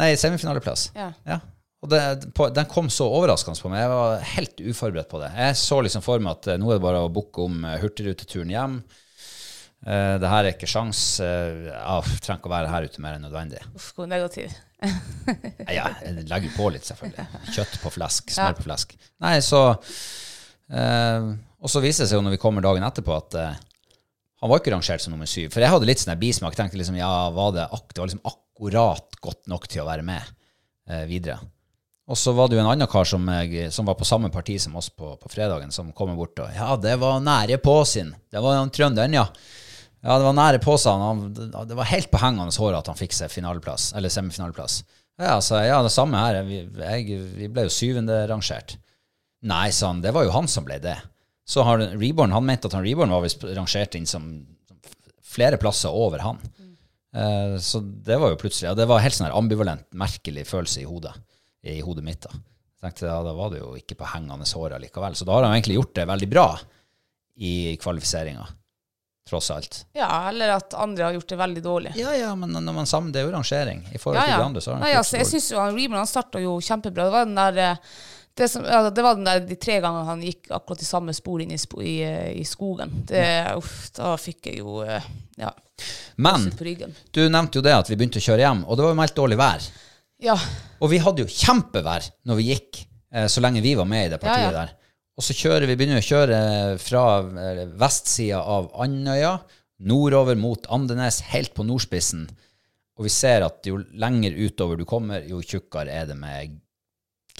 Nei, 0.00 0.14
semifinaleplass. 0.16 0.90
Ja. 0.96 1.10
Ja. 1.28 1.40
Og 1.82 1.90
det, 1.90 2.00
på, 2.36 2.46
den 2.54 2.68
kom 2.70 2.88
så 2.94 3.08
overraskende 3.10 3.58
på 3.58 3.70
meg. 3.72 3.82
Jeg 3.82 3.90
var 3.92 4.26
helt 4.36 4.60
uforberedt 4.62 5.10
på 5.10 5.20
det. 5.20 5.32
Jeg 5.34 5.58
så 5.58 5.80
liksom 5.82 6.04
for 6.04 6.22
meg 6.22 6.38
at 6.38 6.52
eh, 6.52 6.60
nå 6.60 6.70
er 6.70 6.78
det 6.78 6.84
bare 6.84 7.02
å 7.02 7.10
booke 7.12 7.42
om 7.42 7.64
eh, 7.66 7.80
hurtigruteturen 7.82 8.52
hjem. 8.54 8.82
Uh, 9.82 10.14
det 10.22 10.28
her 10.30 10.46
er 10.46 10.52
ikke 10.54 10.68
sjans. 10.70 10.98
Uh, 11.18 11.66
jeg 11.66 12.20
trenger 12.22 12.38
ikke 12.38 12.46
å 12.46 12.52
være 12.52 12.70
her 12.70 12.84
ute 12.86 13.02
mer 13.02 13.16
enn 13.16 13.24
nødvendig. 13.26 13.64
Uff, 13.74 13.88
hvor 13.96 14.06
negativ. 14.06 14.54
Ja, 15.72 15.88
jeg 16.02 16.24
legger 16.26 16.54
på 16.54 16.68
litt, 16.74 16.86
selvfølgelig. 16.86 17.24
Kjøtt 17.56 17.74
på 17.82 17.90
flesk. 17.96 18.30
Smør 18.34 18.56
på 18.60 18.66
flesk. 18.68 18.94
Nei, 19.22 19.36
så 19.42 19.62
eh, 20.70 21.28
Og 21.62 21.70
så 21.70 21.82
viser 21.82 22.04
det 22.04 22.10
seg 22.10 22.18
jo 22.18 22.26
når 22.26 22.36
vi 22.36 22.42
kommer 22.42 22.64
dagen 22.64 22.84
etterpå, 22.86 23.14
at 23.14 23.38
uh, 23.38 23.62
han 24.42 24.50
var 24.50 24.58
ikke 24.58 24.74
rangert 24.74 25.04
som 25.04 25.14
nummer 25.14 25.30
syv. 25.30 25.52
For 25.54 25.62
jeg 25.62 25.70
hadde 25.70 25.86
litt 25.86 26.02
sånn 26.02 26.18
bismak. 26.18 26.56
Tenkte 26.58 26.80
liksom, 26.80 26.98
ja, 26.98 27.10
var 27.34 27.54
det, 27.54 27.68
det 27.70 28.02
var 28.02 28.10
liksom 28.10 28.24
akkurat 28.26 29.18
godt 29.22 29.50
nok 29.50 29.68
til 29.70 29.84
å 29.84 29.88
være 29.88 30.06
med 30.06 30.32
uh, 30.90 31.04
videre. 31.10 31.38
Og 32.10 32.18
så 32.18 32.34
var 32.34 32.50
det 32.50 32.58
jo 32.58 32.64
en 32.64 32.70
annen 32.72 32.90
kar 32.90 33.06
som, 33.06 33.28
jeg, 33.30 33.70
som 33.72 33.86
var 33.86 33.94
på 33.96 34.04
samme 34.04 34.28
parti 34.34 34.56
som 34.60 34.74
oss 34.76 34.90
på, 34.90 35.14
på 35.22 35.30
fredagen, 35.30 35.70
som 35.72 35.92
kommer 35.96 36.18
bort 36.18 36.40
og 36.42 36.50
Ja, 36.50 36.74
det 36.76 36.96
var 37.00 37.22
nære 37.22 37.60
på 37.62 37.76
sin. 37.88 38.10
Det 38.28 38.42
var 38.42 38.58
han 38.58 38.72
trønderen, 38.74 39.14
ja. 39.14 39.28
Ja, 40.02 40.16
det 40.18 40.26
var 40.26 40.34
nære 40.34 40.58
på 40.58 40.74
seg. 40.82 40.98
Det 41.38 41.78
var 41.78 41.88
helt 41.92 42.10
på 42.10 42.18
hengende 42.18 42.50
håret 42.58 42.80
at 42.80 42.90
han 42.90 42.98
fikk 42.98 43.14
seg 43.14 43.30
finaleplass, 43.30 43.92
eller 43.94 44.10
semifinaleplass. 44.10 44.80
Ja, 45.22 45.36
så 45.44 45.60
ja, 45.62 45.78
det 45.86 45.94
samme 45.94 46.18
her. 46.18 46.40
Vi, 46.48 46.64
jeg, 46.66 47.20
vi 47.38 47.48
ble 47.52 47.68
jo 47.68 47.72
syvende 47.72 48.24
rangert. 48.26 48.74
Nei, 49.46 49.68
sa 49.74 49.92
han, 49.92 50.02
det 50.02 50.10
var 50.14 50.26
jo 50.26 50.34
han 50.34 50.50
som 50.50 50.66
ble 50.66 50.80
det. 50.82 50.98
Så 51.48 51.64
har 51.66 51.78
Reborn, 51.98 52.32
han 52.32 52.46
mente 52.46 52.68
at 52.70 52.76
han 52.78 52.84
Reborn 52.86 53.10
var 53.10 53.24
visst 53.24 53.42
rangert 53.44 53.94
inn 53.98 54.06
som 54.06 54.28
flere 55.26 55.56
plasser 55.58 55.90
over 55.90 56.22
han. 56.22 56.38
Eh, 57.16 57.56
så 57.60 57.80
det 57.82 58.16
var 58.20 58.30
jo 58.32 58.38
plutselig, 58.40 58.68
ja, 58.70 58.74
det 58.78 58.86
var 58.88 59.02
helt 59.04 59.16
sånn 59.16 59.26
her 59.28 59.36
ambivalent, 59.36 59.88
merkelig 59.98 60.46
følelse 60.48 60.80
i 60.84 60.88
hodet, 60.88 61.12
i 61.66 61.80
hodet 61.84 62.04
mitt 62.06 62.22
da. 62.24 62.30
Jeg 62.82 62.88
tenkte, 62.88 63.06
ja, 63.10 63.18
da 63.22 63.32
var 63.36 63.52
det 63.52 63.60
jo 63.60 63.74
ikke 63.78 63.94
på 64.00 64.08
hengende 64.14 64.46
håret 64.58 64.80
likevel. 64.82 65.14
Så 65.14 65.26
da 65.28 65.36
har 65.36 65.44
han 65.46 65.52
egentlig 65.54 65.76
gjort 65.78 65.92
det 65.94 66.06
veldig 66.10 66.28
bra 66.32 66.46
i 67.38 67.52
kvalifiseringa, 67.78 68.46
tross 69.28 69.50
alt. 69.54 69.76
Ja, 69.94 70.08
eller 70.28 70.56
at 70.56 70.74
andre 70.74 71.06
har 71.06 71.14
gjort 71.14 71.28
det 71.30 71.38
veldig 71.38 71.62
dårlig. 71.62 71.92
Ja, 72.00 72.10
ja, 72.18 72.32
men 72.38 72.50
når 72.56 72.74
man 72.80 72.90
sammen, 72.90 73.12
det 73.14 73.22
er 73.22 73.28
jo 73.28 73.36
rangering. 73.36 73.84
I 73.94 74.00
forhold 74.02 74.18
Ja, 74.18 74.24
til 74.32 74.34
de 74.42 74.48
andre, 74.48 74.64
så 74.64 74.70
har 74.72 74.80
han 74.80 74.82
Nei, 74.86 74.90
ja, 74.96 75.02
altså, 75.04 75.20
jeg 75.20 75.30
syns 75.30 75.46
jo 75.52 75.60
han 75.62 75.78
Reborn 75.78 76.00
han 76.02 76.10
starta 76.10 76.42
jo 76.42 76.56
kjempebra. 76.58 77.06
Det 77.06 77.14
var 77.14 77.28
den 77.30 77.38
der 77.38 77.62
eh, 77.68 77.94
det, 78.38 78.48
som, 78.48 78.64
ja, 78.64 78.90
det 78.90 79.02
var 79.04 79.14
den 79.18 79.26
der 79.28 79.40
de 79.44 79.56
tre 79.60 79.78
gangene 79.82 80.06
han 80.08 80.22
gikk 80.24 80.48
akkurat 80.56 80.82
i 80.82 80.88
samme 80.88 81.12
spor 81.16 81.42
inn 81.44 81.52
i, 81.52 81.58
i, 81.84 81.94
eh, 82.06 82.28
i 82.40 82.44
skogen. 82.48 82.92
Det, 83.08 83.24
uff, 83.58 83.90
da 83.96 84.14
fikk 84.20 84.48
jeg 84.50 84.62
jo 84.62 84.78
eh, 84.86 85.04
ja, 85.40 85.50
Men 86.16 86.48
på 86.56 86.64
ryggen. 86.64 86.94
du 87.12 87.22
nevnte 87.28 87.60
jo 87.60 87.64
det 87.66 87.74
at 87.76 87.90
vi 87.90 87.98
begynte 88.00 88.22
å 88.22 88.24
kjøre 88.24 88.44
hjem, 88.46 88.62
og 88.64 88.78
det 88.78 88.86
var 88.86 88.94
jo 88.94 89.00
meldt 89.02 89.18
dårlig 89.18 89.40
vær. 89.40 89.66
Ja. 90.22 90.36
Og 90.80 90.92
vi 90.92 91.00
hadde 91.02 91.24
jo 91.26 91.32
kjempevær 91.32 92.08
når 92.28 92.40
vi 92.40 92.48
gikk, 92.52 92.84
eh, 93.12 93.26
så 93.28 93.44
lenge 93.44 93.64
vi 93.64 93.74
var 93.76 93.88
med 93.90 94.06
i 94.06 94.12
det 94.14 94.20
partiet 94.22 94.46
Ja, 94.48 94.52
ja. 94.52 94.62
der. 94.62 94.78
Og 95.20 95.26
så 95.26 95.36
kjører 95.36 95.68
vi, 95.68 95.76
begynner 95.76 96.00
å 96.00 96.06
kjøre 96.06 96.38
fra 96.80 97.02
vestsida 97.82 98.38
av 98.48 98.70
Andøya, 98.80 99.34
nordover 99.84 100.38
mot 100.40 100.64
Andenes, 100.72 101.20
helt 101.34 101.52
på 101.52 101.66
nordspissen. 101.68 102.24
Og 102.96 103.04
vi 103.04 103.12
ser 103.12 103.44
at 103.44 103.66
jo 103.68 103.76
lenger 103.98 104.36
utover 104.40 104.80
du 104.80 104.86
kommer, 104.88 105.24
jo 105.28 105.42
tjukkere 105.44 105.92
er 105.92 106.08
det 106.08 106.16
med 106.16 106.56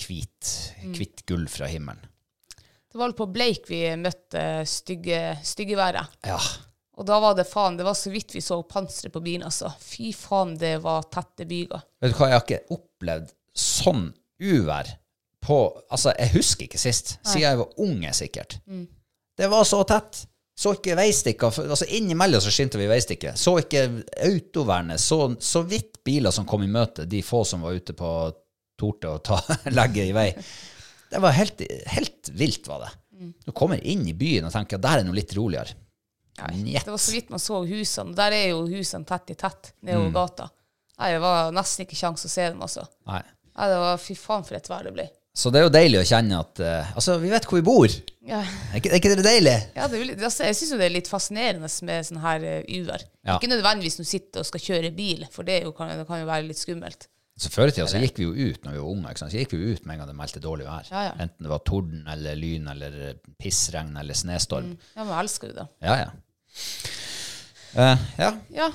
hvit, 0.09 0.51
Mm. 0.83 0.95
hvitt 0.99 1.25
gull 1.27 1.47
fra 1.49 1.67
himmelen. 1.67 2.01
Det 2.93 2.99
var 2.99 3.07
vel 3.09 3.17
på 3.17 3.27
Bleik 3.33 3.69
vi 3.71 3.81
møtte 3.97 4.67
stygge, 4.69 5.39
styggeværet. 5.43 6.07
Ja. 6.29 6.39
Og 7.01 7.07
da 7.09 7.17
var 7.21 7.35
det 7.35 7.47
faen, 7.49 7.79
det 7.79 7.87
var 7.87 7.95
så 7.97 8.11
vidt 8.13 8.35
vi 8.35 8.41
så 8.45 8.59
panseret 8.69 9.13
på 9.15 9.23
bilen, 9.25 9.47
altså. 9.49 9.71
Fy 9.81 10.11
faen, 10.13 10.59
det 10.61 10.75
var 10.85 11.07
tette 11.09 11.47
byger. 11.49 11.81
Vet 12.03 12.13
du 12.13 12.19
hva, 12.19 12.29
jeg 12.29 12.37
har 12.37 12.45
ikke 12.45 12.77
opplevd 12.77 13.33
sånn 13.57 14.11
uvær 14.43 14.91
på 15.43 15.57
Altså, 15.91 16.13
jeg 16.19 16.31
husker 16.37 16.65
ikke 16.69 16.79
sist. 16.79 17.17
Siden 17.27 17.41
jeg 17.43 17.59
var 17.59 17.73
unge, 17.83 18.13
sikkert. 18.15 18.59
Det 19.39 19.49
var 19.51 19.65
så 19.65 19.81
tett. 19.89 20.27
Så 20.55 20.75
ikke 20.77 20.95
veistikker. 20.95 21.49
Altså, 21.65 21.87
innimellom 21.97 22.41
så 22.45 22.53
skinte 22.53 22.79
vi 22.79 22.87
veistikker. 22.87 23.33
Så 23.41 23.57
ikke 23.59 24.05
autovernet. 24.23 25.01
Så, 25.01 25.35
så 25.41 25.63
vidt 25.67 25.99
biler 26.05 26.31
som 26.31 26.45
kom 26.47 26.63
i 26.63 26.69
møte, 26.71 27.07
de 27.09 27.23
få 27.25 27.41
som 27.49 27.65
var 27.65 27.73
ute 27.73 27.97
på 27.97 28.11
torte 28.83 29.15
og 29.15 29.23
ta, 29.27 29.39
legge 29.79 30.09
i 30.11 30.17
vei. 30.17 30.29
Det 31.13 31.21
var 31.23 31.37
helt, 31.37 31.63
helt 31.93 32.33
vilt, 32.37 32.67
var 32.69 32.87
det. 32.87 32.93
Du 33.47 33.53
kommer 33.55 33.79
inn 33.79 34.03
i 34.09 34.15
byen 34.17 34.49
og 34.49 34.55
tenker 34.55 34.81
der 34.83 35.03
er 35.03 35.07
noe 35.07 35.17
litt 35.17 35.35
roligere. 35.37 35.79
Nei, 36.41 36.79
Det 36.81 36.91
var 36.91 36.99
så 36.99 37.13
vidt 37.13 37.31
man 37.31 37.43
så 37.43 37.61
husene. 37.69 38.17
Der 38.17 38.35
er 38.35 38.47
jo 38.55 38.65
husene 38.67 39.07
tett 39.07 39.35
i 39.35 39.39
tett 39.39 39.75
nedover 39.85 40.15
gata. 40.17 40.49
Nei, 40.99 41.13
det 41.15 41.23
var 41.23 41.53
nesten 41.55 41.85
ikke 41.85 41.99
kjangs 41.99 42.25
å 42.25 42.31
se 42.31 42.47
dem, 42.49 42.63
altså. 42.65 42.87
Nei. 43.09 43.21
Nei, 43.53 43.69
det 43.69 43.83
var 43.83 44.01
fy 44.01 44.17
faen 44.17 44.47
for 44.47 44.57
et 44.57 44.71
vær 44.71 44.87
det 44.89 44.95
ble. 44.97 45.07
Så 45.37 45.49
det 45.53 45.63
er 45.63 45.65
jo 45.65 45.73
deilig 45.73 46.01
å 46.03 46.05
kjenne 46.05 46.39
at 46.45 46.61
uh, 46.61 46.91
Altså, 46.93 47.15
vi 47.21 47.31
vet 47.33 47.47
hvor 47.49 47.57
vi 47.57 47.65
bor. 47.65 47.95
Ja. 48.29 48.43
Er 48.45 48.81
ikke, 48.81 48.91
er 48.91 48.99
ikke 49.01 49.13
det 49.15 49.25
deilig? 49.25 49.55
Ja, 49.79 49.87
det 49.89 50.03
altså, 50.19 50.45
jeg 50.45 50.59
syns 50.59 50.75
jo 50.75 50.81
det 50.81 50.89
er 50.91 50.95
litt 50.99 51.09
fascinerende 51.09 51.71
med 51.89 52.09
sånn 52.09 52.21
her 52.21 52.45
uh, 52.45 52.59
uvær. 52.69 53.07
Ja. 53.25 53.39
Ikke 53.39 53.51
nødvendigvis 53.53 53.97
når 53.99 54.09
du 54.09 54.11
sitter 54.13 54.45
og 54.45 54.49
skal 54.51 54.65
kjøre 54.67 54.93
bil, 54.97 55.25
for 55.33 55.49
det, 55.49 55.59
er 55.61 55.69
jo, 55.69 55.73
kan, 55.77 55.95
det 55.97 56.05
kan 56.09 56.21
jo 56.21 56.29
være 56.29 56.49
litt 56.51 56.61
skummelt. 56.61 57.09
Så 57.41 57.49
Før 57.51 57.71
i 57.71 57.73
tida 57.75 57.87
så 57.89 57.99
gikk 58.03 58.19
vi 58.21 58.27
jo 58.29 58.33
ut 58.53 58.65
når 58.65 58.75
vi 58.77 58.79
var 58.83 58.91
unge. 58.93 59.13
Så 59.19 59.29
gikk 59.33 59.55
vi 59.55 59.59
jo 59.63 59.73
ut 59.75 59.87
med 59.87 59.95
en 59.95 60.03
gang 60.03 60.11
det 60.13 60.17
meldte 60.19 60.41
dårlig 60.45 60.67
vær. 60.69 60.87
Ja, 60.93 61.03
ja. 61.09 61.13
Enten 61.25 61.47
det 61.47 61.51
var 61.51 61.63
torden 61.67 62.05
eller 62.13 62.37
lyn 62.39 62.69
eller 62.69 62.97
pissregn 63.41 63.97
eller 63.99 64.15
snestorm. 64.15 64.75
Ja, 64.95 65.03
men 65.05 65.15
jeg 65.15 65.25
elsker 65.25 65.49
jo 65.51 65.57
det. 65.63 65.67
Ja, 65.83 65.97
ja. 66.05 66.11
Uh, 67.73 67.97
ja. 68.21 68.29
Ja, 68.53 68.67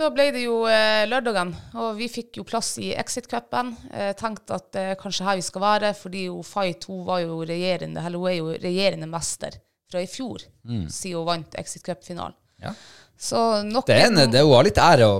da 0.00 0.08
ble 0.10 0.24
det 0.34 0.40
jo 0.42 0.62
eh, 0.66 1.04
lørdagen, 1.06 1.52
og 1.78 1.92
vi 2.00 2.08
fikk 2.10 2.40
jo 2.40 2.44
plass 2.48 2.72
i 2.82 2.88
Exit-cupen. 2.98 3.70
Eh, 3.94 4.10
tenkte 4.18 4.56
at 4.58 4.70
det 4.74 4.82
er 4.94 4.98
kanskje 4.98 5.26
her 5.28 5.38
vi 5.38 5.44
skal 5.46 5.62
være, 5.62 5.92
fordi 5.94 6.24
jo 6.26 6.40
Fight 6.46 6.88
hun 6.90 7.04
var 7.06 7.20
jo 7.22 7.38
regjerende, 7.46 8.02
eller 8.02 8.18
hun 8.18 8.30
er 8.32 8.38
jo 8.40 8.48
regjerende 8.64 9.06
mester 9.12 9.60
fra 9.92 10.02
i 10.02 10.08
fjor, 10.10 10.42
siden 10.66 11.20
hun 11.20 11.28
vant 11.28 11.54
Exit 11.60 11.84
Cup-finalen. 11.86 12.34
ja. 12.64 12.74
Så 13.22 13.38
nok 13.68 13.86
Det 13.86 13.94
er, 13.94 14.08
en, 14.08 14.16
en- 14.18 14.32
det 14.32 14.40
Hun 14.42 14.56
har 14.56 14.64
litt 14.66 14.78
ære 14.82 15.06
å, 15.06 15.18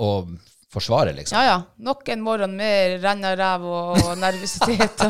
å 0.00 0.06
forsvare, 0.74 1.12
liksom. 1.16 1.38
Ja, 1.38 1.44
ja. 1.46 1.56
Nok 1.86 2.08
en 2.12 2.22
morgen 2.26 2.56
med 2.58 2.98
rennaræv 3.04 3.64
og, 3.64 3.98
og 4.02 4.18
nervøsitet. 4.24 5.04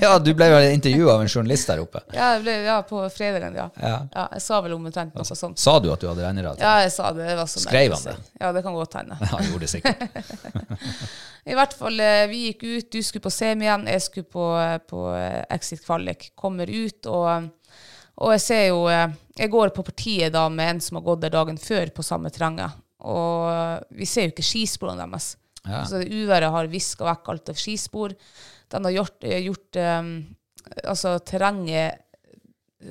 Ja, 0.00 0.16
du 0.18 0.32
ble 0.36 0.48
jo 0.50 0.60
intervjua 0.72 1.16
av 1.18 1.24
en 1.24 1.30
journalist 1.30 1.68
der 1.70 1.82
oppe. 1.84 2.02
ja, 2.16 2.32
ble, 2.42 2.56
ja, 2.66 2.78
på 2.88 3.02
fredagen, 3.14 3.56
ja. 3.58 3.68
Ja. 3.76 3.94
ja. 4.14 4.26
Jeg 4.38 4.44
sa 4.46 4.60
vel 4.64 4.76
omtrent 4.76 5.14
noe 5.18 5.38
sånt. 5.38 5.60
Sa 5.60 5.76
du 5.82 5.90
at 5.92 6.00
du 6.02 6.08
hadde 6.10 6.24
regnerad? 6.24 6.60
Ja, 6.62 6.78
jeg 6.84 6.94
sa 6.94 7.12
det. 7.12 7.28
det 7.28 7.36
var 7.38 7.50
Skrev 7.52 7.96
han 7.96 8.08
det? 8.08 8.16
Ja, 8.40 8.52
det 8.56 8.64
kan 8.64 8.76
godt 8.78 8.98
hende. 9.00 9.18
Ja, 9.22 9.36
han 9.36 9.46
gjorde 9.48 9.66
det 9.66 9.70
sikkert. 9.70 10.02
I 11.52 11.56
hvert 11.58 11.74
fall, 11.74 11.98
eh, 12.00 12.26
vi 12.30 12.44
gikk 12.48 12.62
ut, 12.62 12.90
du 12.92 13.02
skulle 13.02 13.24
på 13.24 13.32
semi 13.34 13.66
igjen, 13.66 13.88
jeg 13.90 14.04
skulle 14.04 14.28
på, 14.30 14.44
eh, 14.60 14.78
på 14.88 15.08
eh, 15.16 15.42
Exit 15.54 15.82
Kvalik. 15.84 16.30
Kommer 16.38 16.70
ut, 16.70 17.08
og, 17.10 17.48
og 18.22 18.34
jeg 18.36 18.44
ser 18.44 18.64
jo 18.68 18.84
Jeg 18.88 19.48
går 19.50 19.72
på 19.72 19.82
partiet 19.82 20.32
da 20.34 20.44
med 20.52 20.74
en 20.74 20.80
som 20.84 20.98
har 20.98 21.06
gått 21.06 21.22
der 21.22 21.32
dagen 21.32 21.58
før 21.58 21.90
på 21.94 22.04
samme 22.04 22.30
terrenget. 22.30 22.81
Og 23.08 23.48
eh, 23.50 23.78
vi 23.98 24.08
ser 24.08 24.28
jo 24.28 24.34
ikke 24.34 24.46
skisporene 24.46 25.04
deres. 25.04 25.34
Ja. 25.62 25.84
Så 25.86 26.02
det 26.02 26.10
uværet 26.10 26.50
har 26.54 26.70
viska 26.70 27.06
vekk 27.06 27.32
alt 27.32 27.52
av 27.52 27.58
skispor. 27.58 28.14
Den 28.72 28.88
har 28.88 28.96
gjort, 28.96 29.18
eh, 29.24 29.44
gjort 29.46 29.78
um, 29.78 30.14
altså, 30.82 31.16
terrenget 31.26 32.08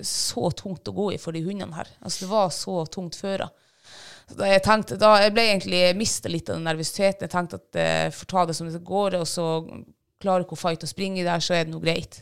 så 0.08 0.52
tungt 0.56 0.88
å 0.88 0.96
gå 0.96 1.10
i 1.14 1.20
for 1.20 1.36
de 1.36 1.42
hundene 1.44 1.76
her. 1.76 1.90
Altså, 2.00 2.26
det 2.26 2.32
var 2.32 2.52
så 2.56 2.86
tungt 2.88 3.18
før. 3.20 3.46
da. 3.46 4.46
Jeg 4.48 4.64
tenkte, 4.64 4.96
da 5.00 5.18
jeg 5.20 5.34
ble 5.36 5.48
egentlig 5.50 5.82
mista 6.00 6.32
litt 6.32 6.50
av 6.50 6.60
den 6.60 6.68
nervøsiteten. 6.70 7.28
Jeg 7.28 7.34
tenkte 7.34 7.60
at 7.60 7.80
jeg 7.82 8.14
får 8.16 8.30
ta 8.32 8.46
det 8.48 8.56
som 8.56 8.70
det 8.72 8.84
går, 8.88 9.18
og 9.20 9.28
så 9.28 9.48
klarer 10.22 10.48
hun 10.48 10.60
fight 10.60 10.86
å 10.86 10.90
springe 10.90 11.26
der, 11.28 11.44
så 11.44 11.58
er 11.58 11.66
det 11.66 11.74
noe 11.74 11.84
greit. 11.84 12.22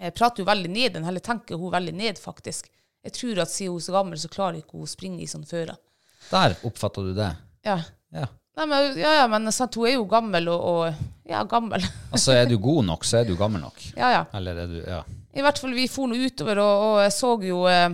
Jeg 0.00 0.16
prater 0.16 0.40
jo 0.40 0.48
veldig 0.48 0.70
ned 0.72 0.94
den, 0.96 1.04
eller 1.04 1.20
tenker 1.20 1.60
hun 1.60 1.74
veldig 1.74 1.92
ned, 1.92 2.20
faktisk. 2.22 2.70
Jeg 3.04 3.16
tror 3.16 3.42
at 3.42 3.52
siden 3.52 3.74
hun 3.74 3.82
er 3.82 3.84
så 3.84 3.96
gammel, 3.98 4.20
så 4.20 4.32
klarer 4.32 4.62
ikke 4.62 4.78
hun 4.78 4.88
å 4.88 4.94
springe 4.94 5.20
i 5.24 5.28
sånn 5.28 5.44
fører. 5.48 5.76
Der 6.30 6.54
oppfatta 6.68 7.02
du 7.06 7.14
det. 7.16 7.30
Ja. 7.66 7.78
Ja. 8.14 8.26
Nei, 8.58 8.66
men, 8.66 8.98
ja, 8.98 9.14
ja, 9.22 9.26
men 9.30 9.48
sant, 9.54 9.76
hun 9.78 9.86
er 9.88 9.94
jo 9.94 10.04
gammel, 10.10 10.50
og, 10.52 10.60
og 10.60 11.30
Ja, 11.30 11.44
gammel. 11.48 11.84
Altså, 12.14 12.34
er 12.34 12.48
du 12.50 12.56
god 12.58 12.84
nok, 12.88 13.04
så 13.06 13.20
er 13.20 13.28
du 13.28 13.36
gammel 13.38 13.62
nok. 13.62 13.78
ja, 13.96 14.10
ja. 14.18 14.22
Eller 14.36 14.64
er 14.64 14.70
du 14.70 14.78
Ja. 14.82 15.02
I 15.30 15.44
hvert 15.46 15.60
fall, 15.62 15.70
vi 15.78 15.84
for 15.86 16.10
nå 16.10 16.16
utover, 16.18 16.58
og, 16.58 16.80
og 16.88 16.96
jeg 17.04 17.12
så 17.14 17.28
jo 17.46 17.60
eh, 17.70 17.92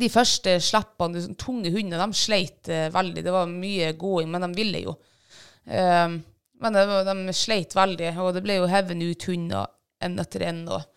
de 0.00 0.08
første 0.08 0.54
slippene, 0.64 1.20
de 1.20 1.34
tunge 1.36 1.68
hundene, 1.74 2.00
de 2.00 2.16
sleit 2.16 2.70
eh, 2.72 2.86
veldig. 2.94 3.22
Det 3.26 3.34
var 3.34 3.50
mye 3.50 3.90
gåing, 4.00 4.30
men 4.32 4.46
de 4.46 4.56
ville 4.56 4.80
jo. 4.86 4.94
Eh, 5.68 6.16
men 6.64 6.72
det, 6.78 6.84
de 7.10 7.34
sleit 7.36 7.76
veldig, 7.76 8.14
og 8.24 8.32
det 8.32 8.42
ble 8.46 8.56
jo 8.56 8.70
hevet 8.72 9.04
ut 9.04 9.26
hunder 9.28 9.68
en 10.00 10.16
etter 10.24 10.46
en. 10.48 10.62
Og, 10.78 10.88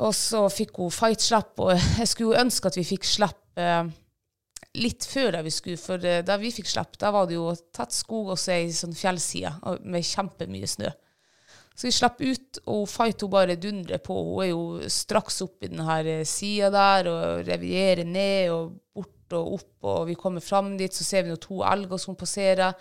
og 0.00 0.14
så 0.16 0.46
fikk 0.48 0.80
hun 0.80 0.94
fight-slipp, 0.94 1.60
og 1.60 1.74
jeg 1.76 2.08
skulle 2.08 2.32
jo 2.32 2.40
ønske 2.40 2.72
at 2.72 2.80
vi 2.80 2.86
fikk 2.94 3.04
slipp 3.04 3.60
eh, 3.60 3.84
litt 4.78 5.06
før 5.08 5.32
da 5.34 5.42
vi 5.42 5.50
skulle, 5.50 5.80
for 5.80 5.98
da 5.98 6.36
vi 6.38 6.52
fikk 6.54 6.68
slipp, 6.70 6.98
da 7.00 7.10
var 7.14 7.26
det 7.26 7.38
jo 7.38 7.48
tett 7.74 7.94
skog 7.94 8.34
og 8.34 8.38
så 8.38 8.54
ei 8.54 8.68
sånn 8.74 8.94
fjellside 8.94 9.52
med 9.82 10.06
kjempemye 10.06 10.68
snø. 10.70 10.92
Så 11.74 11.86
vi 11.88 11.94
slapp 11.96 12.18
ut, 12.20 12.58
og 12.68 12.90
hun 12.92 13.30
bare 13.32 13.56
dundrer 13.56 14.02
på. 14.04 14.12
Hun 14.12 14.42
er 14.44 14.50
jo 14.50 14.90
straks 14.92 15.40
opp 15.46 15.64
i 15.64 15.70
denne 15.70 16.18
sida 16.28 16.68
der 16.74 17.08
og 17.08 17.46
revierer 17.48 18.04
ned 18.04 18.50
og 18.52 18.74
bort 18.92 19.36
og 19.38 19.54
opp. 19.54 19.70
Og 19.88 20.02
vi 20.10 20.18
kommer 20.18 20.44
fram 20.44 20.74
dit, 20.76 20.92
så 20.92 21.06
ser 21.06 21.24
vi 21.24 21.32
noen 21.32 21.40
to 21.40 21.62
elger 21.64 22.02
som 22.02 22.18
passerer. 22.20 22.76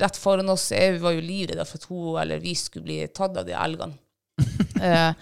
Rett 0.00 0.16
foran 0.16 0.48
oss 0.48 0.70
jeg 0.72 1.02
var 1.02 1.12
jo 1.12 1.24
livredde 1.26 1.66
for 1.68 1.82
at 1.82 1.88
hun 1.90 2.20
eller 2.22 2.40
vi 2.40 2.54
skulle 2.56 2.86
bli 2.88 3.00
tatt 3.12 3.36
av 3.36 3.46
de 3.48 3.56
elgene. 3.58 4.00
Eh, 4.84 5.12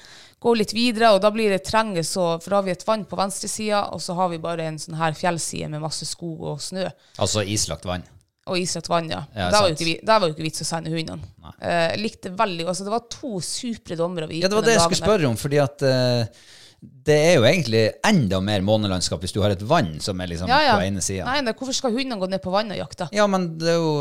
går 0.42 0.58
litt 0.58 0.74
videre, 0.74 1.12
og 1.14 1.20
da 1.22 1.30
blir 1.34 1.52
det 1.54 1.62
terrenget 1.66 2.08
så 2.08 2.36
For 2.42 2.50
da 2.50 2.60
har 2.60 2.66
vi 2.66 2.74
et 2.74 2.86
vann 2.86 3.04
på 3.08 3.18
venstresida, 3.18 3.84
og 3.94 4.02
så 4.02 4.16
har 4.18 4.32
vi 4.32 4.40
bare 4.42 4.66
en 4.70 4.80
sånn 4.82 4.98
her 4.98 5.14
fjellside 5.18 5.70
med 5.72 5.84
masse 5.84 6.08
skog 6.08 6.42
og 6.54 6.60
snø. 6.62 6.88
Altså 7.22 7.44
islagt 7.46 7.86
vann. 7.88 8.04
Og 8.50 8.58
islagt 8.58 8.88
vann, 8.90 9.06
ja. 9.10 9.20
Ja, 9.36 9.50
der, 9.52 9.60
var 9.60 9.70
jo 9.70 9.76
ikke, 9.76 10.00
der 10.02 10.18
var 10.18 10.26
jo 10.26 10.34
ikke 10.34 10.48
vits 10.48 10.64
å 10.64 10.66
sende 10.66 10.90
hundene. 10.90 11.22
Eh, 11.62 11.92
likte 12.00 12.32
veldig 12.34 12.66
altså 12.66 12.86
Det 12.86 12.90
var 12.90 13.04
to 13.12 13.38
supre 13.44 13.94
dommere 13.98 14.26
vi 14.26 14.40
gikk 14.40 14.48
Ja, 14.48 14.50
det 14.50 14.58
var 14.58 14.66
det 14.66 14.74
jeg 14.74 14.82
skulle 14.88 15.04
spørre 15.04 15.28
om, 15.30 15.38
fordi 15.38 15.60
at 15.62 15.84
eh, 15.86 16.42
det 16.82 17.14
er 17.14 17.36
jo 17.36 17.44
egentlig 17.46 17.82
enda 18.06 18.40
mer 18.42 18.64
månelandskap 18.66 19.22
hvis 19.22 19.34
du 19.34 19.38
har 19.44 19.54
et 19.54 19.62
vann 19.62 19.92
som 20.02 20.18
er 20.18 20.32
liksom 20.32 20.50
Ja, 20.50 20.58
ja. 20.66 20.72
på 20.74 20.86
ene 20.88 21.02
sida. 21.04 21.26
Nei, 21.28 21.44
nei, 21.46 21.54
hvorfor 21.54 21.76
skal 21.76 21.94
hundene 21.94 22.18
gå 22.18 22.26
ned 22.30 22.42
på 22.42 22.50
vannet 22.54 22.74
og 22.74 22.82
jakte? 22.82 23.06
Ja, 23.14 23.28
men 23.30 23.52
det 23.60 23.70
er 23.76 23.78
jo 23.78 23.92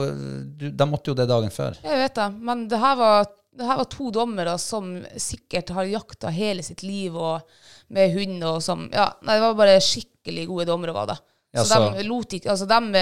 du, 0.57 0.65
De 0.73 0.87
måtte 0.89 1.13
jo 1.13 1.17
det 1.17 1.27
dagen 1.29 1.53
før. 1.53 1.77
Jeg 1.85 2.01
vet 2.01 2.17
det, 2.17 2.27
men 2.49 2.65
det 2.71 2.81
her 2.81 2.97
var, 2.97 3.29
det 3.57 3.67
her 3.67 3.81
var 3.81 3.89
to 3.91 4.11
dommere 4.15 4.53
som 4.61 4.93
sikkert 5.19 5.73
har 5.75 5.89
jakta 5.89 6.31
hele 6.31 6.63
sitt 6.63 6.83
liv 6.87 7.15
og 7.17 7.41
med 7.91 8.13
hund 8.15 8.45
og 8.47 8.61
som 8.63 8.85
Ja, 8.93 9.09
nei, 9.25 9.35
det 9.35 9.43
var 9.43 9.59
bare 9.59 9.81
skikkelig 9.83 10.47
gode 10.47 10.69
dommere, 10.69 10.95
var 10.95 11.11
det. 11.11 11.17
Ja, 11.51 11.65
så, 11.67 11.75
så- 11.75 11.89
de 11.97 12.05
lot 12.07 12.31
ikke 12.31 12.47
Altså, 12.53 12.65
de, 12.69 13.01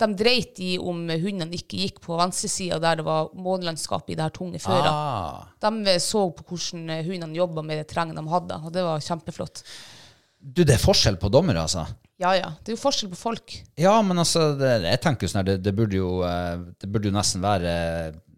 de 0.00 0.08
dreit 0.16 0.60
i 0.64 0.70
om 0.80 1.02
hundene 1.10 1.52
ikke 1.58 1.82
gikk 1.82 2.00
på 2.06 2.16
venstresida 2.16 2.78
der 2.80 3.02
det 3.02 3.04
var 3.04 3.28
månelandskap 3.36 4.08
i 4.08 4.16
det 4.16 4.24
her 4.24 4.32
tunge 4.32 4.60
føret. 4.62 4.88
Ah. 4.88 5.50
De 5.60 5.98
så 6.00 6.24
på 6.32 6.46
hvordan 6.48 7.04
hundene 7.04 7.36
jobba 7.36 7.62
med 7.62 7.82
det 7.82 7.90
terrenget 7.92 8.16
de 8.16 8.24
hadde, 8.32 8.60
og 8.64 8.72
det 8.72 8.86
var 8.86 9.04
kjempeflott. 9.04 9.64
Du, 10.40 10.64
det 10.64 10.78
er 10.78 10.80
forskjell 10.80 11.20
på 11.20 11.28
dommere, 11.28 11.60
altså. 11.60 11.84
Ja, 12.20 12.32
ja. 12.36 12.48
Det 12.64 12.72
er 12.72 12.78
jo 12.78 12.80
forskjell 12.80 13.12
på 13.12 13.20
folk. 13.20 13.58
Ja, 13.80 13.98
men 14.04 14.16
altså, 14.20 14.54
det, 14.56 14.78
jeg 14.88 15.00
tenker 15.04 15.26
jo 15.26 15.32
sånn 15.32 15.42
her, 15.42 15.50
det, 15.52 15.58
det, 15.66 15.74
burde 15.76 16.00
jo, 16.00 16.22
eh, 16.24 16.56
det 16.80 16.88
burde 16.88 17.08
jo 17.10 17.16
nesten 17.16 17.44
være 17.44 17.74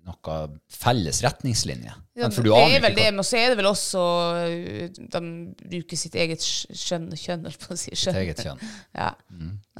noe 0.08 0.36
felles 0.72 1.20
retningslinje. 1.24 1.92
Ja, 2.18 2.28
For 2.28 2.44
du 2.44 2.50
det 2.50 2.58
aner 2.58 2.76
er 2.76 2.90
ikke 2.90 2.98
det, 2.98 3.10
men 3.16 3.24
så 3.24 3.38
er 3.40 3.52
det 3.52 3.58
vel 3.60 3.68
også 3.70 4.00
uh, 4.36 5.02
De 5.14 5.20
bruker 5.72 5.96
sitt 6.00 6.16
eget 6.20 6.44
skjønn, 6.44 7.06
kjønn, 7.16 7.46
holdt 7.48 7.62
på 7.62 7.72
å 7.72 7.78
si. 7.80 7.94
Skjønn. 7.96 8.18
eget 8.24 8.42
kjønn. 8.44 8.64
Ja. 9.02 9.12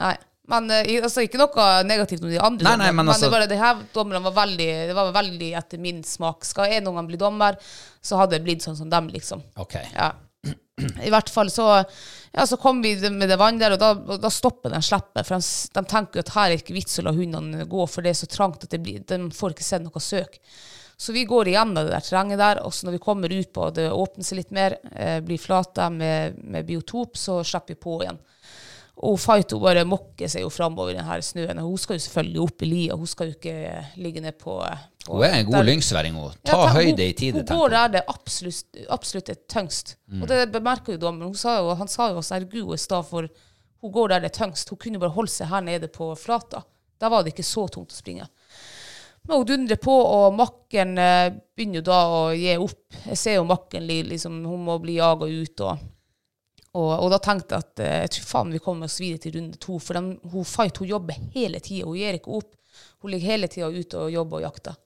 Nei. 0.00 0.14
Men 0.52 0.66
uh, 0.72 0.80
altså, 1.02 1.22
ikke 1.26 1.40
noe 1.40 1.66
negativt 1.87 2.24
om 2.24 2.32
de 2.32 2.40
andre, 2.42 2.66
Nei, 2.70 2.76
nei, 2.87 2.90
men 2.94 3.04
men, 3.04 3.12
altså- 3.14 3.28
det, 3.28 3.35
bare, 3.37 3.50
det 3.50 3.61
her 3.61 3.85
dommerne 3.94 4.24
var 4.24 4.35
veldig, 4.42 4.70
det 4.90 4.96
var 4.98 5.12
veldig 5.14 5.52
etter 5.61 5.82
min 5.82 6.02
smak. 6.06 6.46
Skal 6.48 6.72
jeg 6.72 6.85
noen 6.87 7.00
gang 7.02 7.11
bli 7.12 7.20
dommer, 7.20 7.58
så 8.02 8.18
hadde 8.22 8.38
jeg 8.38 8.46
blitt 8.48 8.64
sånn 8.66 8.78
som 8.78 8.90
dem, 8.92 9.11
liksom. 9.12 9.44
Ok. 9.62 9.76
Ja. 9.92 10.12
I 10.80 11.11
hvert 11.12 11.28
fall 11.28 11.50
så, 11.52 11.66
ja, 12.32 12.46
så 12.48 12.56
kom 12.56 12.80
vi 12.82 12.94
med 13.11 13.28
det 13.28 13.37
vannet 13.40 13.61
der, 13.61 13.74
og 13.76 13.80
da, 13.82 13.90
og 13.92 14.20
da 14.22 14.30
stopper 14.32 14.72
de 14.72 14.80
slippet. 14.85 15.26
For 15.28 15.37
de, 15.37 15.72
de 15.76 15.85
tenker 15.90 16.22
at 16.22 16.35
her 16.37 16.50
er 16.50 16.61
ikke 16.61 16.76
vits 16.76 17.00
å 17.00 17.06
la 17.06 17.14
hundene 17.16 17.66
gå, 17.68 17.87
for 17.90 18.04
det 18.04 18.14
er 18.14 18.22
så 18.22 18.30
trangt 18.30 18.64
at 18.64 18.78
blir, 18.80 19.04
de 19.04 19.18
får 19.37 19.56
ikke 19.56 19.68
sett 19.68 19.85
noe 19.85 20.02
søk. 20.02 20.38
Så 21.02 21.12
vi 21.12 21.24
går 21.26 21.50
igjennom 21.50 21.82
det 21.82 21.90
der 21.90 22.04
terrenget 22.04 22.38
der, 22.38 22.61
og 22.62 22.74
så 22.74 22.87
når 22.87 22.96
vi 22.96 23.02
kommer 23.02 23.32
ut 23.32 23.52
på 23.52 23.70
det 23.74 23.88
åpner 23.90 24.26
seg 24.26 24.38
litt 24.38 24.52
mer, 24.54 24.76
eh, 24.92 25.18
blir 25.24 25.40
flate 25.40 25.88
med, 25.90 26.38
med 26.38 26.68
biotop, 26.68 27.18
så 27.18 27.40
slipper 27.42 27.74
vi 27.74 27.82
på 27.82 27.96
igjen. 28.04 28.20
Og 29.02 29.16
Faito 29.18 29.58
bare 29.58 29.87
mokker 29.88 30.28
seg 30.30 30.44
jo 30.44 30.50
framover 30.52 30.92
i 30.92 30.98
denne 30.98 31.16
snøen. 31.24 31.58
og 31.58 31.72
Hun 31.72 31.80
skal 31.80 31.96
jo 31.96 32.04
selvfølgelig 32.04 32.42
opp 32.44 32.62
i 32.62 32.68
lia, 32.68 32.96
hun 32.98 33.08
skal 33.08 33.30
jo 33.30 33.38
ikke 33.38 33.85
ligge 33.98 34.22
ned 34.22 34.37
på, 34.38 34.61
på 34.62 34.91
Hun 35.08 35.24
er 35.26 35.32
en 35.40 35.46
god 35.50 35.64
lyngsværing, 35.66 36.14
hun. 36.14 36.30
ja, 36.30 36.36
Ta 36.46 36.56
ta- 36.66 36.72
høyde 36.76 37.02
i 37.08 37.12
tide, 37.12 37.32
Hun 37.40 37.44
tenker 37.46 37.58
går 37.58 37.70
der 37.74 37.88
det 37.96 38.02
absolutt, 38.08 38.76
absolutt 38.88 39.28
er 39.32 39.38
tyngst. 39.50 39.96
Og 40.20 40.28
det 40.30 40.44
bemerker 40.52 40.92
jo 40.94 40.98
dommeren. 41.02 41.34
Han 41.78 41.88
sa 41.90 42.08
jo 42.12 42.20
også 42.20 42.36
herregud, 42.36 42.68
hun 42.68 42.78
stad, 42.78 43.04
for 43.08 43.26
hun 43.82 43.92
går 43.92 44.08
der 44.12 44.20
det 44.20 44.30
er 44.30 44.36
tyngst. 44.44 44.68
Hun 44.70 44.78
kunne 44.78 45.00
bare 45.02 45.10
holde 45.16 45.30
seg 45.34 45.48
her 45.50 45.60
nede 45.60 45.88
på 45.90 46.12
flata. 46.16 46.62
Da 47.02 47.08
var 47.10 47.24
det 47.24 47.32
ikke 47.34 47.42
så 47.48 47.64
tungt 47.68 47.90
å 47.90 47.98
springe. 47.98 48.28
Men 49.26 49.38
hun 49.38 49.46
dundrer 49.46 49.76
på, 49.82 49.90
og 49.90 50.34
makkeren 50.38 50.94
eh, 50.98 51.32
begynner 51.56 51.80
jo 51.80 51.86
da 51.88 51.98
å 52.10 52.20
gi 52.34 52.54
opp. 52.58 52.94
Jeg 53.08 53.18
ser 53.18 53.34
jo 53.40 53.44
makken 53.46 53.86
liksom, 53.86 54.44
hun 54.46 54.64
må 54.66 54.78
bli 54.82 54.96
jaga 55.00 55.26
ut. 55.26 55.60
Og, 55.66 55.78
og, 56.78 56.92
og 57.02 57.10
da 57.10 57.18
tenkte 57.18 57.54
jeg 57.58 57.66
at 57.66 57.82
eh, 57.82 57.98
jeg 58.06 58.14
tror 58.16 58.30
faen 58.30 58.54
vi 58.54 58.62
kommer 58.62 58.86
oss 58.90 59.00
videre 59.02 59.18
til 59.26 59.34
runde 59.38 59.58
to. 59.62 59.78
For 59.82 59.98
den, 59.98 60.12
hun 60.30 60.44
fight, 60.46 60.78
hun 60.78 60.88
jobber 60.94 61.18
hele 61.34 61.58
tida. 61.62 61.86
Hun 61.90 61.98
gir 61.98 62.18
ikke 62.18 62.38
opp. 62.38 62.54
Hun 63.02 63.10
ligger 63.10 63.34
hele 63.34 63.50
tida 63.50 63.66
ute 63.70 63.98
og 63.98 64.10
jobber 64.14 64.38
og 64.40 64.46
jakter. 64.46 64.78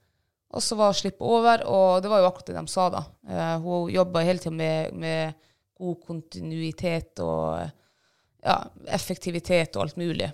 Og 0.55 0.63
så 0.63 0.77
var 0.79 0.95
slippet 0.95 1.27
over, 1.27 1.65
og 1.67 2.03
det 2.03 2.11
var 2.11 2.23
jo 2.23 2.29
akkurat 2.29 2.53
det 2.53 2.57
de 2.61 2.71
sa 2.71 2.87
da. 2.93 3.03
Uh, 3.27 3.57
hun 3.65 3.91
jobba 3.93 4.23
hele 4.25 4.43
tida 4.43 4.55
med, 4.55 4.95
med 4.95 5.49
god 5.77 5.97
kontinuitet 6.07 7.21
og 7.25 7.65
ja, 8.47 8.57
effektivitet 8.95 9.77
og 9.77 9.87
alt 9.87 9.99
mulig. 10.01 10.31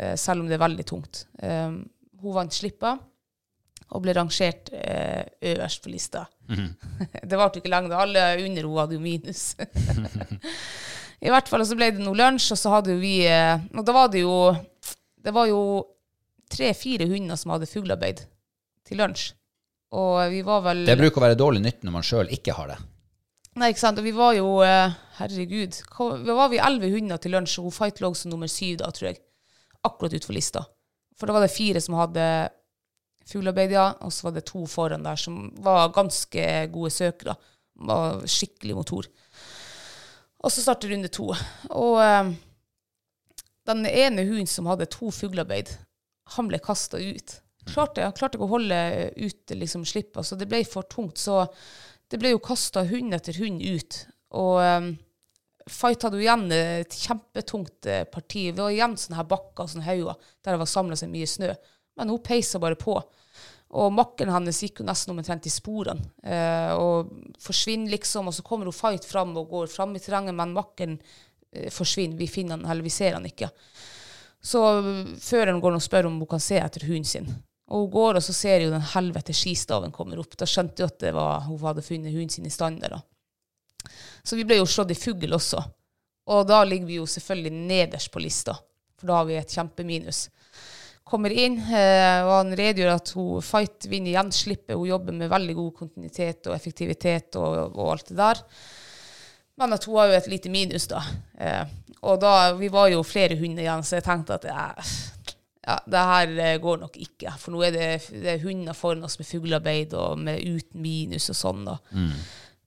uh, 0.00 0.14
selv 0.16 0.40
om 0.40 0.48
det 0.48 0.56
er 0.56 0.64
veldig 0.64 0.86
tungt. 0.88 1.26
Eh, 1.42 1.74
hun 2.22 2.36
vant 2.36 2.54
slippet. 2.54 3.08
og 3.92 4.00
ble 4.00 4.14
rangert 4.16 4.70
eh, 4.72 5.26
øverst 5.52 5.82
på 5.84 5.90
lista. 5.92 6.22
det 7.28 7.36
varte 7.36 7.60
ikke 7.60 7.68
lenge, 7.68 7.90
da. 7.92 7.98
alle 8.00 8.22
under 8.40 8.62
henne 8.62 8.78
hadde 8.80 8.96
jo 8.96 9.02
minus. 9.04 9.42
I 11.26 11.28
hvert 11.28 11.50
fall, 11.50 11.60
og 11.60 11.68
så 11.68 11.76
ble 11.76 11.90
det 11.92 12.00
noe 12.00 12.16
lunsj, 12.16 12.54
og 12.54 12.58
så 12.58 12.72
hadde 12.72 12.96
vi 13.02 13.18
eh, 13.28 13.60
Og 13.76 13.84
da 13.84 13.94
var 13.94 14.08
det 14.10 14.24
jo 14.24 14.32
Det 15.22 15.34
var 15.34 15.46
jo 15.46 15.60
tre-fire 16.50 17.06
hunder 17.10 17.36
som 17.36 17.52
hadde 17.54 17.68
fuglearbeid 17.68 18.24
til 18.88 18.98
lunsj. 19.00 19.28
Og 19.92 20.16
vi 20.32 20.40
var 20.46 20.62
vel 20.64 20.86
Det 20.88 20.96
bruker 20.96 21.20
å 21.20 21.26
være 21.26 21.38
dårlig 21.38 21.62
nytt 21.64 21.82
når 21.84 21.94
man 21.98 22.06
sjøl 22.06 22.30
ikke 22.32 22.56
har 22.56 22.72
det. 22.72 22.78
Nei, 23.60 23.68
ikke 23.72 23.82
sant. 23.82 24.00
Og 24.00 24.06
vi 24.06 24.14
var 24.16 24.32
jo 24.36 24.54
eh, 24.64 24.94
Herregud. 25.18 25.76
Vi 26.24 26.36
var 26.38 26.48
vi 26.52 26.60
elleve 26.62 26.92
hunder 26.94 27.20
til 27.20 27.34
lunsj, 27.36 27.58
og 27.60 27.68
hun 27.68 27.76
Fight 27.76 28.00
lå 28.00 28.12
som 28.16 28.32
nummer 28.32 28.48
syv 28.48 28.78
da, 28.80 28.88
tror 28.94 29.10
jeg. 29.10 29.20
Akkurat 29.84 30.16
utfor 30.16 30.36
lista. 30.36 30.64
For 31.20 31.28
da 31.28 31.36
var 31.36 31.44
det 31.44 31.52
fire 31.52 31.82
som 31.84 31.98
hadde 32.00 32.24
fuglearbeid, 33.28 33.74
ja. 33.76 33.90
Og 34.06 34.14
så 34.14 34.28
var 34.28 34.38
det 34.38 34.46
to 34.48 34.64
foran 34.70 35.04
der 35.04 35.20
som 35.20 35.44
var 35.62 35.92
ganske 35.92 36.46
gode 36.72 36.94
søkere. 36.94 37.36
Var 37.82 38.24
skikkelig 38.30 38.78
motor. 38.78 39.10
Og 40.42 40.50
så 40.50 40.64
startet 40.64 40.90
runde 40.90 41.12
to. 41.12 41.28
Og 41.76 42.00
eh, 42.02 42.32
den 43.68 43.86
ene 43.86 44.24
hunden 44.26 44.48
som 44.50 44.72
hadde 44.72 44.88
to 44.90 45.12
fuglearbeid, 45.14 45.76
han 46.38 46.48
ble 46.48 46.62
kasta 46.62 46.96
ut. 46.96 47.36
Klarte, 47.68 48.02
han 48.02 48.14
klarte 48.16 48.38
ikke 48.38 48.48
å 48.48 48.54
holde 48.56 48.78
ut 49.16 49.54
liksom, 49.54 49.86
slippet, 49.86 50.26
så 50.26 50.38
det 50.38 50.48
ble 50.50 50.64
for 50.66 50.88
tungt. 50.90 51.20
Så 51.22 51.44
det 52.10 52.18
ble 52.20 52.34
jo 52.34 52.42
kasta 52.42 52.84
hund 52.88 53.14
etter 53.16 53.38
hund 53.38 53.62
ut. 53.62 53.98
Og 54.36 54.58
um, 54.60 54.92
Fight 55.70 56.02
hadde 56.02 56.18
jo 56.18 56.24
igjen 56.24 56.48
et 56.54 56.94
kjempetungt 57.04 57.86
eh, 57.86 58.02
parti. 58.10 58.48
Det 58.50 58.64
var 58.64 58.72
igjen 58.74 58.96
sånne 58.98 59.20
her 59.20 59.28
bakker 59.30 59.68
sånne 59.70 59.86
hauger 59.86 60.16
der 60.42 60.56
det 60.56 60.62
var 60.64 60.70
samla 60.70 60.98
seg 60.98 61.12
mye 61.12 61.28
snø. 61.30 61.52
Men 62.00 62.10
hun 62.10 62.22
peisa 62.24 62.58
bare 62.62 62.78
på. 62.80 62.96
Og 63.78 63.92
makkeren 63.94 64.34
hennes 64.34 64.58
gikk 64.64 64.82
jo 64.82 64.88
nesten 64.88 65.14
omtrent 65.14 65.46
i 65.48 65.52
sporene. 65.52 66.02
Eh, 66.24 66.72
og 66.74 67.12
forsvinner 67.40 67.94
liksom, 67.94 68.28
og 68.28 68.36
så 68.36 68.44
kommer 68.44 68.68
hun 68.68 68.76
Fight 68.76 69.06
fram 69.08 69.36
og 69.38 69.52
går 69.52 69.70
fram 69.72 69.94
i 69.96 70.02
terrenget, 70.02 70.36
men 70.36 70.56
makkeren 70.56 70.98
eh, 70.98 71.70
forsvinner. 71.72 72.18
Vi 72.18 72.28
finner 72.28 72.58
han, 72.58 72.66
eller 72.66 72.84
vi 72.84 72.92
ser 72.92 73.16
han 73.16 73.28
ikke. 73.28 73.52
Så 74.42 74.60
føreren 75.22 75.62
går 75.62 75.78
og 75.78 75.84
spør 75.84 76.10
om 76.10 76.18
hun 76.18 76.28
kan 76.28 76.42
se 76.42 76.58
etter 76.58 76.88
hunden 76.88 77.06
sin. 77.06 77.30
Og 77.72 77.86
hun 77.86 77.92
går, 77.92 78.18
og 78.18 78.24
så 78.24 78.34
ser 78.36 78.66
hun 78.66 78.74
den 78.76 78.90
helvete 78.92 79.34
skistaven 79.36 79.94
kommer 79.94 80.20
opp. 80.20 80.36
Da 80.36 80.48
skjønte 80.48 80.84
hun 80.84 80.92
at 80.92 81.06
var, 81.16 81.46
hun 81.46 81.62
hadde 81.64 81.84
funnet 81.86 82.12
hunden 82.12 82.32
sin 82.34 82.48
i 82.48 82.52
stand 82.52 82.82
der. 82.84 82.98
Så 84.22 84.36
vi 84.36 84.44
ble 84.46 84.60
jo 84.60 84.68
slått 84.68 84.92
i 84.92 84.98
fugl 84.98 85.32
også. 85.32 85.62
Og 86.32 86.44
da 86.46 86.60
ligger 86.68 86.86
vi 86.86 87.00
jo 87.00 87.08
selvfølgelig 87.08 87.64
nederst 87.66 88.12
på 88.12 88.22
lista, 88.22 88.54
for 88.98 89.10
da 89.10 89.18
har 89.18 89.26
vi 89.26 89.38
et 89.40 89.56
kjempeminus. 89.56 90.26
Kommer 91.08 91.32
inn, 91.34 91.58
eh, 91.58 92.20
og 92.22 92.30
han 92.36 92.54
redegjør 92.56 92.92
at 92.94 93.10
hun 93.16 93.42
Fight 93.44 93.88
vinner 93.90 94.12
igjen 94.12 94.30
slipper. 94.32 94.78
Hun 94.78 94.92
jobber 94.92 95.16
med 95.16 95.32
veldig 95.32 95.56
god 95.58 95.72
kontinuitet 95.80 96.46
og 96.46 96.54
effektivitet 96.54 97.40
og, 97.40 97.74
og 97.74 97.90
alt 97.96 98.12
det 98.12 98.20
der. 98.20 98.44
Men 99.60 99.74
at 99.76 99.84
hun 99.88 99.98
har 99.98 100.12
jo 100.12 100.20
et 100.20 100.30
lite 100.30 100.52
minus, 100.52 100.86
da. 100.92 101.02
Eh, 101.40 101.64
og 102.02 102.20
da, 102.22 102.52
vi 102.58 102.70
var 102.72 102.88
jo 102.92 103.02
flere 103.06 103.36
hunder 103.38 103.66
igjen, 103.66 103.84
så 103.86 103.98
jeg 103.98 104.06
tenkte 104.06 104.38
at 104.38 104.46
eh, 104.48 104.94
ja, 105.62 105.78
det 105.86 106.04
her 106.10 106.34
eh, 106.42 106.58
går 106.62 106.82
nok 106.82 106.96
ikke. 106.98 107.32
For 107.38 107.54
nå 107.54 107.62
er 107.66 107.74
det, 107.76 107.88
det 108.10 108.34
er 108.34 108.44
hunder 108.44 108.76
foran 108.76 109.06
oss 109.06 109.18
med 109.20 109.28
fuglearbeid 109.28 109.94
og 109.98 110.18
med 110.18 110.42
uten 110.42 110.82
minus 110.82 111.30
og 111.30 111.38
sånn. 111.38 111.64
da. 111.68 111.78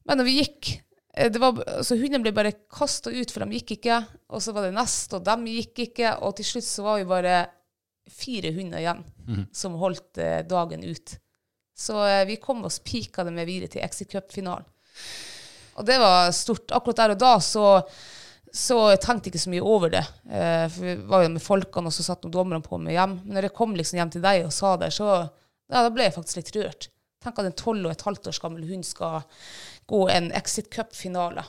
Men 0.05 0.21
når 0.21 0.27
vi 0.29 0.37
gikk 0.39 0.71
eh, 1.17 1.27
det 1.33 1.41
var, 1.43 1.59
altså 1.65 1.97
Hundene 1.99 2.23
ble 2.23 2.35
bare 2.35 2.55
kasta 2.71 3.11
ut, 3.11 3.33
for 3.33 3.43
de 3.43 3.59
gikk 3.59 3.75
ikke. 3.79 3.99
Og 4.31 4.43
så 4.43 4.55
var 4.55 4.67
det 4.67 4.77
neste, 4.77 5.19
og 5.19 5.27
de 5.27 5.57
gikk 5.59 5.83
ikke. 5.89 6.15
Og 6.23 6.37
til 6.39 6.49
slutt 6.53 6.69
så 6.69 6.87
var 6.87 7.01
vi 7.01 7.11
bare 7.11 7.37
fire 8.11 8.51
hunder 8.53 8.83
igjen 8.83 9.03
som 9.51 9.79
holdt 9.81 10.19
eh, 10.21 10.41
dagen 10.47 10.83
ut. 10.85 11.17
Så 11.75 11.99
eh, 12.07 12.25
vi 12.29 12.39
kom 12.39 12.63
oss 12.65 12.79
pika 12.79 13.25
det 13.25 13.33
med 13.35 13.49
videre 13.49 13.71
til 13.71 13.83
Exit 13.83 14.11
Cup-finalen. 14.13 14.67
Og 15.75 15.87
det 15.87 15.97
var 15.99 16.29
stort. 16.31 16.71
Akkurat 16.71 17.01
der 17.01 17.15
og 17.15 17.19
da 17.19 17.33
så, 17.43 17.65
så 18.55 18.77
jeg 18.93 19.01
tenkte 19.03 19.27
ikke 19.31 19.41
så 19.41 19.51
mye 19.51 19.63
over 19.67 19.91
det. 19.91 20.03
Eh, 20.31 20.65
for 20.71 20.87
vi 20.87 20.95
var 21.09 21.25
jo 21.25 21.31
med 21.33 21.43
folkene, 21.43 21.91
og 21.91 21.95
så 21.95 22.05
satt 22.05 22.23
dommerne 22.31 22.63
på 22.63 22.79
meg 22.79 22.95
hjem. 22.95 23.17
Men 23.25 23.37
når 23.37 23.49
jeg 23.49 23.55
kom 23.57 23.75
liksom 23.75 23.99
hjem 23.99 24.13
til 24.13 24.23
deg 24.23 24.45
og 24.45 24.53
sa 24.55 24.75
det, 24.79 24.93
så 24.95 25.09
ja, 25.11 25.81
da 25.81 25.89
ble 25.91 26.07
jeg 26.07 26.15
faktisk 26.15 26.39
litt 26.39 26.53
rørt. 26.55 26.87
Tenk 27.25 27.41
at 27.41 27.49
en 27.49 27.57
tolv 27.57 27.89
og 27.89 27.91
et 27.91 28.05
halvt 28.05 28.29
års 28.31 28.39
gammel 28.39 28.63
hund 28.69 28.85
skal 28.87 29.25
gå 29.89 30.01
en 30.13 30.29
Exit 30.37 30.69
Cup-finale. 30.71 31.43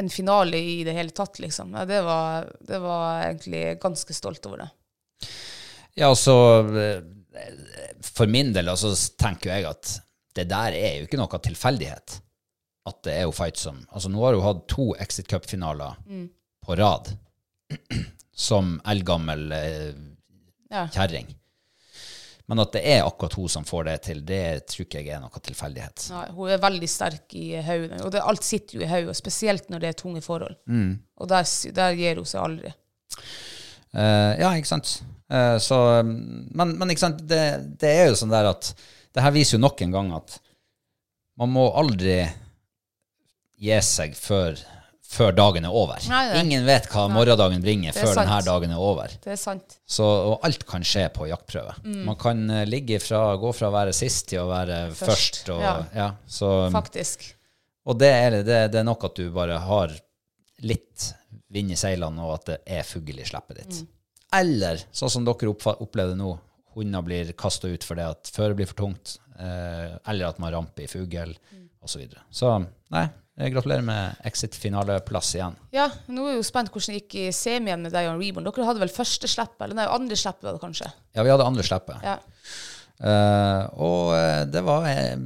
En 0.00 0.08
finale 0.10 0.58
i 0.64 0.78
det 0.86 0.94
hele 0.96 1.12
tatt, 1.12 1.42
liksom. 1.44 1.74
Ja, 1.76 1.84
det, 1.88 2.00
var, 2.06 2.48
det 2.64 2.80
var 2.80 3.26
egentlig 3.26 3.64
ganske 3.82 4.16
stolt 4.16 4.48
over 4.48 4.64
det. 4.64 4.70
Ja, 5.94 6.08
altså 6.08 6.34
eh, 6.72 7.04
For 8.02 8.30
min 8.30 8.54
del 8.56 8.72
altså, 8.72 8.94
tenker 9.20 9.52
jeg 9.52 9.68
at 9.68 9.98
det 10.34 10.48
der 10.50 10.74
er 10.74 10.96
jo 10.98 11.06
ikke 11.06 11.20
noe 11.20 11.42
tilfeldighet. 11.42 12.16
At 12.88 12.98
det 13.06 13.14
er 13.16 13.22
jo 13.24 13.32
fight 13.32 13.56
som 13.56 13.78
Altså, 13.90 14.10
nå 14.12 14.20
har 14.26 14.34
hun 14.36 14.44
hatt 14.44 14.66
to 14.68 14.90
Exit 15.00 15.28
Cup-finaler 15.30 15.94
på 16.64 16.76
rad 16.76 17.08
som 18.48 18.76
eldgammel 18.88 19.52
eh, 19.56 19.94
Ja. 20.70 20.86
kjerring. 20.92 21.28
Men 22.46 22.60
at 22.60 22.74
det 22.76 22.82
er 22.84 23.06
akkurat 23.06 23.32
hun 23.38 23.48
som 23.48 23.64
får 23.64 23.84
det 23.88 23.94
til, 24.04 24.18
det 24.28 24.66
tror 24.68 24.84
ikke 24.84 25.00
jeg 25.00 25.14
er 25.16 25.20
noe 25.22 25.40
tilfeldighet. 25.40 26.02
Nei, 26.12 26.24
hun 26.36 26.50
er 26.52 26.60
veldig 26.60 26.88
sterk 26.92 27.32
i 27.40 27.46
hodet. 27.56 28.02
Og 28.04 28.10
det, 28.12 28.20
alt 28.20 28.44
sitter 28.44 28.76
jo 28.76 28.84
i 28.84 28.88
hodet, 28.90 29.14
spesielt 29.16 29.70
når 29.72 29.80
det 29.80 29.88
er 29.92 29.96
tunge 30.02 30.20
forhold. 30.24 30.58
Og 30.68 31.30
der, 31.30 31.48
der 31.78 31.96
gir 31.96 32.20
hun 32.20 32.28
seg 32.28 32.42
aldri. 32.42 32.74
Uh, 33.94 34.34
ja, 34.42 34.50
ikke 34.58 34.68
sant. 34.74 34.92
Uh, 35.32 35.56
så, 35.62 35.78
men, 36.04 36.74
men 36.76 36.92
ikke 36.92 37.04
sant, 37.06 37.22
det, 37.30 37.40
det 37.80 37.94
er 38.02 38.10
jo 38.10 38.18
sånn 38.20 38.34
der 38.34 38.50
at 38.50 38.74
det 39.14 39.22
her 39.24 39.32
viser 39.32 39.56
jo 39.56 39.62
nok 39.64 39.80
en 39.86 39.94
gang 39.94 40.12
at 40.18 40.36
man 41.40 41.52
må 41.54 41.68
aldri 41.80 42.18
gi 43.64 43.78
seg 43.86 44.14
før, 44.18 44.58
før 45.14 45.34
dagen 45.36 45.66
er 45.68 45.74
over. 45.76 46.00
Nei, 46.10 46.22
nei. 46.30 46.40
Ingen 46.42 46.66
vet 46.66 46.88
hva 46.92 47.06
morgendagen 47.12 47.62
bringer 47.64 47.92
er 47.92 47.96
før 47.96 48.18
denne 48.18 48.40
dagen 48.46 48.74
er 48.74 48.82
over. 48.82 49.12
Det 49.24 49.32
er 49.36 49.40
sant. 49.40 49.78
Så, 49.86 50.04
og 50.32 50.44
alt 50.46 50.66
kan 50.68 50.84
skje 50.86 51.06
på 51.14 51.28
jaktprøve. 51.30 51.76
Mm. 51.84 52.00
Man 52.08 52.18
kan 52.20 52.42
eh, 52.50 52.64
ligge 52.68 52.98
fra, 53.02 53.22
gå 53.40 53.52
fra 53.56 53.70
å 53.70 53.74
være 53.76 53.94
sist 53.96 54.28
til 54.32 54.42
å 54.44 54.48
være 54.50 54.80
først. 54.90 55.04
Først, 55.08 55.52
og, 55.54 55.62
ja. 55.64 55.74
ja, 55.96 56.08
så, 56.26 56.52
Faktisk. 56.74 57.28
og 57.88 58.00
det 58.02 58.12
er, 58.12 58.38
det, 58.46 58.60
det 58.74 58.82
er 58.82 58.88
nok 58.88 59.06
at 59.10 59.16
du 59.20 59.28
bare 59.34 59.60
har 59.68 59.94
litt 60.64 61.10
vind 61.54 61.70
i 61.74 61.78
seilene, 61.78 62.24
og 62.24 62.38
at 62.40 62.48
det 62.50 62.60
er 62.78 62.86
fugl 62.86 63.18
i 63.20 63.26
slippet 63.26 63.60
ditt. 63.62 63.82
Mm. 63.82 63.90
Eller 64.34 64.80
sånn 64.90 65.12
som 65.12 65.26
dere 65.26 65.52
opplevde 65.54 66.16
nå, 66.18 66.32
hunder 66.74 67.04
blir 67.06 67.28
kasta 67.38 67.68
ut 67.70 67.84
fordi 67.86 68.02
at 68.10 68.30
føret 68.34 68.58
blir 68.58 68.66
for 68.66 68.80
tungt, 68.80 69.18
eh, 69.38 69.92
eller 70.10 70.32
at 70.32 70.40
man 70.42 70.50
ramper 70.56 70.86
i 70.86 70.90
fugl, 70.90 71.36
Mm. 71.54 71.68
osv. 71.84 72.02
Så, 72.10 72.40
så 72.40 72.50
nei, 72.94 73.04
gratulerer 73.34 73.82
med 73.82 74.20
exit-finaleplass 74.28 75.32
igjen. 75.34 75.56
Ja, 75.74 75.88
nå 76.06 76.26
er 76.26 76.34
jeg 76.34 76.42
jo 76.42 76.46
spent 76.46 76.70
hvordan 76.70 76.92
det 76.92 77.00
gikk 77.00 77.16
i 77.18 77.24
semien 77.34 77.82
med 77.82 77.94
deg 77.94 78.10
og 78.10 78.20
Reborn. 78.22 78.46
Dere 78.46 78.68
hadde 78.68 78.84
vel 78.84 78.92
første 78.94 79.30
slipp, 79.30 79.56
eller 79.58 79.78
nei, 79.78 79.88
andre 79.90 80.18
slipp 80.18 80.44
var 80.44 80.54
det 80.54 80.62
kanskje? 80.62 80.90
Ja, 81.16 81.24
vi 81.26 81.32
hadde 81.34 81.48
andre 81.48 81.66
slippet. 81.66 82.06
Ja. 82.06 82.18
Uh, 82.94 83.62
og 83.82 84.12
eh, 84.14 84.44
det 84.46 84.62
var 84.62 84.86
uh, 84.86 85.24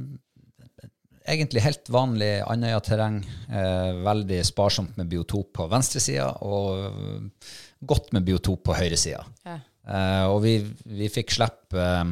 egentlig 1.29 1.61
helt 1.61 1.91
vanlig 1.93 2.31
Andøya-terreng. 2.49 3.21
Uh, 3.45 4.01
veldig 4.07 4.41
sparsomt 4.47 4.97
med 4.97 5.11
biotop 5.11 5.53
på 5.59 5.69
venstresida, 5.69 6.31
og 6.41 6.87
eh, 6.89 7.51
godt 7.85 8.09
med 8.17 8.25
biotop 8.25 8.65
på 8.65 8.79
høyresida. 8.79 9.21
Ja. 9.45 9.59
Eh, 9.89 10.25
og 10.29 10.41
vi, 10.43 10.59
vi 10.85 11.07
fikk 11.09 11.31
slipp 11.33 11.73
eh, 11.73 12.09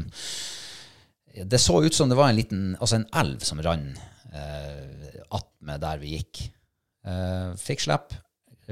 Det 1.46 1.60
så 1.62 1.82
ut 1.84 1.94
som 1.94 2.10
det 2.10 2.18
var 2.18 2.32
en 2.32 2.40
liten 2.40 2.62
Altså 2.80 2.98
en 2.98 3.10
elv 3.22 3.44
som 3.46 3.62
rann 3.62 3.92
eh, 4.34 5.20
attmed 5.38 5.84
der 5.84 6.00
vi 6.02 6.16
gikk. 6.18 6.46
Eh, 7.08 7.52
fikk 7.62 7.86
slipp. 7.86 8.16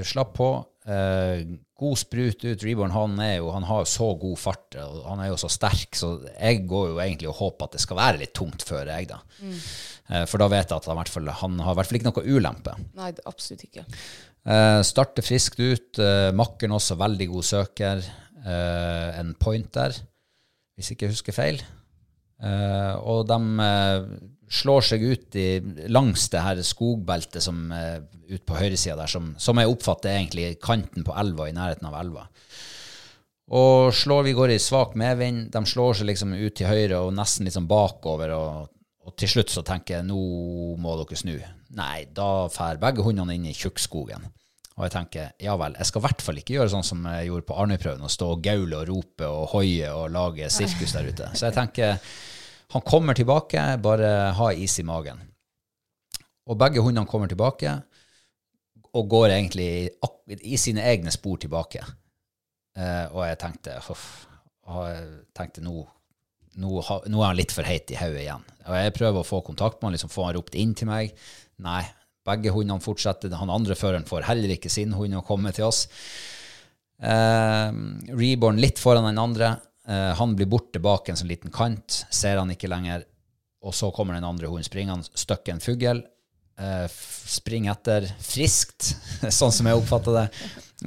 Slapp 0.03 0.33
på. 0.35 0.49
Eh, 0.91 1.45
god 1.79 1.97
sprut 1.99 2.43
ut. 2.45 2.63
Reborn 2.63 2.93
han, 2.93 3.15
er 3.23 3.37
jo, 3.39 3.49
han 3.55 3.65
har 3.67 3.83
jo 3.83 3.89
så 3.89 4.09
god 4.19 4.37
fart, 4.39 4.77
og 4.83 5.01
han 5.09 5.23
er 5.23 5.31
jo 5.31 5.39
så 5.39 5.49
sterk, 5.51 5.95
så 5.97 6.11
jeg 6.33 6.65
går 6.69 6.91
jo 6.91 6.99
egentlig 7.03 7.29
og 7.31 7.39
håper 7.39 7.67
at 7.69 7.77
det 7.77 7.83
skal 7.83 7.99
være 7.99 8.21
litt 8.21 8.35
tungt 8.37 8.65
før 8.67 8.91
jeg, 8.91 9.09
da. 9.11 9.21
Eh, 9.45 10.25
for 10.29 10.41
da 10.41 10.49
vet 10.51 10.69
jeg 10.69 10.77
at 10.77 10.89
han, 10.91 10.99
hvert 10.99 11.13
fall, 11.13 11.31
han 11.41 11.59
har 11.63 11.75
i 11.75 11.79
hvert 11.79 11.91
fall 11.91 11.99
ikke 12.01 12.11
noe 12.11 12.37
ulempe. 12.37 12.75
Nei, 12.99 13.13
absolutt 13.25 13.65
ikke. 13.69 13.85
Eh, 14.45 14.81
starter 14.85 15.25
friskt 15.25 15.59
ut. 15.63 16.01
Eh, 16.01 16.29
makkeren 16.37 16.75
også 16.77 16.99
veldig 17.01 17.29
god 17.31 17.47
søker. 17.47 18.03
Eh, 18.45 19.09
en 19.19 19.33
pointer, 19.41 19.95
hvis 20.77 20.91
ikke 20.93 21.07
jeg 21.07 21.15
husker 21.15 21.35
feil. 21.35 21.63
Eh, 22.45 22.93
og 22.99 23.25
de 23.31 23.39
eh, 23.65 24.09
slår 24.51 24.85
seg 24.85 25.03
ut 25.03 25.35
i, 25.39 25.47
langs 25.89 26.27
det 26.33 26.43
her 26.45 26.61
skogbeltet 26.65 27.43
som 27.43 27.67
er 27.73 28.03
ut 28.29 28.45
på 28.45 28.57
høyresida 28.57 28.97
der, 28.99 29.09
som, 29.11 29.33
som 29.41 29.59
jeg 29.61 29.71
oppfatter 29.71 30.11
er 30.11 30.21
egentlig 30.21 30.55
kanten 30.63 31.05
på 31.05 31.15
elva, 31.17 31.49
i 31.49 31.55
nærheten 31.55 31.89
av 31.89 31.97
elva. 31.99 32.27
Og 33.55 33.93
slår 33.93 34.23
vi 34.25 34.33
går 34.37 34.55
i 34.55 34.61
svak 34.61 34.95
medvind. 34.97 35.51
De 35.53 35.61
slår 35.69 35.99
seg 35.99 36.09
liksom 36.09 36.33
ut 36.33 36.55
til 36.57 36.69
høyre 36.69 37.03
og 37.05 37.13
nesten 37.13 37.45
liksom 37.45 37.67
bakover. 37.69 38.33
Og, 38.33 38.71
og 39.05 39.17
til 39.21 39.29
slutt 39.35 39.53
så 39.53 39.61
tenker 39.65 39.99
jeg 39.99 40.07
nå 40.07 40.21
må 40.81 40.95
dere 41.03 41.19
snu. 41.19 41.35
Nei, 41.77 42.07
da 42.09 42.47
drar 42.49 42.81
begge 42.81 43.05
hundene 43.05 43.37
inn 43.37 43.45
i 43.51 43.53
tjukkskogen. 43.53 44.25
Og 44.75 44.87
jeg 44.87 44.91
tenker 44.91 45.35
ja 45.39 45.53
vel, 45.59 45.75
jeg 45.79 45.87
skal 45.87 46.01
i 46.01 46.05
hvert 46.07 46.23
fall 46.25 46.39
ikke 46.41 46.57
gjøre 46.57 46.71
sånn 46.73 46.83
som 46.87 47.05
jeg 47.07 47.29
gjorde 47.29 47.47
på 47.47 47.59
Arnøyprøven, 47.61 48.03
og 48.03 48.11
stå 48.11 48.31
og 48.33 48.41
gaule 48.43 48.81
og 48.81 48.89
rope 48.89 49.29
og 49.29 49.45
hoie 49.53 49.91
og 49.93 50.09
lage 50.11 50.49
sirkus 50.51 50.95
der 50.97 51.07
ute. 51.07 51.29
Så 51.31 51.47
jeg 51.47 51.55
tenker 51.55 52.01
Han 52.75 52.83
kommer 52.83 53.15
tilbake, 53.15 53.61
bare 53.79 54.07
ha 54.35 54.51
is 54.51 54.73
i 54.81 54.83
magen. 54.83 55.21
Og 56.45 56.57
begge 56.59 56.81
hundene 56.83 57.07
kommer 57.07 57.29
tilbake 57.31 57.71
og 58.95 59.07
går 59.11 59.31
egentlig 59.31 59.67
i 60.43 60.57
sine 60.59 60.83
egne 60.83 61.13
spor 61.15 61.39
tilbake. 61.39 61.79
Eh, 62.75 63.05
og 63.15 63.21
jeg 63.23 63.39
tenkte 63.39 63.77
huff, 63.87 64.03
tenkte 65.35 65.63
nå, 65.63 65.85
nå, 66.59 66.71
nå 66.83 67.21
er 67.21 67.29
han 67.29 67.39
litt 67.39 67.55
for 67.55 67.67
heit 67.67 67.93
i 67.95 67.99
hodet 67.99 68.25
igjen. 68.25 68.43
Og 68.65 68.75
jeg 68.75 68.95
prøver 68.97 69.21
å 69.21 69.27
få 69.27 69.39
kontakt 69.47 69.79
med 69.79 69.89
han, 69.89 69.95
liksom 69.95 70.11
få 70.11 70.27
han 70.27 70.35
ropt 70.35 70.57
inn 70.59 70.73
til 70.75 70.91
meg. 70.91 71.15
Nei, 71.63 71.81
begge 72.27 72.51
hundene 72.55 72.83
fortsetter. 72.83 73.31
Han 73.39 73.53
andre 73.55 73.79
føreren 73.79 74.07
får 74.07 74.27
heller 74.27 74.51
ikke 74.57 74.73
sin 74.73 74.95
hund 74.99 75.15
å 75.15 75.23
komme 75.23 75.55
til 75.55 75.69
oss. 75.69 75.85
Eh, 76.99 77.71
Reborn 78.19 78.59
litt 78.59 78.83
foran 78.83 79.07
den 79.07 79.23
andre. 79.23 79.55
Eh, 79.87 80.11
han 80.17 80.35
blir 80.35 80.49
borte 80.49 80.81
bak 80.81 81.09
en 81.09 81.19
sånn 81.19 81.29
liten 81.29 81.53
kant, 81.53 82.05
ser 82.09 82.41
han 82.41 82.51
ikke 82.53 82.69
lenger. 82.71 83.05
Og 83.65 83.73
så 83.73 83.89
kommer 83.93 84.17
den 84.17 84.27
andre 84.27 84.49
hunden 84.49 84.65
springende, 84.65 85.09
støkker 85.17 85.55
en 85.55 85.63
fugl. 85.63 86.03
Eh, 86.55 86.85
springer 87.35 87.75
etter 87.75 88.07
friskt, 88.23 88.93
sånn 89.39 89.53
som 89.53 89.67
jeg 89.67 89.79
oppfatter 89.79 90.19
det. 90.21 90.25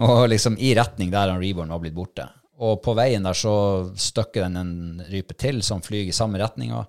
Og 0.05 0.27
liksom 0.33 0.59
i 0.63 0.73
retning 0.79 1.13
der 1.15 1.33
han 1.33 1.43
Reborn 1.43 1.75
var 1.75 1.83
blitt 1.83 1.97
borte. 1.97 2.29
Og 2.59 2.81
på 2.83 2.95
veien 2.99 3.27
der 3.27 3.39
så 3.39 3.55
støkker 3.95 4.47
den 4.47 4.59
en 4.59 5.05
rype 5.13 5.37
til 5.39 5.61
som 5.63 5.83
flyr 5.85 6.09
i 6.09 6.17
samme 6.17 6.41
retninga. 6.43 6.81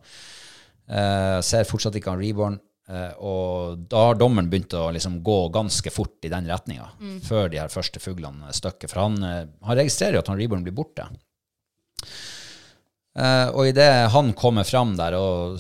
Eh, 0.89 1.38
ser 1.45 1.69
fortsatt 1.69 2.00
ikke 2.00 2.15
han 2.15 2.24
Reborn. 2.24 2.58
Uh, 2.89 3.13
og 3.22 3.82
da 3.86 4.08
har 4.08 4.15
dommeren 4.17 4.48
begynt 4.50 4.74
å 4.74 4.88
liksom 4.89 5.19
gå 5.22 5.38
ganske 5.54 5.91
fort 5.93 6.26
i 6.26 6.32
den 6.34 6.48
retninga, 6.50 6.88
før 7.22 7.52
de 7.54 7.60
her 7.62 7.69
første 7.69 8.02
fuglene 8.02 8.50
støkker. 8.56 8.89
For 8.89 9.04
han, 9.04 9.19
eh, 9.22 9.43
han 9.67 9.78
registrerer 9.78 10.17
jo 10.17 10.24
at 10.24 10.32
han 10.32 10.39
Reborn 10.39 10.65
blir 10.65 10.74
borte. 10.74 11.06
Eh, 13.20 13.48
og 13.52 13.68
idet 13.68 14.10
han 14.14 14.32
kommer 14.38 14.64
fram 14.64 14.96
der, 15.00 15.18
og 15.20 15.60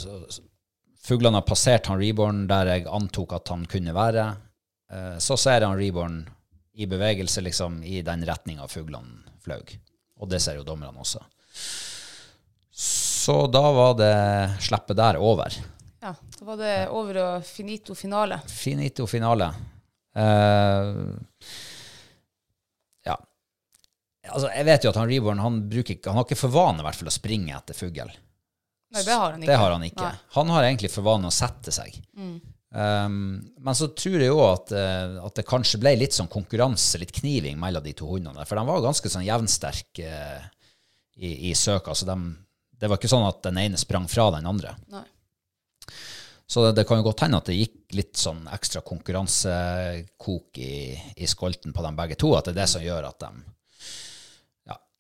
fuglene 1.03 1.41
har 1.41 1.47
passert 1.47 1.89
han 1.91 1.99
Reborn 1.99 2.45
der 2.49 2.73
jeg 2.75 2.87
antok 2.87 3.35
at 3.39 3.51
han 3.51 3.65
kunne 3.69 3.95
være, 3.95 4.25
uh, 4.93 5.17
så 5.21 5.37
ser 5.39 5.65
han 5.65 5.77
Reborn 5.79 6.21
i 6.79 6.87
bevegelse 6.87 7.41
liksom 7.43 7.81
i 7.83 8.03
den 8.05 8.23
retninga 8.27 8.67
fuglene 8.69 9.25
fløy. 9.43 9.73
Og 10.21 10.29
det 10.29 10.41
ser 10.43 10.59
jo 10.59 10.67
dommerne 10.67 11.01
også. 11.01 11.23
Så 12.79 13.35
da 13.51 13.63
var 13.75 13.97
det 13.99 14.13
slippet 14.63 14.99
der 14.99 15.19
over. 15.19 15.55
Ja, 15.99 16.13
da 16.13 16.45
var 16.47 16.59
det 16.59 16.75
over 16.95 17.19
og 17.23 17.47
finito 17.47 17.95
finale. 17.97 18.39
Finito 18.47 19.07
finale. 19.09 19.49
Uh. 20.15 21.17
Altså, 24.29 24.49
jeg 24.53 24.67
vet 24.67 24.85
jo 24.85 24.91
at 24.93 24.99
han 25.01 25.09
Reborn 25.09 25.43
han, 25.43 25.59
bruker 25.71 25.95
ikke, 25.95 26.11
han 26.11 26.19
har 26.19 26.27
ikke 26.27 26.39
for 26.39 26.53
vane 26.53 26.83
i 26.83 26.87
hvert 26.87 26.99
fall 26.99 27.11
å 27.11 27.15
springe 27.15 27.55
etter 27.57 27.77
fugl. 27.77 28.13
Nei, 28.89 29.03
det 29.05 29.13
har 29.13 29.35
han 29.35 29.43
ikke. 29.43 29.57
Har 29.61 29.75
han 29.75 29.85
ikke. 29.85 30.07
Mm. 30.07 30.23
Han 30.37 30.53
har 30.55 30.65
egentlig 30.65 30.89
for 30.93 31.05
vane 31.05 31.29
å 31.29 31.33
sette 31.33 31.73
seg. 31.73 31.99
Um, 32.69 33.37
men 33.65 33.77
så 33.77 33.89
tror 33.97 34.21
jeg 34.21 34.29
jo 34.29 34.41
at, 34.45 34.71
eh, 34.77 35.15
at 35.25 35.39
det 35.39 35.45
kanskje 35.49 35.79
ble 35.81 35.95
litt 35.97 36.13
sånn 36.13 36.29
konkurranse, 36.29 37.01
litt 37.01 37.13
kniving 37.17 37.57
mellom 37.61 37.85
de 37.85 37.93
to 37.97 38.09
hundene. 38.09 38.45
For 38.49 38.57
de 38.57 38.65
var 38.65 38.83
ganske 38.85 39.11
sånn 39.13 39.25
jevnsterke 39.25 40.09
uh, 40.09 40.49
i, 41.17 41.51
i 41.51 41.53
søket. 41.57 41.91
Altså 41.93 42.09
de, 42.09 42.17
det 42.81 42.89
var 42.89 43.01
ikke 43.01 43.11
sånn 43.11 43.27
at 43.29 43.41
den 43.45 43.61
ene 43.61 43.81
sprang 43.81 44.09
fra 44.09 44.29
den 44.37 44.49
andre. 44.49 44.73
Nei. 44.93 45.05
Så 46.49 46.63
det, 46.65 46.79
det 46.79 46.87
kan 46.89 46.97
jo 46.97 47.05
godt 47.05 47.21
hende 47.27 47.37
at 47.37 47.49
det 47.49 47.59
gikk 47.59 47.93
litt 47.93 48.17
sånn 48.17 48.47
ekstra 48.49 48.81
konkurransekok 48.85 50.57
i, 50.57 50.97
i 51.21 51.29
skolten 51.29 51.75
på 51.75 51.83
dem 51.85 51.97
begge 51.97 52.17
to, 52.17 52.33
at 52.37 52.49
det 52.49 52.55
er 52.55 52.61
det 52.63 52.69
som 52.71 52.85
gjør 52.85 53.05
at 53.11 53.21
de 53.21 53.29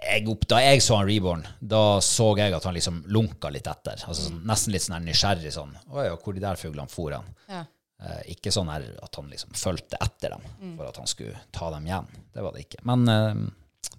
jeg 0.01 0.27
opp, 0.31 0.47
Da 0.47 0.59
jeg 0.63 0.81
så 0.81 0.97
han 0.97 1.07
Reborn, 1.07 1.43
da 1.61 1.99
så 1.99 2.29
jeg 2.37 2.53
at 2.53 2.63
han 2.63 2.73
liksom 2.73 3.03
lunka 3.07 3.49
litt 3.51 3.67
etter. 3.67 3.99
Altså 4.07 4.29
sånn, 4.29 4.41
Nesten 4.47 4.71
litt 4.73 4.81
sånn 4.85 5.03
nysgjerrig 5.05 5.51
sånn 5.53 5.73
Å 5.91 6.05
ja, 6.05 6.15
hvor 6.15 6.33
de 6.33 6.39
der 6.43 6.55
fuglene 6.55 6.89
for 6.89 7.11
han? 7.11 7.25
Ja. 7.49 7.65
Eh, 8.01 8.31
ikke 8.35 8.51
sånn 8.55 8.69
her 8.71 8.85
at 9.03 9.15
han 9.19 9.27
liksom 9.29 9.51
fulgte 9.59 9.97
etter 9.99 10.29
dem 10.37 10.41
Mm. 10.61 10.77
for 10.77 10.87
at 10.87 10.97
han 10.97 11.07
skulle 11.07 11.35
ta 11.51 11.69
dem 11.71 11.85
igjen. 11.85 12.05
Det 12.33 12.41
var 12.41 12.53
det 12.55 12.61
ikke. 12.67 12.79
Men 12.87 13.07
eh, 13.09 13.33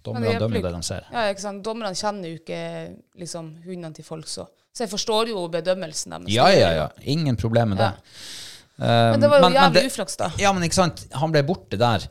dommerne 0.03 0.39
dømmer 0.41 0.57
jo 0.57 0.63
det 0.69 0.73
de 0.73 0.83
ser. 0.83 1.05
Ja, 1.13 1.27
ikke 1.35 1.41
sant? 1.45 1.63
Dommerne 1.63 1.93
kjenner 1.95 2.29
jo 2.33 2.39
ikke 2.41 2.97
liksom, 3.21 3.51
hundene 3.67 3.95
til 3.95 4.05
folk, 4.05 4.27
så. 4.27 4.47
Så 4.73 4.85
jeg 4.87 4.91
forstår 4.93 5.29
jo 5.29 5.49
bedømmelsen 5.53 6.11
deres. 6.17 6.33
Ja, 6.33 6.49
ja, 6.49 6.71
ja. 6.73 6.89
Ingen 7.13 7.37
problem 7.37 7.75
med 7.75 7.79
det. 7.79 7.91
Ja. 7.93 9.11
Men 9.13 9.21
det 9.21 9.29
var 9.29 9.41
jo 9.43 9.49
Men- 9.51 9.59
jævlig 9.61 9.87
uflaks, 9.91 10.17
da. 10.17 10.31
Ja, 10.39 10.53
men 10.53 10.63
ikke 10.63 10.75
sant, 10.81 11.07
han 11.13 11.31
ble 11.33 11.43
borte 11.43 11.77
der, 11.77 12.07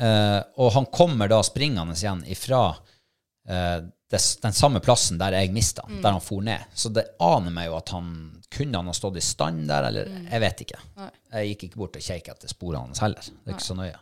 eh, 0.00 0.42
og 0.56 0.72
han 0.72 0.86
kommer 0.86 1.28
da 1.28 1.42
springende 1.42 1.92
igjen 1.92 2.22
ifra 2.26 2.70
eh, 2.70 2.87
den 3.48 4.56
samme 4.56 4.80
plassen 4.84 5.18
der 5.20 5.36
jeg 5.36 5.52
mista 5.52 5.84
han, 5.86 6.02
der 6.04 6.16
han 6.16 6.24
for 6.24 6.44
ned. 6.44 6.68
Så 6.76 6.92
det 6.92 7.06
aner 7.24 7.52
meg 7.54 7.68
jo 7.70 7.76
at 7.78 7.92
han 7.96 8.12
kunne 8.52 8.80
han 8.80 8.88
ha 8.88 8.94
stått 8.96 9.18
i 9.20 9.24
stand 9.24 9.66
der, 9.68 9.88
eller 9.90 10.08
jeg 10.30 10.40
vet 10.44 10.64
ikke. 10.64 10.80
Jeg 11.32 11.52
gikk 11.52 11.66
ikke 11.68 11.82
bort 11.82 11.98
og 12.00 12.04
kjekk 12.06 12.32
etter 12.32 12.52
sporene 12.52 12.86
hans 12.86 13.02
heller. 13.04 13.24
Det 13.28 13.52
er 13.52 13.58
ikke 13.58 13.68
så 13.68 13.76
nøye. 13.76 13.98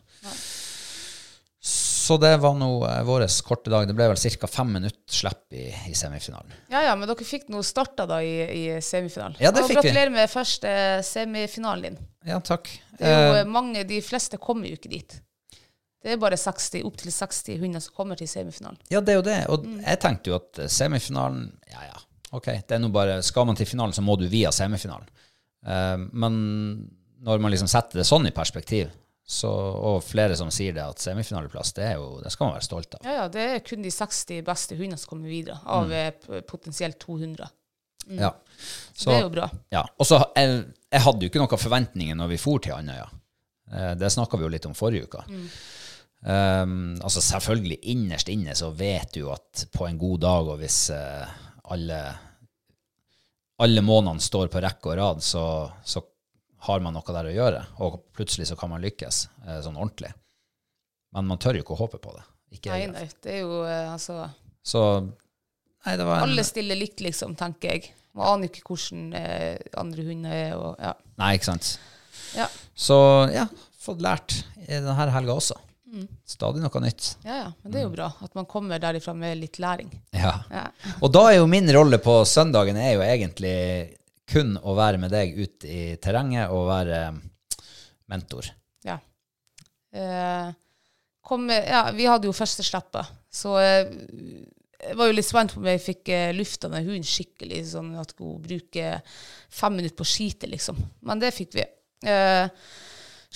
Så 1.67 2.15
det 2.23 2.37
var 2.39 2.55
nå 2.55 2.69
eh, 2.87 3.01
vår 3.03 3.25
korte 3.43 3.71
dag. 3.73 3.89
Det 3.89 3.95
ble 3.99 4.07
vel 4.13 4.21
ca. 4.39 4.47
fem 4.47 4.69
minutter 4.77 5.11
slipp 5.11 5.57
i, 5.59 5.65
i 5.91 5.95
semifinalen. 5.99 6.53
Ja, 6.71 6.85
ja, 6.87 6.93
men 6.95 7.11
dere 7.11 7.27
fikk 7.27 7.49
nå 7.51 7.65
starta 7.67 8.07
da 8.07 8.21
i, 8.23 8.37
i 8.47 8.65
semifinalen. 8.79 9.35
Ja, 9.43 9.51
det 9.51 9.65
fikk 9.65 9.73
vi. 9.73 9.81
gratulerer 9.81 10.15
med 10.15 10.31
første 10.31 10.75
semifinalen 11.09 11.89
din. 11.89 11.99
Ja, 12.27 12.39
takk. 12.39 12.71
Det 12.95 13.11
er 13.11 13.17
jo 13.17 13.33
Eh, 13.35 13.41
eh, 13.41 13.51
mange, 13.51 13.83
De 13.85 13.99
fleste 14.07 14.39
kommer 14.39 14.71
jo 14.71 14.79
ikke 14.79 14.93
dit. 14.93 15.19
Det 16.07 16.13
er 16.15 16.19
bare 16.23 16.37
60, 16.39 16.85
opptil 16.87 17.11
60 17.11 17.57
hunder 17.59 17.83
som 17.83 17.95
kommer 17.97 18.19
til 18.19 18.29
semifinalen. 18.31 18.79
Ja, 18.93 19.01
det 19.03 19.17
er 19.17 19.17
jo 19.19 19.25
det. 19.27 19.39
Og 19.51 19.65
jeg 19.75 19.99
tenkte 20.05 20.31
jo 20.31 20.37
at 20.39 20.61
eh, 20.63 20.71
semifinalen 20.71 21.49
Ja, 21.73 21.89
ja, 21.89 21.97
ok. 22.31 22.53
Det 22.63 22.77
er 22.77 22.83
nå 22.83 22.93
bare 22.95 23.17
Skal 23.27 23.49
man 23.49 23.59
til 23.59 23.67
finalen, 23.67 23.97
så 23.97 24.05
må 24.07 24.15
du 24.21 24.29
via 24.31 24.53
semifinalen. 24.55 25.11
Uh, 25.67 25.99
men 26.15 26.37
når 27.27 27.43
man 27.43 27.51
liksom 27.51 27.67
setter 27.67 27.99
det 27.99 28.07
sånn 28.07 28.29
i 28.29 28.35
perspektiv, 28.35 28.93
så, 29.27 29.51
og 29.51 30.05
flere 30.07 30.37
som 30.39 30.53
sier 30.55 30.77
det, 30.77 30.85
at 30.87 31.03
semifinaleplass, 31.03 31.73
det, 31.75 31.89
jo, 31.99 32.21
det 32.23 32.31
skal 32.31 32.47
man 32.47 32.55
være 32.55 32.69
stolt 32.69 32.95
av. 32.95 33.03
Ja, 33.09 33.17
ja, 33.25 33.27
Det 33.33 33.47
er 33.57 33.65
kun 33.67 33.83
de 33.83 33.91
60 33.91 34.45
beste 34.47 34.79
hundene 34.79 35.01
som 35.03 35.11
kommer 35.11 35.33
videre, 35.33 35.59
av 35.67 35.91
mm. 35.91 36.45
potensielt 36.47 37.01
200. 37.03 37.51
Ja. 38.15 38.31
Så, 38.95 39.11
det 39.11 39.17
er 39.17 39.25
jo 39.25 39.33
bra. 39.35 39.49
Ja. 39.75 39.83
Og 39.99 40.07
så 40.07 40.21
jeg, 40.37 40.61
jeg 40.93 41.03
hadde 41.09 41.27
jo 41.27 41.33
ikke 41.33 41.43
noen 41.43 41.65
forventninger 41.65 42.19
når 42.23 42.37
vi 42.37 42.39
for 42.39 42.63
til 42.63 42.77
Andøya. 42.77 43.09
Eh, 43.73 43.93
det 43.99 44.13
snakka 44.15 44.39
vi 44.39 44.47
jo 44.47 44.53
litt 44.53 44.69
om 44.71 44.77
forrige 44.79 45.11
uke. 45.11 45.25
Um, 46.27 46.97
altså 47.05 47.21
selvfølgelig, 47.23 47.79
innerst 47.93 48.31
inne 48.33 48.55
så 48.59 48.73
vet 48.75 49.13
du 49.15 49.29
at 49.31 49.67
på 49.73 49.87
en 49.87 49.99
god 50.01 50.21
dag, 50.25 50.49
og 50.55 50.59
hvis 50.59 50.79
uh, 50.91 51.27
alle, 51.71 51.99
alle 53.63 53.85
månedene 53.85 54.25
står 54.25 54.51
på 54.51 54.63
rekke 54.65 54.91
og 54.91 54.97
rad, 54.99 55.23
så, 55.23 55.45
så 55.87 56.03
har 56.67 56.83
man 56.83 56.97
noe 56.97 57.15
der 57.15 57.31
å 57.31 57.35
gjøre. 57.35 57.61
Og 57.85 58.01
plutselig 58.17 58.49
så 58.51 58.57
kan 58.59 58.73
man 58.73 58.83
lykkes 58.83 59.27
uh, 59.45 59.61
sånn 59.63 59.79
ordentlig. 59.79 60.11
Men 61.15 61.29
man 61.31 61.39
tør 61.43 61.61
jo 61.61 61.67
ikke 61.67 61.77
å 61.77 61.83
håpe 61.85 62.01
på 62.03 62.17
det. 62.17 62.25
Ikke 62.57 62.73
Nei, 62.75 62.89
nei, 62.91 63.07
det 63.23 63.33
er 63.35 63.41
jo 63.43 63.57
uh, 63.67 63.91
altså 63.91 64.21
Så 64.63 64.81
nei, 65.03 65.97
det 65.99 66.05
var 66.07 66.21
en, 66.21 66.29
Alle 66.29 66.45
stiller 66.47 66.79
likt, 66.79 67.03
liksom, 67.05 67.35
tenker 67.39 67.75
jeg. 67.75 67.93
Man 68.17 68.33
aner 68.33 68.49
jo 68.49 68.55
ikke 68.55 68.73
hvordan 68.73 69.15
andre 69.77 70.09
hunder 70.09 70.35
er. 70.35 70.57
Og, 70.57 70.75
ja. 70.81 70.95
Nei, 71.21 71.31
ikke 71.37 71.51
sant. 71.53 71.71
Ja. 72.35 72.49
Så 72.75 72.97
ja, 73.31 73.45
fått 73.83 74.03
lært 74.03 74.41
i 74.65 74.73
denne 74.73 74.97
helga 74.97 75.37
også. 75.37 75.59
Stadig 76.27 76.63
noe 76.65 76.81
nytt. 76.83 77.13
ja, 77.23 77.37
ja, 77.45 77.51
men 77.63 77.73
det 77.73 77.79
er 77.79 77.85
jo 77.87 77.93
bra 77.95 78.09
at 78.27 78.35
man 78.35 78.49
kommer 78.51 78.81
derifra 78.83 79.15
med 79.15 79.39
litt 79.39 79.61
læring. 79.63 79.93
Ja. 80.11 80.33
Ja. 80.51 80.65
Og 80.99 81.13
da 81.15 81.29
er 81.31 81.39
jo 81.39 81.47
min 81.51 81.71
rolle 81.75 82.01
på 82.03 82.19
søndagen 82.27 82.79
er 82.81 82.97
jo 82.97 83.05
egentlig 83.07 83.55
kun 84.27 84.57
å 84.59 84.75
være 84.75 84.99
med 84.99 85.15
deg 85.15 85.37
ut 85.39 85.67
i 85.69 85.95
terrenget 86.03 86.51
og 86.51 86.67
være 86.73 87.01
mentor. 88.11 88.51
Ja. 88.87 88.99
Eh, 89.95 90.51
kom, 91.23 91.47
ja, 91.51 91.87
vi 91.95 92.09
hadde 92.11 92.27
jo 92.29 92.35
første 92.35 92.67
slippet, 92.67 93.15
så 93.31 93.55
eh, 93.63 93.95
jeg 94.87 94.99
var 94.99 95.09
jo 95.09 95.17
litt 95.17 95.29
spent 95.29 95.55
på 95.55 95.63
om 95.63 95.71
jeg 95.71 95.83
fikk 95.83 96.11
eh, 96.15 96.35
lufta 96.37 96.71
den 96.73 96.85
hunden 96.85 97.07
skikkelig, 97.07 97.63
sånn 97.71 97.95
at 97.99 98.13
hun 98.19 98.43
bruker 98.43 99.01
fem 99.55 99.79
minutter 99.79 99.97
på 99.99 100.07
å 100.07 100.11
skite, 100.11 100.51
liksom. 100.51 100.79
Men 101.07 101.23
det 101.23 101.33
fikk 101.35 101.57
vi. 101.57 101.65
Eh, 102.07 102.51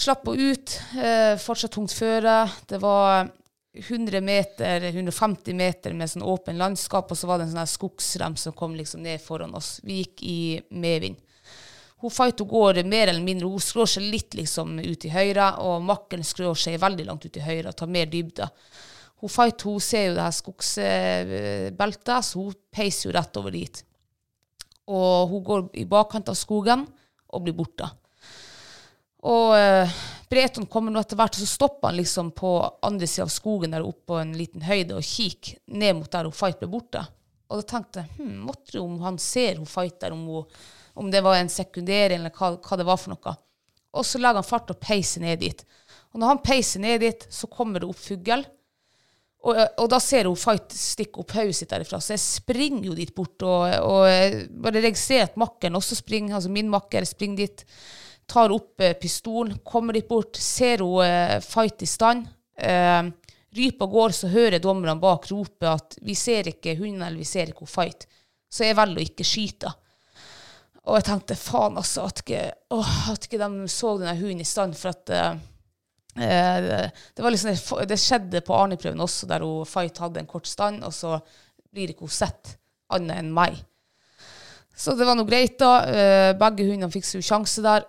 slapp 0.01 0.27
henne 0.27 0.53
ut, 0.53 0.81
eh, 0.97 1.37
fortsatt 1.37 1.73
tungt 1.77 1.93
føre. 1.93 2.51
Det 2.67 2.81
var 2.81 3.29
100 3.75 4.21
meter, 4.21 4.81
150 4.81 5.55
meter 5.55 5.93
med 5.95 6.11
sånn 6.11 6.27
åpen 6.27 6.59
landskap, 6.59 7.11
og 7.11 7.19
så 7.19 7.29
var 7.29 7.39
det 7.39 7.49
en 7.49 7.59
sånn 7.59 7.71
skogsrem 7.71 8.37
som 8.37 8.57
kom 8.57 8.75
liksom 8.75 9.03
ned 9.05 9.21
foran 9.23 9.55
oss. 9.55 9.79
Vi 9.85 10.01
gikk 10.03 10.23
i 10.27 10.41
medvind. 10.71 11.21
Hun 12.01 12.11
hun 12.11 12.49
går 12.49 12.83
mer 12.85 13.09
eller 13.09 13.21
mindre, 13.21 13.47
hun 13.47 13.61
skrår 13.61 13.87
seg 13.87 14.03
litt 14.03 14.35
liksom 14.35 14.79
ut 14.81 15.05
i 15.05 15.13
høyre, 15.13 15.59
og 15.61 15.83
makkeren 15.83 16.25
skrår 16.25 16.57
seg 16.57 16.81
veldig 16.81 17.05
langt 17.05 17.27
ut 17.27 17.37
i 17.37 17.45
høyre, 17.45 17.69
og 17.69 17.77
tar 17.77 17.87
mer 17.87 18.07
dybde. 18.07 18.49
Hun 19.21 19.29
fight 19.29 19.61
hun 19.63 19.79
ser 19.81 20.07
jo 20.09 20.15
det 20.15 20.25
her 20.25 20.33
skogsbeltet, 20.33 22.25
så 22.25 22.41
hun 22.41 22.55
peiser 22.73 23.11
jo 23.11 23.13
rett 23.19 23.37
over 23.37 23.51
dit. 23.51 23.85
Og 24.89 25.29
hun 25.29 25.45
går 25.45 25.69
i 25.77 25.85
bakkant 25.85 26.33
av 26.33 26.35
skogen 26.41 26.87
og 27.29 27.45
blir 27.45 27.53
borte. 27.55 27.91
Og 29.29 29.55
eh, 29.59 30.01
Breton 30.31 30.69
kommer 30.71 30.95
nå 30.95 31.03
etter 31.03 31.19
hvert, 31.19 31.37
og 31.37 31.43
så 31.43 31.49
stopper 31.49 31.91
han 31.91 31.99
liksom 31.99 32.31
på 32.37 32.53
andre 32.87 33.09
sida 33.11 33.27
av 33.27 33.33
skogen 33.35 33.75
der 33.75 33.85
oppe 33.85 34.13
på 34.13 34.21
en 34.21 34.33
liten 34.39 34.63
høyde 34.65 34.97
og 34.97 35.07
kikker 35.07 35.59
ned 35.77 35.99
mot 35.99 36.11
der 36.13 36.29
hun 36.29 36.37
fight 36.37 36.61
ble 36.61 36.71
borte. 36.73 37.03
Og 37.51 37.61
da 37.61 37.67
tenkte 37.67 38.05
jeg 38.05 38.21
hm, 38.21 38.37
måtte 38.47 38.79
om 38.81 39.01
han 39.03 39.19
ser 39.21 39.59
hun 39.59 39.69
fighter, 39.69 40.15
om, 40.15 40.23
hun, 40.31 40.63
om 41.03 41.11
det 41.11 41.25
var 41.27 41.41
en 41.41 41.51
sekundering, 41.51 42.23
eller 42.23 42.35
hva, 42.37 42.55
hva 42.63 42.79
det 42.79 42.87
var 42.87 43.01
for 43.01 43.13
noe. 43.13 43.35
Og 43.91 44.07
så 44.07 44.21
legger 44.23 44.39
han 44.39 44.47
fart 44.47 44.71
og 44.71 44.79
peiser 44.81 45.25
ned 45.25 45.43
dit. 45.43 45.65
Og 46.15 46.23
når 46.23 46.35
han 46.35 46.43
peiser 46.47 46.83
ned 46.83 47.03
dit, 47.03 47.27
så 47.27 47.51
kommer 47.51 47.83
det 47.83 47.91
opp 47.91 47.99
fugl. 47.99 48.45
Og, 49.41 49.57
og 49.57 49.87
da 49.89 49.99
ser 50.05 50.29
hun 50.29 50.39
Fight 50.39 50.75
stikke 50.77 51.23
opp 51.23 51.33
hodet 51.33 51.57
sitt 51.57 51.71
derifra, 51.73 51.99
så 52.03 52.13
jeg 52.13 52.23
springer 52.23 52.91
jo 52.91 52.97
dit 52.99 53.13
bort. 53.17 53.41
Og, 53.43 53.73
og 53.83 54.55
bare 54.63 54.85
registrerer 54.85 55.31
at 55.31 55.41
makkeren 55.41 55.79
også 55.81 55.99
springer, 55.99 56.37
altså 56.39 56.53
min 56.53 56.71
makker 56.71 57.09
springer 57.09 57.49
dit. 57.49 57.65
Tar 58.31 58.53
opp 58.55 58.81
eh, 58.85 58.95
pistolen, 58.99 59.59
kommer 59.67 59.97
litt 59.97 60.09
bort, 60.09 60.39
ser 60.39 60.85
hun 60.85 61.03
eh, 61.03 61.41
Fight 61.43 61.83
i 61.83 61.89
stand. 61.91 62.29
Eh, 62.55 63.03
rypa 63.57 63.87
går, 63.91 64.15
så 64.15 64.31
hører 64.31 64.63
dommerne 64.63 64.95
bak 65.03 65.27
rope 65.33 65.67
at 65.67 65.99
vi 66.07 66.15
ser 66.15 66.49
ikke 66.53 66.77
hunden, 66.79 67.03
eller 67.03 67.19
vi 67.19 67.27
ser 67.27 67.51
ikke 67.51 67.67
hun 67.67 67.73
Fight. 67.73 68.07
Så 68.51 68.67
jeg 68.67 68.79
velger 68.79 69.03
å 69.03 69.07
ikke 69.09 69.27
skyte. 69.27 69.73
Og 70.89 70.97
jeg 70.97 71.07
tenkte 71.11 71.37
faen, 71.39 71.77
altså, 71.79 72.07
at 72.09 72.23
ikke, 72.23 72.45
åh, 72.75 72.95
at 73.13 73.27
ikke 73.27 73.41
de 73.43 73.69
så 73.71 73.95
denne 74.01 74.17
hunden 74.19 74.43
i 74.43 74.49
stand. 74.49 74.79
For 74.79 74.95
at 74.95 75.13
eh, 75.15 75.35
eh, 76.25 76.87
det, 76.89 77.33
liksom, 77.37 77.83
det 77.91 78.01
skjedde 78.01 78.43
på 78.47 78.57
Arne-prøven 78.57 79.05
også, 79.05 79.29
der 79.31 79.45
hun 79.47 79.69
Fight 79.69 80.01
hadde 80.03 80.23
en 80.23 80.31
kort 80.31 80.49
stand, 80.51 80.83
og 80.87 80.95
så 80.97 81.19
blir 81.71 81.93
ikke 81.93 82.09
hun 82.09 82.15
sett 82.15 82.57
annet 82.95 83.21
enn 83.21 83.35
meg. 83.35 83.59
Så 84.81 84.95
det 84.97 85.07
var 85.07 85.19
nå 85.19 85.27
greit, 85.29 85.59
da. 85.61 85.73
Eh, 85.85 86.31
begge 86.41 86.65
hundene 86.65 86.91
fikk 86.93 87.07
seg 87.07 87.27
sjanse 87.27 87.63
der. 87.65 87.85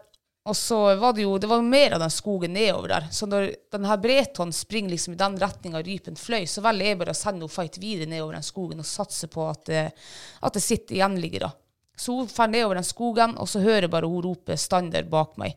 Og 0.50 0.58
så 0.58 0.78
var 0.98 1.14
det 1.14 1.22
jo 1.22 1.36
det 1.38 1.50
var 1.50 1.62
mer 1.62 1.94
av 1.94 2.02
den 2.02 2.14
skogen 2.14 2.56
nedover 2.56 2.90
der. 2.96 3.08
Så 3.14 3.28
når 3.30 3.52
denne 3.74 3.98
Breton 4.02 4.54
springer 4.54 4.96
liksom 4.96 5.14
i 5.14 5.20
den 5.20 5.38
retninga 5.38 5.84
rypen 5.86 6.18
fløy, 6.18 6.48
så 6.50 6.64
velger 6.66 6.90
jeg 6.90 7.00
bare 7.02 7.14
å 7.14 7.18
sende 7.18 7.44
henne 7.44 7.54
Fight 7.54 7.78
videre 7.82 8.10
nedover 8.10 8.40
den 8.40 8.48
skogen 8.48 8.82
og 8.82 8.90
satse 8.90 9.30
på 9.30 9.46
at 9.52 9.68
det, 9.70 9.84
at 10.42 10.58
det 10.58 10.64
sitter 10.66 10.98
igjenliggere. 10.98 11.52
Så 11.98 12.16
hun 12.18 12.32
drar 12.32 12.50
nedover 12.50 12.80
den 12.80 12.88
skogen, 12.88 13.36
og 13.38 13.50
så 13.52 13.62
hører 13.62 13.86
jeg 13.86 13.94
bare 13.94 14.10
hun 14.10 14.26
rope 14.26 14.58
'stander' 14.58 15.10
bak 15.12 15.38
meg. 15.38 15.54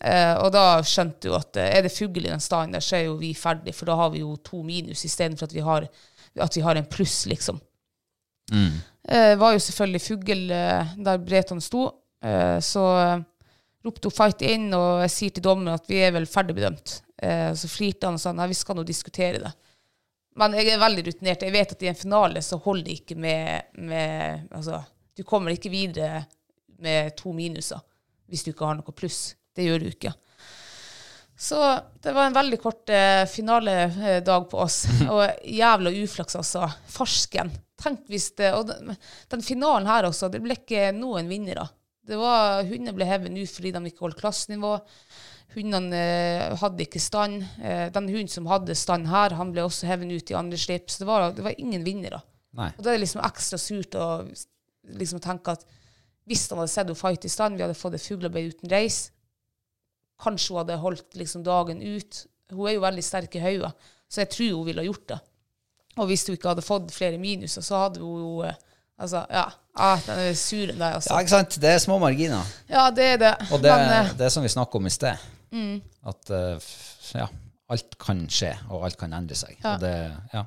Eh, 0.00 0.34
og 0.42 0.50
da 0.54 0.82
skjønte 0.82 1.30
hun 1.30 1.38
at 1.38 1.56
eh, 1.58 1.70
er 1.78 1.86
det 1.86 1.94
fugl 1.94 2.24
i 2.24 2.30
den 2.30 2.42
standen 2.42 2.74
der, 2.74 2.82
så 2.82 2.98
er 2.98 3.06
jo 3.06 3.16
vi 3.22 3.32
ferdig, 3.38 3.74
for 3.74 3.86
da 3.86 3.96
har 3.98 4.10
vi 4.14 4.24
jo 4.24 4.34
to 4.42 4.64
minus 4.66 5.04
istedenfor 5.06 5.46
at, 5.46 5.54
vi 5.54 5.62
har, 5.66 5.88
at 6.38 6.58
vi 6.58 6.62
har 6.66 6.78
en 6.78 6.90
pluss, 6.90 7.24
liksom. 7.30 7.58
Eh, 9.08 9.34
var 9.38 9.54
jo 9.54 9.62
selvfølgelig 9.62 10.02
fugl 10.02 10.50
eh, 10.54 10.94
der 11.06 11.18
Breton 11.22 11.62
sto, 11.62 11.88
eh, 12.22 12.58
så 12.62 12.84
eh, 12.98 13.18
ropte 13.84 14.10
hun 14.10 14.14
fight 14.14 14.42
inn, 14.46 14.68
og 14.74 15.04
jeg 15.04 15.14
sier 15.14 15.34
til 15.36 15.44
dommeren 15.44 15.78
at 15.78 15.88
vi 15.90 16.00
er 16.02 16.14
vel 16.16 16.28
ferdigbedømt. 16.28 16.98
Eh, 17.22 17.50
så 17.54 17.70
flirte 17.70 18.08
han 18.08 18.18
og 18.18 18.22
sa 18.22 18.34
nei, 18.34 18.50
vi 18.50 18.58
skal 18.58 18.78
nå 18.78 18.84
diskutere 18.86 19.42
det. 19.42 19.52
Men 20.38 20.54
jeg 20.54 20.70
er 20.70 20.82
veldig 20.82 21.04
rutinert. 21.08 21.42
Jeg 21.42 21.54
vet 21.54 21.74
at 21.74 21.82
i 21.82 21.90
en 21.90 21.98
finale 21.98 22.42
så 22.46 22.60
holder 22.62 22.86
det 22.86 22.98
ikke 23.00 23.16
med, 23.18 23.72
med 23.90 24.46
Altså, 24.54 24.82
du 25.18 25.24
kommer 25.26 25.50
ikke 25.50 25.72
videre 25.72 26.22
med 26.78 27.16
to 27.18 27.32
minuser 27.34 27.82
hvis 28.28 28.44
du 28.44 28.52
ikke 28.52 28.66
har 28.68 28.76
noe 28.78 28.94
pluss. 28.94 29.32
Det 29.56 29.64
gjør 29.64 29.82
du 29.82 29.88
ikke. 29.88 30.12
Så 31.38 31.58
det 32.02 32.12
var 32.12 32.28
en 32.28 32.36
veldig 32.36 32.58
kort 32.60 32.90
eh, 32.92 33.24
finaledag 33.30 34.48
på 34.50 34.60
oss. 34.62 34.82
Og 35.14 35.22
jævla 35.46 35.92
uflaks, 36.02 36.36
altså. 36.38 36.68
Farsken. 36.92 37.50
Tenk 37.78 38.08
hvis 38.10 38.32
det 38.38 38.50
Og 38.58 38.66
den, 38.66 38.94
den 39.30 39.44
finalen 39.46 39.86
her 39.86 40.08
også, 40.08 40.30
det 40.32 40.42
ble 40.42 40.58
ikke 40.58 40.90
noen 40.96 41.30
vinnere. 41.30 41.68
Det 42.08 42.16
var, 42.16 42.62
Hundene 42.68 42.94
ble 42.96 43.08
hevet 43.08 43.34
ut 43.36 43.52
fordi 43.52 43.72
de 43.74 43.82
ikke 43.90 44.06
holdt 44.06 44.20
klassenivå. 44.20 44.74
Hundene 45.54 45.98
eh, 45.98 46.54
hadde 46.60 46.84
ikke 46.84 47.02
stand. 47.02 47.42
Eh, 47.60 47.88
den 47.92 48.08
hunden 48.08 48.32
som 48.32 48.48
hadde 48.48 48.76
stand 48.78 49.08
her, 49.12 49.36
han 49.36 49.52
ble 49.52 49.64
også 49.66 49.88
hevet 49.88 50.12
ut 50.12 50.32
i 50.32 50.36
andre 50.38 50.60
slipp. 50.60 50.88
Så 50.92 51.02
det 51.02 51.10
var, 51.10 51.30
det 51.36 51.44
var 51.44 51.56
ingen 51.60 51.84
vinnere. 51.86 52.22
Nei. 52.56 52.70
Og 52.76 52.82
da 52.82 52.92
er 52.92 52.98
det 52.98 53.04
liksom 53.04 53.24
ekstra 53.26 53.60
surt 53.60 53.96
å 53.98 54.08
liksom 54.98 55.20
tenke 55.24 55.52
at 55.52 55.66
hvis 56.28 56.46
han 56.50 56.60
hadde 56.60 56.72
sett 56.72 56.88
henne 56.88 56.98
fight 56.98 57.24
i 57.24 57.32
stand, 57.32 57.56
vi 57.56 57.64
hadde 57.64 57.76
fått 57.78 57.96
et 57.96 58.04
fuglearbeid 58.04 58.52
uten 58.52 58.72
reis, 58.72 58.98
kanskje 60.20 60.52
hun 60.52 60.60
hadde 60.62 60.80
holdt 60.82 61.16
liksom 61.16 61.44
dagen 61.46 61.80
ut. 61.80 62.24
Hun 62.52 62.68
er 62.68 62.76
jo 62.76 62.84
veldig 62.84 63.04
sterk 63.04 63.36
i 63.38 63.42
hodet, 63.42 63.70
så 64.08 64.24
jeg 64.24 64.32
tror 64.34 64.56
hun 64.58 64.66
ville 64.68 64.82
ha 64.84 64.88
gjort 64.88 65.06
det. 65.12 65.18
Og 65.98 66.10
hvis 66.10 66.26
hun 66.28 66.36
ikke 66.36 66.52
hadde 66.52 66.64
fått 66.66 66.92
flere 66.94 67.20
minuser, 67.20 67.64
så 67.64 67.84
hadde 67.84 68.02
hun 68.04 68.20
jo 68.22 68.32
eh, 68.46 68.60
Altså, 68.98 69.24
ja. 69.30 69.44
Ah, 69.78 70.00
den 70.06 70.18
er 70.18 70.32
sur, 70.34 70.66
den 70.66 70.80
der, 70.80 70.96
også. 70.98 71.12
Ja, 71.12 71.18
ikke 71.22 71.30
sant? 71.30 71.58
Det 71.62 71.70
er 71.70 71.78
små 71.78 72.00
marginer. 72.02 72.46
Ja, 72.70 72.88
det 72.90 73.04
er 73.12 73.20
det. 73.22 73.34
Og 73.52 73.62
det, 73.62 73.70
Men 73.70 73.92
eh, 73.94 74.14
det 74.18 74.26
er 74.26 74.32
som 74.34 74.42
vi 74.42 74.50
snakket 74.50 74.80
om 74.80 74.88
i 74.90 74.90
sted, 74.90 75.28
at 76.12 76.32
eh, 76.34 76.68
ja, 77.14 77.28
alt 77.70 77.98
kan 78.02 78.24
skje, 78.32 78.56
og 78.72 78.88
alt 78.88 78.98
kan 78.98 79.14
endre 79.14 79.38
seg. 79.38 79.54
Og 79.62 79.84
det, 79.84 79.94
ja. 80.34 80.42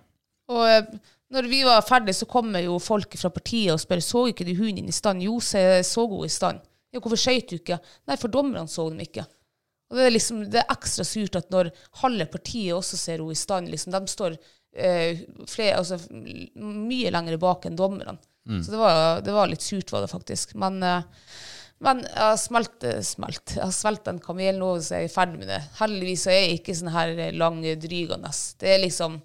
Og 0.52 0.66
eh, 0.68 0.92
når 1.32 1.48
vi 1.48 1.62
var 1.64 1.86
ferdige, 1.88 2.18
så 2.20 2.28
kommer 2.28 2.60
jo 2.60 2.76
folk 2.84 3.16
fra 3.20 3.32
partiet 3.32 3.72
og 3.72 3.80
spør 3.80 4.04
så 4.04 4.26
ikke 4.34 4.48
du 4.48 4.52
hunden 4.58 4.82
din 4.82 4.92
i 4.92 4.96
stand. 4.96 5.24
Jo, 5.24 5.38
så 5.40 6.04
hun 6.04 6.26
i 6.28 6.32
stand. 6.32 6.60
Jo, 6.92 7.00
hvorfor 7.00 7.20
skøyt 7.20 7.54
du 7.54 7.56
ikke? 7.56 7.78
Nei, 8.10 8.18
for 8.20 8.34
dommerne 8.34 8.68
så 8.68 8.90
dem 8.92 9.00
ikke. 9.00 9.24
Og 9.92 10.00
det 10.00 10.08
er 10.08 10.14
liksom, 10.16 10.42
det 10.52 10.60
er 10.60 10.74
ekstra 10.74 11.06
surt 11.08 11.38
at 11.40 11.48
når 11.52 11.70
halve 12.02 12.28
partiet 12.32 12.76
også 12.76 13.00
ser 13.00 13.20
henne 13.20 13.32
i 13.32 13.40
stand, 13.40 13.72
liksom, 13.72 13.96
de 13.96 14.12
står 14.12 14.36
eh, 14.76 15.24
flere, 15.52 15.80
altså, 15.80 16.02
mye 16.12 17.12
lenger 17.16 17.40
bak 17.40 17.68
enn 17.68 17.80
dommerne. 17.80 18.18
Så 18.64 18.74
det 18.74 18.82
var, 18.82 19.22
det 19.26 19.34
var 19.36 19.50
litt 19.52 19.66
surt, 19.66 19.92
var 19.94 20.06
det 20.06 20.12
faktisk. 20.12 20.56
Men, 20.60 20.82
eh, 20.84 21.04
men 21.86 22.04
jeg 22.06 22.40
smelt, 22.42 22.78
eh, 22.88 23.02
smelt. 23.06 23.56
Jeg 23.58 23.64
har 23.64 23.76
svelget 23.76 24.10
en 24.12 24.22
kamel 24.24 24.58
nå, 24.62 24.72
så 24.82 25.00
jeg 25.00 25.10
er 25.10 25.14
ferdig 25.14 25.44
med 25.44 25.52
det. 25.54 25.60
Heldigvis 25.82 26.28
er 26.30 26.40
jeg 26.40 26.62
ikke 26.62 26.78
sånn 26.78 26.94
her 26.96 27.14
lang 27.38 27.62
drygende. 27.62 28.34
Det 28.62 28.76
er 28.76 28.82
liksom 28.86 29.22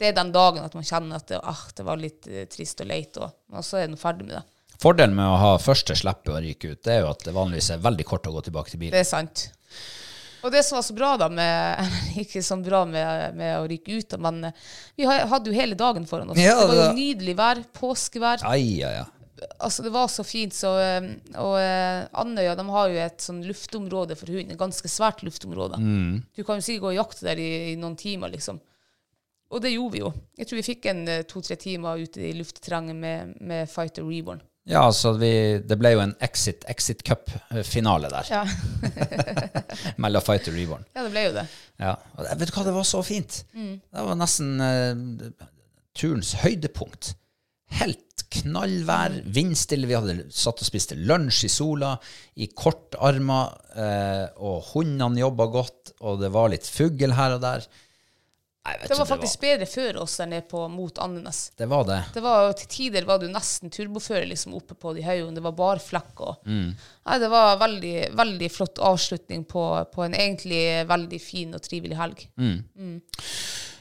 det 0.00 0.08
er 0.08 0.16
den 0.16 0.32
dagen 0.32 0.64
at 0.64 0.72
man 0.72 0.86
kjenner 0.86 1.20
at 1.20 1.28
det, 1.28 1.38
ah, 1.44 1.60
det 1.76 1.84
var 1.84 2.00
litt 2.00 2.24
eh, 2.30 2.46
trist 2.48 2.80
og 2.80 2.88
leit, 2.88 3.18
og, 3.20 3.34
og 3.52 3.64
så 3.66 3.82
er 3.82 3.90
man 3.90 4.00
ferdig 4.00 4.30
med 4.30 4.38
det. 4.38 4.44
Fordelen 4.80 5.12
med 5.18 5.28
å 5.28 5.36
ha 5.36 5.50
første 5.60 5.92
slippet 5.98 6.30
og 6.32 6.40
ryke 6.40 6.70
ut, 6.72 6.80
det 6.86 6.94
er 6.94 7.02
jo 7.02 7.10
at 7.10 7.26
det 7.26 7.34
vanligvis 7.36 7.68
er 7.74 7.82
veldig 7.84 8.06
kort 8.08 8.30
å 8.30 8.32
gå 8.32 8.46
tilbake 8.46 8.72
til 8.72 8.80
bilen. 8.80 8.94
Det 8.96 9.02
er 9.02 9.10
sant. 9.10 9.50
Og 10.40 10.52
det 10.54 10.62
som 10.66 10.78
var 10.78 10.84
så 10.86 10.96
bra, 10.96 11.12
da, 11.20 11.28
med, 11.32 11.94
ikke 12.24 12.42
så 12.44 12.58
bra 12.62 12.82
med, 12.88 13.36
med 13.38 13.54
å 13.58 13.68
ryke 13.70 14.00
ut, 14.00 14.18
men 14.22 14.50
vi 14.96 15.08
hadde 15.08 15.50
jo 15.50 15.56
hele 15.56 15.78
dagen 15.78 16.08
foran 16.08 16.32
oss. 16.32 16.40
Ja, 16.40 16.58
det 16.64 16.74
var 16.74 16.90
jo 16.90 16.98
nydelig 16.98 17.36
vær, 17.38 17.64
påskevær. 17.76 18.46
Ai, 18.48 18.80
ja, 18.80 18.92
ja. 19.02 19.08
Altså, 19.56 19.82
det 19.82 19.92
var 19.94 20.08
så 20.12 20.24
fint. 20.24 20.54
Så, 20.56 20.72
eh, 20.80 21.06
og 21.40 21.54
eh, 21.60 22.06
Andøya 22.20 22.56
de 22.58 22.66
har 22.68 22.90
jo 22.92 22.98
et 23.04 23.22
sånn 23.24 23.40
luftområde 23.46 24.16
for 24.18 24.32
hund, 24.32 24.52
et 24.52 24.60
ganske 24.60 24.90
svært 24.92 25.24
luftområde. 25.26 25.80
Du 26.36 26.42
kan 26.44 26.60
jo 26.60 26.66
sikkert 26.66 26.84
gå 26.84 26.92
og 26.92 26.98
jakte 26.98 27.28
der 27.30 27.40
i, 27.40 27.50
i 27.72 27.78
noen 27.80 27.96
timer, 28.00 28.32
liksom. 28.34 28.60
Og 29.50 29.62
det 29.64 29.72
gjorde 29.72 29.96
vi 29.96 30.04
jo. 30.04 30.12
Jeg 30.38 30.46
tror 30.46 30.60
vi 30.60 30.66
fikk 30.68 30.90
en 30.92 31.02
eh, 31.10 31.24
to-tre 31.28 31.56
timer 31.60 32.04
ute 32.04 32.22
i 32.28 32.34
luftterrenget 32.38 32.96
med, 32.96 33.34
med 33.40 33.70
Fighter 33.70 34.06
Reborn. 34.06 34.42
Ja, 34.70 34.84
så 34.94 35.12
vi, 35.18 35.30
det 35.66 35.76
ble 35.80 35.90
jo 35.96 36.02
en 36.04 36.12
Exit, 36.22 36.62
Exit 36.70 37.00
Cup-finale 37.06 38.10
der, 38.12 38.28
Ja. 38.30 38.44
mellom 40.02 40.22
Fighter 40.22 40.54
Reborn. 40.54 40.84
ja, 40.94 41.02
det 41.06 41.10
ble 41.14 41.24
jo 41.28 41.32
det. 41.40 41.46
Ja. 41.80 41.94
Og 42.16 42.24
det- 42.26 42.36
vet 42.40 42.50
du 42.52 42.54
hva, 42.58 42.64
det 42.68 42.74
var 42.76 42.86
så 42.88 43.00
fint. 43.06 43.40
Det 43.54 44.04
var 44.06 44.18
nesten 44.20 44.60
uh, 44.62 45.48
turens 45.96 46.34
høydepunkt. 46.44 47.14
Helt 47.80 48.24
knallvær, 48.30 49.16
vindstille. 49.26 49.88
Vi 49.90 49.96
hadde 49.98 50.16
satt 50.34 50.62
og 50.62 50.66
spiste 50.68 50.94
lunsj 50.98 51.44
i 51.46 51.50
sola, 51.50 51.96
i 52.38 52.46
kortarmer, 52.54 53.56
eh, 53.74 54.26
og 54.38 54.68
hundene 54.72 55.18
jobba 55.22 55.46
godt, 55.50 55.92
og 56.06 56.20
det 56.22 56.30
var 56.34 56.50
litt 56.52 56.66
fugl 56.70 57.14
her 57.16 57.34
og 57.38 57.42
der. 57.42 57.66
Nei, 58.60 58.74
Det 58.88 58.96
var 58.98 59.06
faktisk 59.08 59.40
bedre 59.40 59.66
før 59.66 60.02
oss 60.02 60.18
der 60.20 60.26
nede 60.28 60.44
på 60.50 60.66
mot 60.68 60.98
Andenes. 61.00 61.38
det 61.56 61.66
var 61.70 61.86
det. 61.88 62.00
Det 62.12 62.20
var, 62.20 62.52
til 62.52 62.68
tider 62.68 63.06
var 63.08 63.18
du 63.22 63.24
nesten 63.32 63.72
turbofører 63.72 64.26
liksom, 64.28 64.52
oppe 64.58 64.76
på 64.76 64.92
de 64.98 65.04
høyene. 65.06 65.32
Det 65.38 65.44
var 65.46 65.54
barflekk. 65.56 66.20
Og, 66.20 66.44
Nei, 66.50 67.16
det 67.22 67.30
var 67.32 67.56
veldig, 67.62 67.94
veldig 68.20 68.50
flott 68.52 68.78
avslutning 68.84 69.46
på, 69.48 69.64
på 69.94 70.04
en 70.04 70.14
egentlig 70.14 70.60
veldig 70.90 71.20
fin 71.24 71.56
og 71.56 71.64
trivelig 71.64 71.96
helg. 71.96 72.26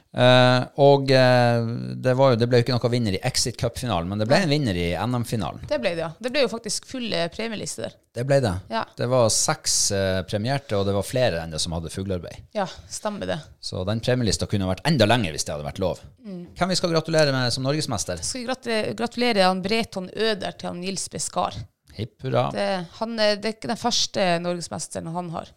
Eh, 0.10 0.62
og 0.82 1.12
uh, 1.14 1.68
det, 1.94 2.14
var 2.18 2.32
jo, 2.34 2.38
det 2.42 2.48
ble 2.50 2.60
jo 2.60 2.66
ikke 2.66 2.74
noen 2.74 2.94
vinner 2.96 3.14
i 3.14 3.22
Exit 3.30 3.60
Cup-finalen, 3.62 4.10
men 4.10 4.22
det 4.22 4.26
ble 4.30 4.40
en 4.42 4.50
vinner 4.50 4.78
i 4.78 4.88
NM-finalen. 4.98 5.68
Det 5.70 5.78
ble 5.82 5.92
det, 5.94 6.02
ja. 6.02 6.10
Det 6.18 6.32
ble 6.34 6.46
jo 6.48 6.50
faktisk 6.50 6.88
full 6.90 7.14
premieliste 7.36 7.86
der. 7.86 7.98
Det 8.18 8.26
ble 8.26 8.40
det. 8.42 8.56
Ja. 8.74 8.84
Det 8.98 9.06
var 9.12 9.28
seks 9.34 9.76
uh, 9.94 10.22
premierte, 10.30 10.80
og 10.80 10.88
det 10.90 10.96
var 10.98 11.06
flere 11.06 11.44
enn 11.44 11.54
det 11.54 11.62
som 11.62 11.76
hadde 11.78 11.92
fuglearbeid. 11.94 12.42
Ja, 12.58 12.66
stemmer 12.90 13.30
det. 13.30 13.38
Så 13.62 13.84
den 13.88 14.02
premielista 14.06 14.50
kunne 14.50 14.70
vært 14.72 14.82
enda 14.90 15.06
lenger 15.10 15.36
hvis 15.36 15.46
det 15.46 15.54
hadde 15.54 15.68
vært 15.68 15.84
lov. 15.84 16.02
Hvem 16.26 16.74
vi 16.74 16.78
skal 16.80 16.94
gratulere 16.94 17.36
med 17.36 17.54
som 17.54 17.66
norgesmester? 17.66 18.22
Skal 18.26 18.48
vi 18.48 18.80
gratulere, 18.98 19.46
han 19.46 19.62
Breton 19.66 20.10
Øder 20.10 20.58
til 20.58 20.72
han 20.72 20.82
Nils 20.82 21.06
Beskar. 21.14 21.58
Hipp 22.00 22.26
hurra. 22.26 22.48
Det, 22.54 22.68
han, 22.98 23.16
det 23.18 23.44
er 23.44 23.56
ikke 23.56 23.72
den 23.72 23.80
første 23.80 24.26
norgesmesteren 24.42 25.10
han 25.14 25.32
har. 25.36 25.54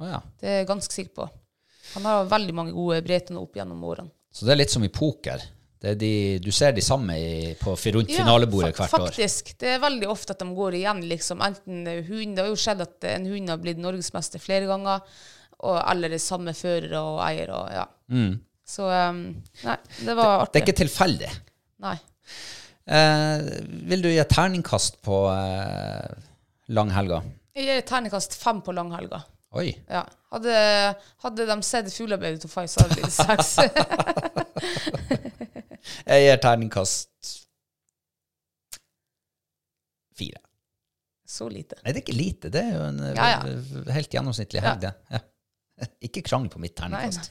Oh, 0.00 0.08
ja. 0.08 0.18
Det 0.40 0.48
er 0.48 0.60
jeg 0.62 0.68
ganske 0.70 0.94
sikker 0.94 1.14
på. 1.20 1.28
Han 1.96 2.06
har 2.08 2.30
veldig 2.30 2.54
mange 2.56 2.76
gode 2.76 3.00
Bretoner 3.04 3.42
opp 3.42 3.58
gjennom 3.58 3.82
årene. 3.84 4.12
Så 4.32 4.46
det 4.48 4.54
er 4.54 4.62
litt 4.62 4.72
som 4.72 4.84
i 4.86 4.92
poker. 4.92 5.42
Det 5.82 5.90
er 5.90 5.98
de, 5.98 6.12
du 6.38 6.52
ser 6.54 6.72
de 6.76 6.82
samme 6.84 7.16
i, 7.18 7.54
på, 7.58 7.74
rundt 7.74 8.12
Ja, 8.12 8.22
finalebordet 8.22 8.70
hvert 8.70 8.84
hvert 8.84 9.00
år. 9.00 9.10
Faktisk. 9.10 9.50
Det 9.58 9.74
er 9.74 9.82
veldig 9.82 10.08
ofte 10.12 10.36
at 10.36 10.44
de 10.44 10.46
går 10.54 10.76
igjen, 10.78 11.02
liksom. 11.10 11.42
Enten 11.42 11.82
hund, 12.06 12.36
Det 12.36 12.44
har 12.44 12.52
jo 12.52 12.60
skjedd 12.62 12.84
at 12.84 13.08
en 13.10 13.26
hund 13.32 13.50
har 13.50 13.58
blitt 13.60 13.82
norgesmester 13.82 14.42
flere 14.42 14.70
ganger, 14.70 15.02
og, 15.58 15.76
eller 15.82 16.14
det 16.14 16.22
samme 16.22 16.54
fører 16.54 16.94
og 17.00 17.18
eier. 17.26 17.50
Og, 17.58 17.66
ja. 17.74 17.84
Så 18.72 18.86
um, 18.86 19.24
Nei, 19.66 19.76
det 20.06 20.16
var 20.16 20.46
Det 20.46 20.62
er 20.62 20.66
ikke 20.68 20.80
tilfeldig. 20.84 21.32
Nei. 21.82 21.96
Eh, 22.86 23.42
vil 23.90 24.02
du 24.02 24.10
gi 24.10 24.18
et 24.22 24.30
terningkast 24.32 25.02
på 25.06 25.22
eh, 25.34 26.14
langhelga? 26.74 27.20
Jeg 27.58 27.68
gir 27.68 27.84
terningkast 27.86 28.38
fem 28.38 28.62
på 28.64 28.74
langhelga. 28.74 29.22
Oi. 29.52 29.82
Ja. 29.88 30.06
Hadde, 30.32 30.52
hadde 31.24 31.46
de 31.50 31.56
sett 31.66 31.92
Fuglearbeidet 31.92 32.40
til 32.40 32.50
Five, 32.50 32.68
så 32.72 32.80
hadde 32.80 32.94
det 32.96 33.02
blitt 33.02 33.12
seks. 33.12 33.56
Jeg 36.08 36.18
gir 36.24 36.36
terningkast 36.40 37.10
fire. 40.16 40.38
så 41.28 41.48
lite. 41.48 41.74
Nei, 41.82 41.92
det 41.92 41.96
er 42.00 42.04
ikke 42.06 42.16
lite. 42.16 42.48
Det 42.52 42.60
er 42.62 42.74
jo 42.76 42.82
en 42.86 42.98
Ja, 43.16 43.26
ja. 43.34 43.40
helt 43.96 44.10
gjennomsnittlig 44.14 44.60
helg, 44.64 44.80
det. 44.84 44.92
Ja. 45.12 45.18
Ikke 46.06 46.22
krangel 46.22 46.50
på 46.52 46.58
mitt 46.62 46.78
Nei, 46.78 46.88
terningkast. 46.88 47.30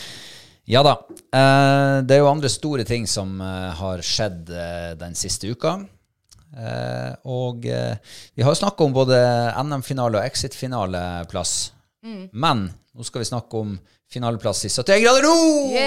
Ja 0.71 0.79
da. 0.87 0.93
Eh, 1.11 1.97
det 2.07 2.15
er 2.15 2.21
jo 2.21 2.29
andre 2.31 2.49
store 2.51 2.85
ting 2.87 3.03
som 3.09 3.33
eh, 3.43 3.71
har 3.75 4.03
skjedd 4.07 4.51
eh, 4.55 4.91
den 4.99 5.17
siste 5.19 5.51
uka. 5.51 5.81
Og 7.31 7.63
vi 7.63 8.43
har 8.43 8.51
jo 8.51 8.59
snakka 8.59 8.83
om 8.83 8.91
både 8.91 9.15
NM-finale 9.55 10.19
og 10.19 10.25
Exit-finaleplass. 10.27 11.53
Men 12.03 12.65
nå 12.67 13.05
skal 13.07 13.23
vi 13.23 13.29
snakke 13.29 13.61
om 13.61 13.69
finaleplass 14.11 14.65
i 14.67 14.71
71 14.73 14.99
grader 15.05 15.23
nord! 15.23 15.71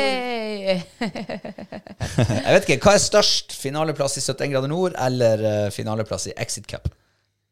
Jeg 2.16 2.56
vet 2.56 2.64
ikke, 2.64 2.80
Hva 2.80 2.96
er 2.96 3.04
størst? 3.04 3.52
Finaleplass 3.60 4.16
i 4.16 4.24
71 4.24 4.54
grader 4.54 4.72
nord 4.72 4.96
eller 4.96 5.68
finaleplass 5.76 6.30
i 6.32 6.36
Exit 6.46 6.64
Cup? 6.72 6.88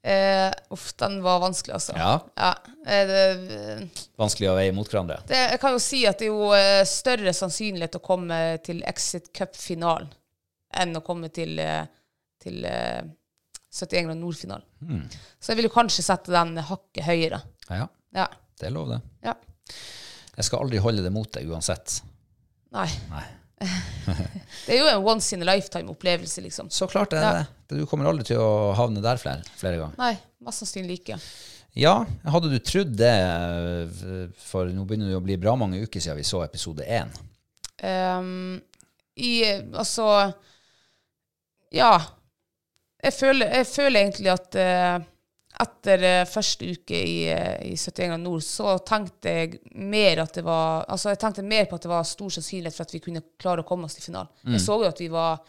Eh, 0.03 0.49
uff, 0.75 0.89
den 0.99 1.21
var 1.23 1.39
vanskelig, 1.45 1.75
altså. 1.77 1.95
Ja, 1.95 2.17
eh, 2.87 3.07
det, 3.07 3.89
Vanskelig 4.19 4.49
å 4.51 4.57
veie 4.59 4.73
mot 4.75 4.89
hverandre. 4.91 5.21
det, 5.31 5.39
jeg 5.53 5.61
kan 5.63 5.77
jo 5.77 5.79
si 5.85 6.01
at 6.11 6.19
det 6.19 6.27
er 6.27 6.33
jo 6.33 6.49
eh, 6.57 6.83
større 6.91 7.31
sannsynlighet 7.39 7.99
å 8.01 8.03
komme 8.03 8.39
til 8.67 8.83
Exit 8.91 9.31
Cup-finalen 9.37 10.11
enn 10.83 10.97
å 10.99 11.03
komme 11.07 11.29
til, 11.31 11.55
eh, 11.63 11.85
til 12.43 12.65
eh, 12.67 13.03
71 13.71 14.09
grader 14.09 14.19
nord-finalen. 14.21 14.67
Mm. 14.83 15.05
Så 15.39 15.53
jeg 15.53 15.61
vil 15.61 15.69
jo 15.71 15.75
kanskje 15.77 16.03
sette 16.05 16.35
den 16.35 16.57
hakket 16.67 17.07
høyere. 17.07 17.43
Ja, 17.71 17.87
Ja. 18.13 18.27
det 18.59 18.67
er 18.69 18.75
lov, 18.75 18.91
det. 18.91 19.01
ja. 19.23 19.37
Jeg 20.37 20.45
skal 20.49 20.65
aldri 20.65 20.79
holde 20.83 21.03
det 21.05 21.13
mot 21.13 21.31
deg 21.33 21.47
uansett. 21.53 22.01
Nei. 22.73 22.89
Nei. 23.13 23.23
Det 24.67 24.75
er 24.75 24.79
jo 24.81 24.89
en 24.91 25.05
once 25.13 25.33
in 25.37 25.43
a 25.45 25.49
lifetime-opplevelse, 25.53 26.43
liksom. 26.45 26.71
Så 26.71 26.89
klart 26.91 27.13
er 27.13 27.21
det 27.21 27.25
Ja. 27.25 27.33
det. 27.69 27.79
Du 27.79 27.87
kommer 27.89 28.09
aldri 28.11 28.25
til 28.29 28.37
å 28.43 28.75
havne 28.77 29.01
der 29.03 29.17
flere, 29.21 29.43
flere 29.57 29.79
ganger. 29.81 29.97
Nei, 29.99 30.17
mest 30.45 30.63
sannsynlig 30.65 31.01
ikke. 31.01 31.19
Ja, 31.75 31.95
hadde 32.29 32.51
du 32.53 32.59
trodd 32.61 32.91
det, 32.99 33.09
eh, 33.09 34.27
for 34.37 34.67
nå 34.69 34.85
begynner 34.85 35.09
det 35.09 35.17
å 35.17 35.25
bli 35.25 35.39
bra 35.41 35.55
mange 35.57 35.81
uker 35.81 36.01
siden 36.05 36.19
vi 36.21 36.27
så 36.29 36.43
episode 36.45 36.85
én. 36.85 37.09
Um, 37.83 38.61
I 39.17 39.43
Altså 39.75 40.35
Ja. 41.73 41.99
Jeg 43.03 43.13
føler, 43.17 43.49
jeg 43.57 43.67
føler 43.67 44.01
egentlig 44.05 44.31
at 44.31 44.55
eh, 44.55 44.99
etter 45.61 46.07
eh, 46.09 46.25
første 46.29 46.71
uke 46.73 46.97
i, 46.97 47.19
eh, 47.33 47.59
i 47.69 47.77
71 47.77 48.09
grader 48.09 48.23
nord, 48.23 48.43
så 48.47 48.79
tenkte 48.87 49.35
jeg 49.37 49.61
mer 49.77 50.25
at 50.25 50.35
det 50.39 50.47
var 50.47 50.87
Altså, 50.89 51.13
jeg 51.13 51.21
tenkte 51.21 51.45
mer 51.47 51.69
på 51.69 51.77
at 51.77 51.85
det 51.87 51.93
var 51.93 52.09
stor 52.09 52.33
sannsynlighet 52.39 52.79
for 52.79 52.87
at 52.87 52.97
vi 52.97 53.03
kunne 53.05 53.25
klare 53.41 53.65
å 53.65 53.69
komme 53.69 53.89
oss 53.89 53.99
til 53.99 54.09
finalen. 54.09 54.33
Jeg 54.57 54.65
så 54.65 54.81
jo 54.81 54.89
at 54.89 55.01
vi 55.01 55.13
var 55.13 55.43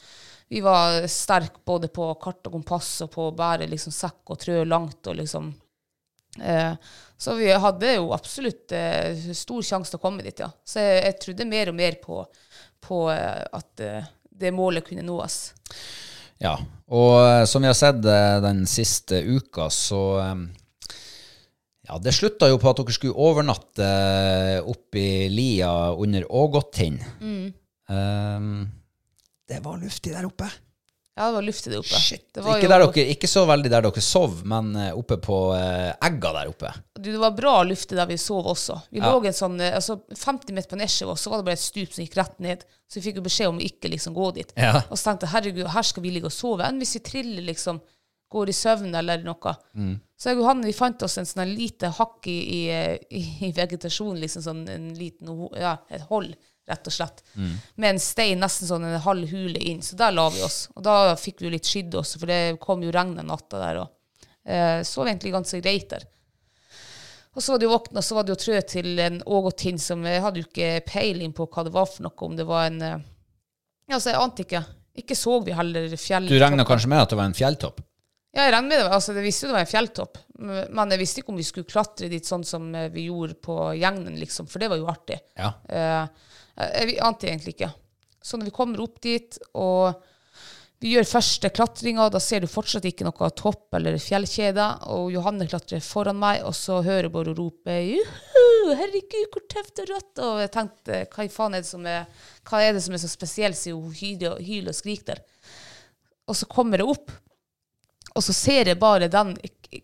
vi 0.54 0.60
var 0.62 1.08
sterke 1.10 1.64
både 1.66 1.88
på 1.90 2.12
kart 2.22 2.46
og 2.46 2.54
kompass 2.60 2.90
og 3.02 3.10
på 3.16 3.30
å 3.30 3.34
bære 3.34 3.66
liksom 3.72 3.94
sekk 3.96 4.36
og 4.36 4.42
trø 4.44 4.60
langt 4.68 5.08
og 5.10 5.16
liksom 5.18 5.54
Eh, 6.42 6.74
så 7.18 7.36
vi 7.36 7.52
hadde 7.52 7.94
jo 7.94 8.14
absolutt 8.14 8.72
eh, 8.72 9.18
stor 9.38 9.62
sjanse 9.64 9.94
til 9.94 10.00
å 10.00 10.04
komme 10.04 10.26
dit, 10.26 10.40
ja. 10.42 10.50
Så 10.66 10.82
jeg, 10.82 11.04
jeg 11.06 11.20
trodde 11.22 11.50
mer 11.50 11.72
og 11.72 11.78
mer 11.78 12.00
på, 12.02 12.24
på 12.84 13.04
eh, 13.14 13.44
at 13.54 13.84
eh, 13.84 14.10
det 14.44 14.54
målet 14.56 14.88
kunne 14.88 15.06
nås. 15.06 15.38
Ja, 16.42 16.58
og 16.94 17.16
eh, 17.22 17.46
som 17.50 17.64
vi 17.64 17.70
har 17.70 17.78
sett 17.78 18.04
eh, 18.06 18.38
den 18.44 18.64
siste 18.70 19.22
uka, 19.24 19.70
så 19.74 20.04
eh, 20.24 20.36
Ja, 21.84 21.98
det 22.00 22.14
slutta 22.16 22.48
jo 22.48 22.60
på 22.62 22.72
at 22.72 22.80
dere 22.80 22.96
skulle 22.96 23.18
overnatte 23.20 23.88
oppe 24.72 25.02
i 25.02 25.28
lia 25.28 25.92
under 26.00 26.24
Ågottind. 26.32 27.02
Um, 27.92 28.70
det 29.52 29.60
var 29.66 29.82
luftig 29.82 30.14
der 30.16 30.30
oppe. 30.30 30.48
Ja, 31.16 31.28
det 31.28 31.34
var 31.36 31.46
luftig 31.46 31.70
der 31.72 31.80
oppe. 31.84 32.00
Shit. 32.02 32.24
Det 32.34 32.42
Ikke, 32.42 32.70
dere, 32.72 33.04
ikke 33.14 33.28
så 33.30 33.44
veldig 33.46 33.70
der 33.70 33.86
dere 33.86 34.02
sov, 34.02 34.40
men 34.50 34.72
eh, 34.82 34.96
oppe 34.98 35.20
på 35.22 35.36
eh, 35.54 35.92
egga 36.08 36.32
der 36.40 36.50
oppe. 36.50 36.72
Du, 36.98 37.12
det 37.12 37.20
var 37.22 37.36
bra 37.38 37.52
luftig 37.70 38.00
der 38.00 38.08
vi 38.10 38.18
sov 38.18 38.48
også. 38.50 38.80
Vi 38.90 38.98
Ja. 39.04 39.12
lå 39.14 39.20
en 39.30 39.38
sånn, 39.38 39.60
eh, 39.62 39.76
altså 39.78 40.00
50 40.10 40.56
meter 40.58 40.72
på 40.74 40.80
Nesjevåg, 40.82 41.20
så 41.22 41.30
var 41.30 41.44
det 41.44 41.46
bare 41.52 41.60
et 41.60 41.66
stup 41.66 41.94
som 41.94 42.02
gikk 42.02 42.18
rett 42.18 42.40
ned. 42.42 42.66
Så 42.90 42.98
vi 42.98 43.06
fikk 43.12 43.20
jo 43.22 43.26
beskjed 43.28 43.52
om 43.52 43.62
å 43.62 43.66
ikke 43.68 43.92
liksom 43.94 44.16
gå 44.18 44.32
dit. 44.40 44.54
Ja. 44.58 44.82
Og 44.90 44.98
så 44.98 45.12
tenkte 45.12 45.28
jeg 45.30 45.36
herregud, 45.36 45.68
her 45.76 45.86
skal 45.86 46.04
vi 46.08 46.16
ligge 46.16 46.32
og 46.32 46.34
sove. 46.34 46.66
Enn 46.66 46.82
hvis 46.82 46.96
vi 46.98 47.04
triller 47.06 47.46
liksom, 47.46 47.82
går 48.34 48.50
i 48.50 48.56
søvn 48.58 48.96
eller 48.98 49.22
noe. 49.22 49.54
Mm. 49.78 50.00
Så 50.18 50.32
jeg 50.32 50.40
og 50.42 50.48
han 50.50 50.64
vi 50.66 50.74
fant 50.74 51.04
oss 51.06 51.20
en 51.22 51.30
sånn 51.30 51.54
lite 51.54 51.92
hakk 51.94 52.26
i, 52.32 52.40
i, 52.58 52.62
i, 53.14 53.22
i 53.46 53.52
vegetasjonen, 53.54 54.18
liksom 54.24 54.42
sånn 54.48 54.64
en 54.74 54.90
liten, 54.98 55.30
ja, 55.62 55.76
et 55.94 56.08
hold, 56.10 56.34
rett 56.70 56.88
og 56.88 56.96
slett. 56.96 57.24
Mm. 57.36 57.52
Med 57.76 57.90
en 57.90 58.00
stein, 58.00 58.40
nesten 58.40 58.70
sånn 58.70 58.86
en 58.88 59.02
halv 59.04 59.28
hule 59.34 59.60
inn. 59.60 59.82
Så 59.84 59.98
der 60.00 60.16
la 60.16 60.30
vi 60.32 60.44
oss. 60.46 60.68
Og 60.76 60.84
da 60.86 61.16
fikk 61.20 61.42
vi 61.42 61.50
jo 61.50 61.54
litt 61.56 61.68
skydd 61.68 61.96
også, 62.00 62.22
for 62.22 62.32
det 62.32 62.58
kom 62.64 62.84
jo 62.86 62.94
regn 62.96 63.18
den 63.20 63.30
natta 63.32 63.60
der. 63.60 63.84
òg. 63.84 63.92
eh, 64.46 64.82
sov 64.84 65.08
egentlig 65.08 65.32
ganske 65.32 65.62
greit 65.64 65.90
der. 65.90 66.04
Og 67.34 67.42
så 67.42 67.54
var 67.54 67.60
det 67.60 67.66
jo 67.66 67.74
våkna, 67.74 68.02
så 68.02 68.16
var 68.16 68.24
det 68.24 68.36
jo 68.36 68.42
trø 68.44 68.62
til 68.62 69.00
en 69.00 69.22
Ågotinn 69.26 69.80
som 69.82 70.04
Jeg 70.06 70.22
hadde 70.22 70.42
jo 70.42 70.46
ikke 70.46 70.84
peiling 70.86 71.32
på 71.34 71.48
hva 71.50 71.64
det 71.66 71.74
var 71.74 71.88
for 71.90 72.06
noe, 72.06 72.28
om 72.28 72.36
det 72.38 72.46
var 72.46 72.68
en 72.68 72.82
eh, 72.82 73.00
Ja, 73.90 73.98
så 74.00 74.12
jeg 74.12 74.22
ante 74.22 74.46
ikke. 74.46 74.62
Ikke 75.02 75.16
så 75.18 75.40
vi 75.42 75.56
heller 75.58 75.90
fjelltopp. 75.98 76.30
Du 76.30 76.44
regna 76.44 76.66
kanskje 76.68 76.92
med 76.92 77.02
at 77.02 77.10
det 77.10 77.18
var 77.18 77.26
en 77.32 77.34
fjelltopp? 77.38 77.82
Ja, 78.34 78.46
jeg 78.46 78.54
regner 78.54 78.70
med 78.70 78.78
det. 78.78 78.92
Altså, 78.94 79.16
jeg 79.18 79.26
visste 79.26 79.46
jo 79.46 79.52
det 79.52 79.58
var 79.58 79.66
en 79.66 79.72
fjelltopp, 79.74 80.20
men 80.40 80.94
jeg 80.94 81.02
visste 81.02 81.22
ikke 81.22 81.34
om 81.34 81.38
vi 81.38 81.46
skulle 81.46 81.70
klatre 81.70 82.10
dit 82.10 82.26
sånn 82.26 82.46
som 82.48 82.72
eh, 82.76 82.90
vi 82.94 83.08
gjorde 83.10 83.38
på 83.44 83.58
gjengen 83.78 84.18
liksom, 84.18 84.50
for 84.50 84.64
det 84.64 84.72
var 84.72 84.82
jo 84.82 84.90
artig. 84.90 85.20
Ja. 85.38 85.52
Eh, 85.70 86.32
jeg 86.58 86.98
ante 87.06 87.30
egentlig 87.30 87.56
ikke. 87.56 87.70
Så 88.24 88.40
når 88.40 88.50
vi 88.50 88.56
kommer 88.56 88.82
opp 88.82 89.02
dit, 89.04 89.38
og 89.60 90.02
vi 90.84 90.94
gjør 90.94 91.06
første 91.08 91.48
klatringa, 91.54 92.10
da 92.12 92.20
ser 92.20 92.44
du 92.44 92.50
fortsatt 92.52 92.86
ikke 92.90 93.06
noe 93.08 93.30
topp 93.40 93.78
eller 93.78 93.96
fjellkjede, 94.02 94.66
og 94.92 95.14
Johanne 95.14 95.48
klatrer 95.48 95.84
foran 95.84 96.20
meg, 96.20 96.42
og 96.44 96.56
så 96.58 96.82
hører 96.84 97.08
jeg 97.08 97.14
bare 97.14 97.36
rope 97.38 97.78
Juhu, 97.88 98.74
herregud, 98.76 99.30
hvor 99.32 99.46
tøft 99.52 99.80
og 99.84 99.92
rått! 99.94 100.24
Og 100.24 100.42
jeg 100.44 100.52
tenkte, 100.56 101.04
hva 101.14 101.28
i 101.28 101.32
faen 101.32 101.56
er 101.56 101.64
det 101.64 101.70
som 101.70 101.88
er, 101.88 102.10
hva 102.50 102.64
er, 102.64 102.76
det 102.76 102.84
som 102.84 102.98
er 102.98 103.04
så 103.04 103.12
spesielt, 103.12 103.60
siden 103.60 103.80
hun 103.80 103.96
hyler 103.96 104.74
og 104.74 104.78
skriker 104.80 105.14
der. 105.14 105.24
Og 106.28 106.36
så 106.40 106.48
kommer 106.52 106.80
jeg 106.80 106.92
opp, 106.92 107.16
og 108.14 108.24
så 108.24 108.34
ser 108.36 108.70
jeg 108.70 108.80
bare 108.82 109.10
den 109.12 109.34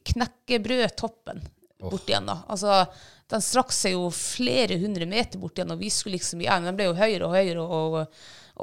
knekkebrødtoppen 0.05 1.41
oh. 1.41 1.89
borti 1.89 2.13
igjen. 2.13 2.29
da. 2.29 2.41
Altså, 2.51 2.83
den 3.29 3.43
strakk 3.45 3.73
seg 3.75 3.95
jo 3.95 4.07
flere 4.13 4.79
hundre 4.81 5.07
meter 5.09 5.41
bort 5.41 5.57
igjen, 5.57 5.73
og 5.73 5.81
vi 5.81 5.91
skulle 5.93 6.17
liksom 6.17 6.41
igjen. 6.43 6.65
Den 6.69 6.77
ble 6.77 6.89
jo 6.89 6.97
høyere 6.97 7.27
og 7.27 7.35
høyere 7.37 7.65
og, 7.65 7.99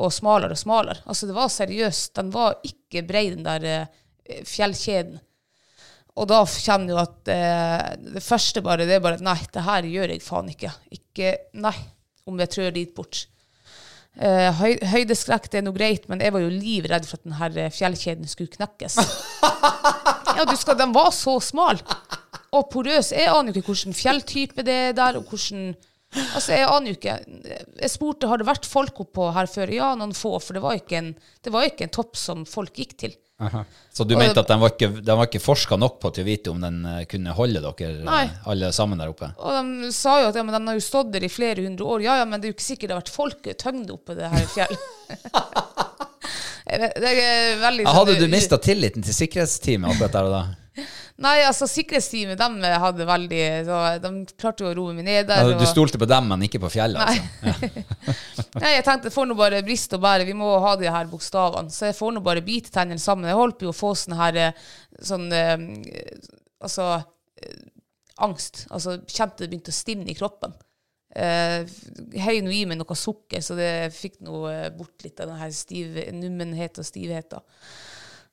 og 0.03 0.15
smalere 0.15 0.57
og 0.57 0.63
smalere. 0.63 1.03
Altså, 1.07 1.29
det 1.29 1.37
var 1.37 1.53
seriøst. 1.55 2.15
Den 2.19 2.33
var 2.35 2.59
ikke 2.67 3.05
brei, 3.07 3.29
den 3.35 3.47
der 3.47 3.69
eh, 3.71 4.43
fjellkjeden. 4.47 5.21
og 6.17 6.29
da 6.31 6.41
kjenner 6.49 6.93
du 6.93 7.01
at 7.03 7.31
eh, 7.33 7.89
det 8.17 8.25
første 8.25 8.63
bare, 8.65 8.87
det 8.89 8.99
er 8.99 9.05
bare 9.05 9.23
Nei, 9.23 9.39
det 9.53 9.67
her 9.67 9.91
gjør 9.93 10.15
jeg 10.15 10.25
faen 10.25 10.51
ikke. 10.55 10.75
Ikke 10.95 11.33
Nei, 11.55 11.77
om 12.27 12.43
jeg 12.43 12.55
trør 12.55 12.75
dit 12.75 12.95
bort. 12.95 13.27
Eh, 14.17 14.49
høy, 14.57 14.79
høydeskrekk 14.81 15.51
det 15.53 15.61
er 15.61 15.67
noe 15.67 15.77
greit, 15.77 16.07
men 16.09 16.23
jeg 16.25 16.33
var 16.33 16.41
jo 16.41 16.53
livredd 16.53 17.05
for 17.09 17.19
at 17.19 17.27
denne 17.27 17.67
fjellkjeden 17.75 18.31
skulle 18.31 18.55
knekkes. 18.55 18.97
ja, 20.39 20.47
du 20.49 20.55
skal, 20.57 20.79
Den 20.81 20.95
var 20.97 21.11
så 21.13 21.37
smal 21.45 21.83
og 22.57 22.71
porøs. 22.73 23.13
Jeg 23.13 23.29
aner 23.29 23.53
jo 23.53 23.61
ikke 23.61 23.75
hvilken 23.75 23.97
fjelltype 23.97 24.65
det 24.65 24.79
er 24.89 24.97
der, 24.97 25.21
og 25.21 25.29
hvordan 25.29 25.75
Altså, 26.17 26.55
Jeg 26.55 26.69
aner 26.71 26.89
jo 26.89 26.97
ikke. 26.97 27.15
Jeg 27.83 27.93
spurte 27.93 28.29
har 28.31 28.41
det 28.41 28.47
vært 28.49 28.65
folk 28.65 29.01
oppå 29.03 29.27
her 29.37 29.49
før. 29.51 29.73
Ja, 29.75 29.91
noen 29.99 30.15
få, 30.17 30.37
for 30.41 30.57
det 30.57 30.63
var 30.65 30.79
ikke 30.79 30.97
en, 30.97 31.11
det 31.45 31.53
var 31.53 31.67
ikke 31.67 31.85
en 31.85 31.93
topp 31.93 32.17
som 32.17 32.47
folk 32.49 32.79
gikk 32.79 32.95
til. 33.03 33.17
Så 33.93 34.05
du 34.09 34.15
mente 34.17 34.41
at 34.41 34.49
den 34.49 34.61
var 34.63 34.73
ikke, 34.73 34.89
den 35.05 35.19
var 35.19 35.29
ikke 35.29 35.43
forska 35.45 35.77
nok 35.77 35.99
på 36.01 36.09
til 36.17 36.25
å 36.25 36.29
vite 36.29 36.53
om 36.55 36.61
den 36.65 36.79
eh, 36.89 37.03
kunne 37.11 37.35
holde 37.37 37.61
dere 37.61 37.91
eh, 37.99 38.05
Nei. 38.07 38.23
alle 38.49 38.71
sammen 38.73 38.97
der 39.01 39.13
oppe? 39.13 39.29
Og 39.37 39.59
de 39.85 39.91
sa 39.93 40.15
jo 40.23 40.31
at 40.31 40.39
ja, 40.41 40.45
men 40.47 40.57
den 40.57 40.71
har 40.73 40.79
jo 40.79 40.85
stått 40.87 41.11
der 41.13 41.27
i 41.27 41.33
flere 41.33 41.67
hundre 41.67 41.85
år. 41.85 42.05
Ja, 42.07 42.17
ja, 42.23 42.25
men 42.29 42.41
det 42.41 42.49
er 42.49 42.55
jo 42.55 42.57
ikke 42.57 42.69
sikkert 42.71 42.89
det 42.89 42.97
har 42.97 43.03
vært 43.05 43.13
folketøngde 43.17 43.93
oppe 43.97 44.17
det 44.17 44.31
her 44.33 44.49
fjellet. 44.55 44.81
Det 46.67 47.11
er 47.13 47.61
veldig 47.61 47.85
Ja, 47.85 47.93
sånn- 47.93 47.97
hadde 48.01 48.15
du 48.19 48.27
mista 48.33 48.57
tilliten 48.59 49.05
til 49.07 49.15
sikkerhetsteamet 49.15 49.93
akkurat 49.93 50.17
der 50.17 50.31
og 50.31 50.33
da? 50.35 50.41
Nei, 51.25 51.39
altså 51.49 51.65
sikkerhetsteamet, 51.71 52.37
de 52.37 52.71
hadde 52.77 53.05
veldig 53.09 53.45
så 53.65 53.77
De 54.05 54.11
klarte 54.37 54.67
jo 54.67 54.69
å 54.69 54.75
roe 54.77 54.97
meg 54.99 55.07
ned 55.07 55.31
der. 55.31 55.49
Ja, 55.49 55.57
du 55.57 55.65
stolte 55.69 56.01
på 56.01 56.09
dem, 56.11 56.29
men 56.29 56.45
ikke 56.45 56.61
på 56.61 56.69
fjellet? 56.75 57.01
Nei. 57.01 57.55
Altså. 57.55 57.71
Nei, 58.61 58.73
jeg 58.75 58.85
tenkte 58.85 59.13
får 59.15 59.31
nå 59.31 59.37
bare 59.39 59.63
briste 59.65 59.97
og 59.97 60.05
bære, 60.05 60.27
vi 60.29 60.37
må 60.37 60.51
ha 60.61 60.75
de 60.81 60.91
her 60.93 61.09
bokstavene. 61.09 61.73
Så 61.73 61.89
jeg 61.89 61.97
får 61.97 62.13
nå 62.17 62.25
bare 62.25 62.45
bite 62.45 62.73
tennene 62.75 63.01
sammen. 63.01 63.31
Jeg 63.31 63.41
holdt 63.41 63.59
på 63.63 63.73
å 63.73 63.77
få 63.77 63.95
sånn 63.97 64.19
her 64.21 64.43
eh, 64.43 64.69
sånn 65.05 65.31
eh, 65.33 65.57
Altså 66.67 66.87
eh, 66.97 67.59
angst. 68.25 68.67
Altså 68.73 68.99
kjente 69.05 69.45
det 69.45 69.51
begynte 69.53 69.73
å 69.73 69.77
stivne 69.77 70.13
i 70.13 70.17
kroppen. 70.17 70.57
Uh, 71.17 71.65
Høy 72.27 72.43
nå 72.45 72.53
i 72.53 72.65
meg 72.69 72.77
noe 72.77 72.97
sukker, 72.99 73.41
så 73.41 73.57
det 73.57 73.95
fikk 73.97 74.19
nå 74.27 74.43
eh, 74.51 74.67
bort 74.77 75.01
litt 75.05 75.21
av 75.23 75.31
den 75.31 75.39
her 75.41 75.53
stiv, 75.55 75.97
nummenhet 76.13 76.77
og 76.83 76.85
stivheten. 76.85 77.41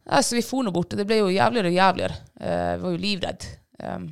Nei, 0.09 0.19
så 0.21 0.35
vi 0.35 0.41
for 0.43 0.63
nå 0.67 0.71
bort, 0.75 0.91
og 0.93 0.99
det 0.99 1.05
ble 1.07 1.21
jo 1.21 1.29
jævligere 1.31 1.69
og 1.71 1.77
jævligere. 1.77 2.15
Eh, 2.41 2.63
Jeg 2.73 2.79
var 2.81 2.91
jo 2.91 2.97
livredd. 3.05 3.45
Um, 3.83 4.09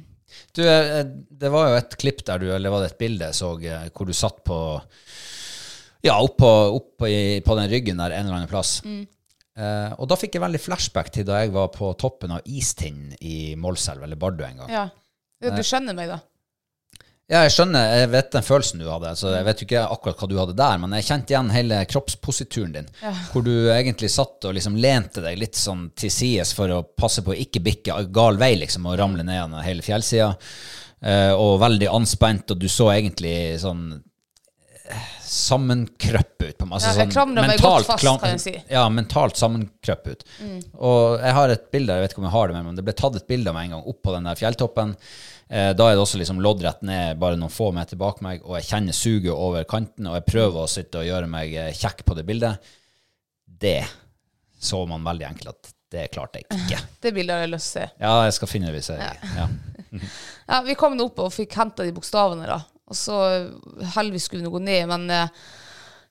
Du, 0.55 0.61
eh, 0.63 1.03
det 1.03 1.49
var 1.51 1.67
jo 1.69 1.75
et 1.81 1.97
klipp 1.99 2.21
der 2.25 2.39
du, 2.39 2.45
eller 2.55 2.71
var 2.71 2.79
det 2.85 2.91
et 2.93 2.97
bilde 3.01 3.25
jeg 3.27 3.35
så, 3.35 3.49
eh, 3.67 3.89
hvor 3.91 4.07
du 4.07 4.13
satt 4.15 4.43
på 4.47 4.81
Ja, 6.03 6.15
oppå 6.23 6.47
opp 6.77 7.03
i- 7.05 7.41
på 7.45 7.55
den 7.59 7.69
ryggen 7.69 7.97
der 7.97 8.11
en 8.15 8.25
eller 8.25 8.35
annen 8.39 8.47
plass. 8.49 8.81
Eh, 8.85 9.93
og 9.99 10.07
da 10.07 10.15
fikk 10.15 10.33
jeg 10.33 10.41
veldig 10.41 10.59
flashback 10.63 11.11
til 11.11 11.25
da 11.27 11.41
jeg 11.41 11.51
var 11.51 11.67
på 11.67 11.91
toppen 11.99 12.31
av 12.31 12.41
Istind 12.45 13.17
i 13.21 13.53
Målselv, 13.55 14.01
eller 14.03 14.15
Bardu 14.15 14.43
en 14.43 14.57
gang. 14.63 14.69
ja. 14.71 14.89
ja. 15.43 15.49
Du 15.55 15.61
skjønner 15.61 15.93
meg, 15.93 16.07
da? 16.07 16.19
Ja, 17.32 17.45
jeg 17.45 17.53
skjønner, 17.55 17.93
jeg 17.95 18.09
vet 18.11 18.32
den 18.34 18.43
følelsen 18.43 18.82
du 18.82 18.89
hadde. 18.91 19.13
Så 19.15 19.29
jeg 19.32 19.45
vet 19.47 19.61
jo 19.61 19.67
ikke 19.69 19.86
akkurat 19.93 20.19
hva 20.19 20.27
du 20.27 20.36
hadde 20.41 20.55
der, 20.59 20.82
men 20.84 20.95
jeg 20.97 21.05
kjente 21.07 21.32
igjen 21.32 21.53
hele 21.55 21.77
kroppsposituren 21.88 22.73
din. 22.75 22.89
Hvor 23.32 23.45
du 23.45 23.53
egentlig 23.71 24.09
satt 24.11 24.43
og 24.49 24.57
liksom 24.57 24.75
lente 24.84 25.23
deg 25.23 25.39
litt 25.39 25.55
sånn 25.55 25.86
til 25.95 26.11
sides 26.11 26.51
for 26.57 26.73
å 26.75 26.82
passe 26.84 27.23
på 27.23 27.32
å 27.32 27.39
ikke 27.39 27.63
bikke 27.63 28.01
gal 28.11 28.36
vei, 28.41 28.51
liksom, 28.59 28.89
og 28.91 28.99
ramle 28.99 29.23
ned 29.23 29.39
gjennom 29.39 29.63
hele 29.63 29.86
fjellsida. 29.86 30.34
Eh, 31.01 31.32
og 31.34 31.55
veldig 31.63 31.88
anspent, 31.89 32.51
og 32.53 32.59
du 32.61 32.67
så 32.69 32.91
egentlig 32.93 33.34
sånn 33.63 33.88
eh, 34.91 35.07
sammenkrøpp 35.32 36.36
ut. 36.43 36.57
på 36.59 36.67
meg. 36.67 36.75
Altså, 36.77 36.91
Ja, 36.91 37.05
jeg 37.05 37.13
klamrer 37.15 37.47
meg 37.47 37.63
godt 37.63 37.88
fast, 37.88 38.05
kan 38.21 38.36
jeg 38.36 38.43
si. 38.43 38.53
Ja, 38.69 38.84
mentalt 38.91 39.39
sammenkrøpp 39.39 40.11
ut. 40.11 40.25
Og 40.77 41.19
jeg 41.23 41.34
har 41.39 41.55
et 41.55 41.69
bilde, 41.71 41.95
jeg 41.95 42.05
vet 42.05 42.13
ikke 42.13 42.21
om 42.25 42.27
jeg 42.29 42.36
har 42.36 42.51
det 42.51 42.59
med, 42.59 42.65
men 42.69 42.75
det 42.82 42.86
ble 42.86 42.93
tatt 43.01 43.15
et 43.17 43.27
bilde 43.32 43.49
av 43.49 43.55
meg 43.57 43.69
en 43.69 43.77
gang 43.77 43.88
opp 43.95 44.01
på 44.03 44.13
den 44.17 44.27
der 44.29 44.36
fjelltoppen. 44.39 44.97
Eh, 45.52 45.74
da 45.76 45.89
er 45.89 45.97
det 45.97 46.04
også 46.06 46.22
liksom 46.22 46.39
loddrett 46.39 46.84
ned 46.88 47.20
bare 47.20 47.36
noen 47.39 47.52
få 47.52 47.74
meter 47.76 47.99
bak 47.99 48.22
meg, 48.24 48.43
og 48.47 48.56
jeg 48.56 48.70
kjenner 48.70 48.95
suget 48.95 49.34
over 49.36 49.66
kanten, 49.68 50.08
og 50.08 50.16
jeg 50.16 50.28
prøver 50.30 50.64
å 50.64 50.70
sitte 50.72 51.02
og 51.02 51.10
gjøre 51.10 51.28
meg 51.32 51.56
eh, 51.60 51.74
kjekk 51.76 52.06
på 52.08 52.16
det 52.16 52.24
bildet. 52.28 52.72
Det 53.43 53.82
så 54.62 54.86
man 54.88 55.04
veldig 55.04 55.28
enkelt 55.28 55.52
at 55.52 55.74
det 55.91 56.06
klarte 56.14 56.39
jeg 56.39 56.47
ikke. 56.47 56.80
Det 57.04 57.12
bildet 57.12 57.36
har 57.36 57.43
jeg 57.43 57.52
lyst 57.52 57.74
til 57.74 57.82
å 57.82 57.84
se. 57.84 58.04
Ja, 58.06 58.14
jeg 58.30 58.36
skal 58.38 58.52
finne 58.52 58.70
det 58.70 58.78
hvis 58.78 58.91
jeg 58.93 59.02
ja. 59.02 59.47
Ja, 60.47 60.62
vi 60.70 60.78
kom 60.80 60.95
nå 60.95 61.10
opp 61.10 61.20
og 61.26 61.34
fikk 61.36 61.58
henta 61.60 61.84
de 61.84 61.91
bokstavene, 61.95 62.47
da. 62.47 62.62
Og 62.91 62.95
så 62.95 63.18
heldigvis 63.95 64.30
skulle 64.30 64.45
vi 64.45 64.47
nå 64.47 64.54
gå 64.54 64.64
ned, 64.64 64.88
men 64.91 65.12
eh, 65.12 65.43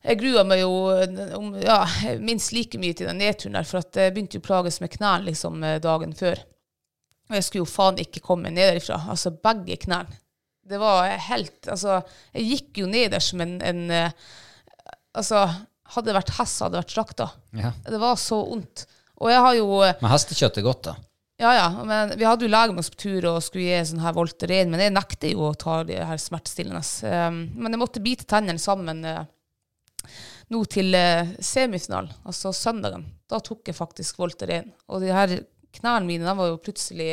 jeg 0.05 0.21
grua 0.21 0.45
meg 0.49 0.63
jo 0.63 0.75
eh, 0.93 1.35
om, 1.37 1.53
ja, 1.61 1.81
minst 2.21 2.53
like 2.57 2.81
mye 2.81 2.97
til 2.97 3.09
den 3.09 3.21
nedturen 3.21 3.57
der, 3.57 3.69
for 3.69 3.81
at 3.81 3.97
jeg 3.97 4.13
begynte 4.13 4.41
å 4.41 4.45
plages 4.45 4.81
med 4.85 4.93
knærne 4.95 5.29
liksom 5.29 5.65
eh, 5.65 5.81
dagen 5.81 6.13
før. 6.17 6.41
Og 7.31 7.37
jeg 7.39 7.47
skulle 7.47 7.63
jo 7.63 7.71
faen 7.71 8.01
ikke 8.03 8.23
komme 8.25 8.51
ned 8.51 8.73
derifra. 8.73 8.99
Altså 9.13 9.31
begge 9.31 9.79
knærne. 9.87 10.19
Det 10.71 10.79
var 10.79 11.09
helt 11.31 11.67
Altså, 11.71 12.01
jeg 12.37 12.47
gikk 12.47 12.81
jo 12.83 12.89
ned 12.91 13.11
der 13.15 13.23
som 13.25 13.41
en, 13.43 13.57
en 13.65 13.85
eh, 13.91 14.13
Altså, 15.17 15.43
hadde 15.91 16.07
det 16.07 16.15
vært 16.15 16.35
hest, 16.37 16.61
hadde 16.63 16.77
det 16.77 16.83
vært 16.85 16.93
slakta. 16.95 17.25
Ja. 17.59 17.73
Det 17.83 17.99
var 17.99 18.19
så 18.21 18.37
vondt. 18.47 18.85
Og 19.19 19.33
jeg 19.33 19.41
har 19.43 19.57
jo 19.59 19.81
eh, 19.83 19.97
Men 20.03 20.13
hestekjøtt 20.13 20.61
er 20.61 20.67
godt, 20.67 20.85
da. 20.87 20.95
ja, 21.43 21.55
ja. 21.57 21.65
Men 21.87 22.15
vi 22.19 22.29
hadde 22.29 22.47
jo 22.47 22.53
lege 22.53 22.77
med 22.77 22.85
oss 22.85 22.93
på 22.95 23.01
tur 23.03 23.27
og 23.33 23.41
skulle 23.43 23.67
gi 23.67 23.81
sånn 23.91 24.05
her 24.05 24.15
Voltaren, 24.15 24.71
men 24.71 24.85
jeg 24.85 24.95
nekter 24.95 25.35
jo 25.35 25.49
å 25.49 25.57
ta 25.59 25.81
de 25.89 25.99
her 25.99 26.23
smertestillende. 26.23 26.83
Um, 27.03 27.41
men 27.59 27.75
jeg 27.75 27.83
måtte 27.83 28.05
bite 28.05 28.29
tennene 28.31 28.63
sammen 28.63 29.03
eh, 29.03 29.25
nå 30.55 30.63
til 30.71 30.95
semifinalen, 31.43 32.15
altså 32.27 32.55
søndagen. 32.55 33.09
Da 33.31 33.43
tok 33.43 33.67
jeg 33.71 33.79
faktisk 33.79 34.23
Voltaren. 34.23 34.71
Og 34.91 35.03
de 35.03 35.11
her 35.15 35.41
knærne 35.79 36.09
mine, 36.09 36.27
de 36.27 36.37
var 36.39 36.53
jo 36.53 36.61
plutselig 36.63 37.11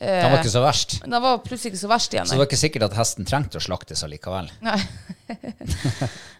Den 0.00 0.30
var 0.32 0.38
ikke 0.38 0.52
så 0.52 0.62
verst. 0.64 0.94
Den 1.04 1.16
var 1.20 1.40
plutselig 1.44 1.74
ikke 1.74 1.82
så 1.82 1.90
verst 1.90 2.14
igjen. 2.14 2.28
Så 2.28 2.36
det 2.36 2.40
var 2.40 2.48
ikke 2.48 2.60
sikkert 2.60 2.86
at 2.86 2.96
hesten 2.96 3.26
trengte 3.28 3.60
å 3.60 3.64
slaktes 3.64 4.04
allikevel. 4.06 4.48
Nei. 4.64 4.78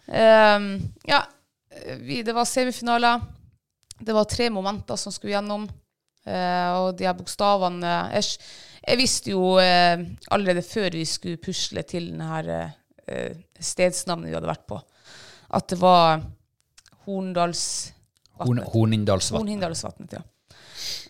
um, 0.07 0.71
ja, 1.11 1.19
vi, 2.01 2.23
det 2.25 2.33
var 2.33 2.49
semifinaler. 2.49 3.21
Det 4.01 4.15
var 4.17 4.25
tre 4.25 4.49
momenter 4.49 4.97
som 4.97 5.13
skulle 5.13 5.35
gjennom. 5.35 5.67
Eh, 6.21 6.71
og 6.77 6.93
de 6.99 7.07
her 7.07 7.15
bokstavene 7.17 7.91
Jeg, 8.13 8.35
jeg 8.85 8.97
visste 8.99 9.31
jo 9.33 9.55
eh, 9.57 10.03
allerede 10.29 10.61
før 10.61 10.93
vi 10.93 11.05
skulle 11.09 11.41
pusle 11.41 11.81
til 11.89 12.11
denne 12.11 12.27
her, 12.29 12.51
eh, 13.09 13.39
stedsnavnet 13.57 14.29
vi 14.29 14.35
hadde 14.37 14.51
vært 14.51 14.67
på, 14.69 14.77
at 15.57 15.71
det 15.73 15.79
var 15.81 16.21
Horndalsvatnet. 17.07 18.67
Hornindalsvatnet. 18.69 19.41
Hornindalsvatnet, 19.41 20.13
ja. 20.19 20.21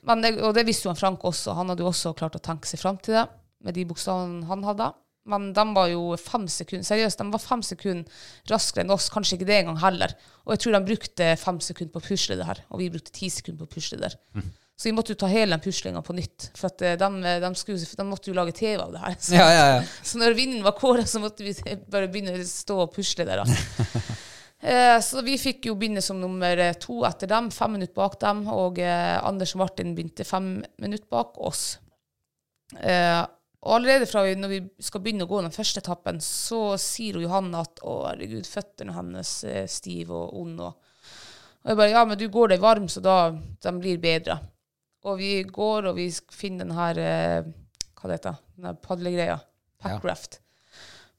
Men 0.07 0.24
det, 0.26 0.36
og 0.41 0.55
det 0.57 0.65
visste 0.67 0.88
jo 0.88 0.93
han 0.93 0.99
Frank 0.99 1.24
også. 1.28 1.55
Han 1.57 1.72
hadde 1.72 1.86
jo 1.86 1.91
også 1.91 2.15
klart 2.17 2.38
å 2.38 2.43
tenke 2.43 2.69
seg 2.69 2.82
fram 2.82 2.99
til 3.01 3.19
det 3.19 3.28
med 3.61 3.78
de 3.78 3.86
bokstavene 3.89 4.47
han 4.49 4.65
hadde. 4.65 4.91
Men 5.30 5.51
de 5.53 5.63
var 5.76 5.91
jo 5.91 6.15
fem 6.17 6.47
sekunder 6.49 6.86
seriøst, 6.88 7.19
de 7.22 7.34
var 7.34 7.43
fem 7.43 7.61
sekunder 7.65 8.24
raskere 8.49 8.82
enn 8.86 8.93
oss. 8.95 9.11
Kanskje 9.13 9.38
ikke 9.38 9.49
det 9.51 9.59
engang 9.59 9.78
heller. 9.84 10.15
Og 10.47 10.55
jeg 10.55 10.63
tror 10.63 10.78
de 10.78 10.88
brukte 10.88 11.28
fem 11.38 11.59
sekunder 11.61 11.93
på 11.93 12.01
å 12.01 12.07
pusle 12.07 12.39
det 12.39 12.47
her, 12.47 12.63
og 12.74 12.82
vi 12.82 12.89
brukte 12.93 13.13
ti 13.13 13.30
sekunder 13.30 13.61
på 13.61 13.69
å 13.69 13.76
pusle 13.76 13.99
det 14.01 14.09
der. 14.09 14.17
Så 14.82 14.89
vi 14.89 14.95
måtte 14.97 15.13
jo 15.13 15.19
ta 15.22 15.28
hele 15.30 15.53
den 15.53 15.61
puslinga 15.61 16.01
på 16.01 16.15
nytt. 16.17 16.47
For 16.57 16.72
at 16.72 16.82
eh, 16.82 16.95
de, 16.97 17.09
de, 17.43 17.49
skulle, 17.59 17.86
de 17.99 18.05
måtte 18.07 18.32
jo 18.32 18.34
lage 18.34 18.55
TV 18.57 18.82
av 18.82 18.95
det 18.95 19.03
her. 19.03 19.17
Så, 19.22 19.36
Ja, 19.38 19.45
ja, 19.53 19.65
ja. 19.76 19.84
så 20.09 20.17
når 20.17 20.34
vinden 20.39 20.65
var 20.65 20.74
kåra, 20.80 21.05
så 21.05 21.22
måtte 21.22 21.45
vi 21.45 21.53
bare 21.86 22.09
begynne 22.09 22.34
å 22.34 22.47
stå 22.49 22.80
og 22.88 22.95
pusle 22.95 23.28
der. 23.30 23.43
Da. 23.43 23.91
Eh, 24.62 24.99
så 25.01 25.22
vi 25.26 25.39
fikk 25.41 25.66
jo 25.66 25.74
begynne 25.76 26.03
som 26.05 26.20
nummer 26.22 26.59
eh, 26.62 26.76
to 26.78 26.99
etter 27.07 27.30
dem, 27.30 27.49
fem 27.51 27.74
minutter 27.74 27.97
bak 27.97 28.20
dem. 28.22 28.43
Og 28.53 28.78
eh, 28.82 29.18
Anders 29.18 29.55
og 29.55 29.64
Martin 29.64 29.95
begynte 29.97 30.28
fem 30.28 30.59
minutter 30.82 31.09
bak 31.09 31.39
oss. 31.41 31.80
Og 32.72 33.74
allerede 33.76 34.07
fra 34.07 34.22
vi, 34.24 34.36
når 34.39 34.49
vi 34.49 34.59
skal 34.80 35.01
begynne 35.03 35.26
å 35.26 35.30
gå 35.30 35.41
den 35.43 35.53
første 35.53 35.82
etappen, 35.82 36.22
så 36.24 36.78
sier 36.80 37.18
Johanne 37.20 37.59
at 37.66 37.82
å 37.84 37.97
herregud, 38.07 38.47
føttene 38.47 38.95
hennes 38.95 39.34
er 39.43 39.68
stive 39.70 40.16
og 40.16 40.38
onde. 40.39 40.70
Og, 40.70 41.09
og 41.62 41.74
jeg 41.74 41.80
bare 41.82 41.91
ja, 41.91 42.05
men 42.07 42.22
du 42.22 42.26
går 42.32 42.53
deg 42.53 42.64
varm, 42.64 42.88
så 42.89 43.03
da 43.03 43.18
de 43.34 43.74
blir 43.76 43.99
bedre. 44.01 44.39
Og 45.03 45.20
vi 45.20 45.34
går, 45.43 45.89
og 45.91 45.99
vi 45.99 46.07
finner 46.32 46.64
den 46.70 46.78
her 46.78 47.01
Hva 47.97 48.09
det 48.09 48.18
heter 48.20 48.39
Den 48.55 48.80
padlegreia. 48.82 49.39
Packraft. 49.82 50.39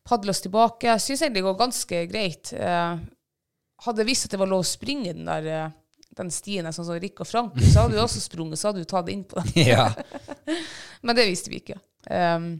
Padler 0.06 0.32
oss 0.32 0.42
tilbake. 0.42 0.94
Jeg 0.94 1.04
syns 1.04 1.26
egentlig 1.26 1.42
det 1.42 1.48
går 1.50 1.60
ganske 1.60 2.04
greit. 2.10 2.54
Hadde 3.82 4.04
jeg 4.04 4.12
visst 4.12 4.28
at 4.28 4.34
det 4.34 4.40
var 4.42 4.50
lov 4.50 4.62
å 4.62 4.68
springe 4.68 5.14
den 5.16 5.28
der 5.28 5.48
eh, 5.50 5.70
den 6.16 6.30
stien 6.32 6.68
sånn 6.72 6.86
som 6.86 6.98
Rick 7.00 7.22
og 7.24 7.28
Frank, 7.28 7.56
så 7.62 7.84
hadde 7.84 7.96
du 7.96 8.02
også 8.02 8.20
sprunget, 8.20 8.60
så 8.60 8.70
hadde 8.70 8.84
du 8.84 8.88
tatt 8.88 9.08
inn 9.12 9.24
på 9.28 9.40
den. 9.40 9.64
ja. 9.72 9.88
Men 11.06 11.18
det 11.18 11.28
visste 11.30 11.52
vi 11.52 11.62
ikke. 11.62 11.78
Um, 12.10 12.54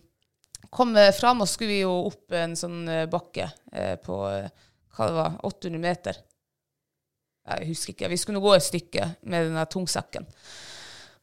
kom 0.73 0.97
eh, 0.97 1.13
fram, 1.15 1.45
og 1.45 1.51
skulle 1.51 1.75
vi 1.75 1.81
jo 1.83 1.93
opp 2.09 2.33
en 2.37 2.57
sånn 2.59 2.83
eh, 2.89 3.09
bakke 3.11 3.51
eh, 3.73 3.97
på 4.01 4.19
hva 4.23 5.09
det 5.09 5.17
var, 5.17 5.41
800 5.49 5.83
meter. 5.83 6.21
Jeg 7.53 7.73
husker 7.73 7.95
ikke. 7.95 8.13
Vi 8.13 8.21
skulle 8.21 8.39
nå 8.39 8.45
gå 8.45 8.55
et 8.55 8.65
stykke 8.65 9.09
med 9.29 9.51
den 9.51 9.61
tungsekken. 9.73 10.29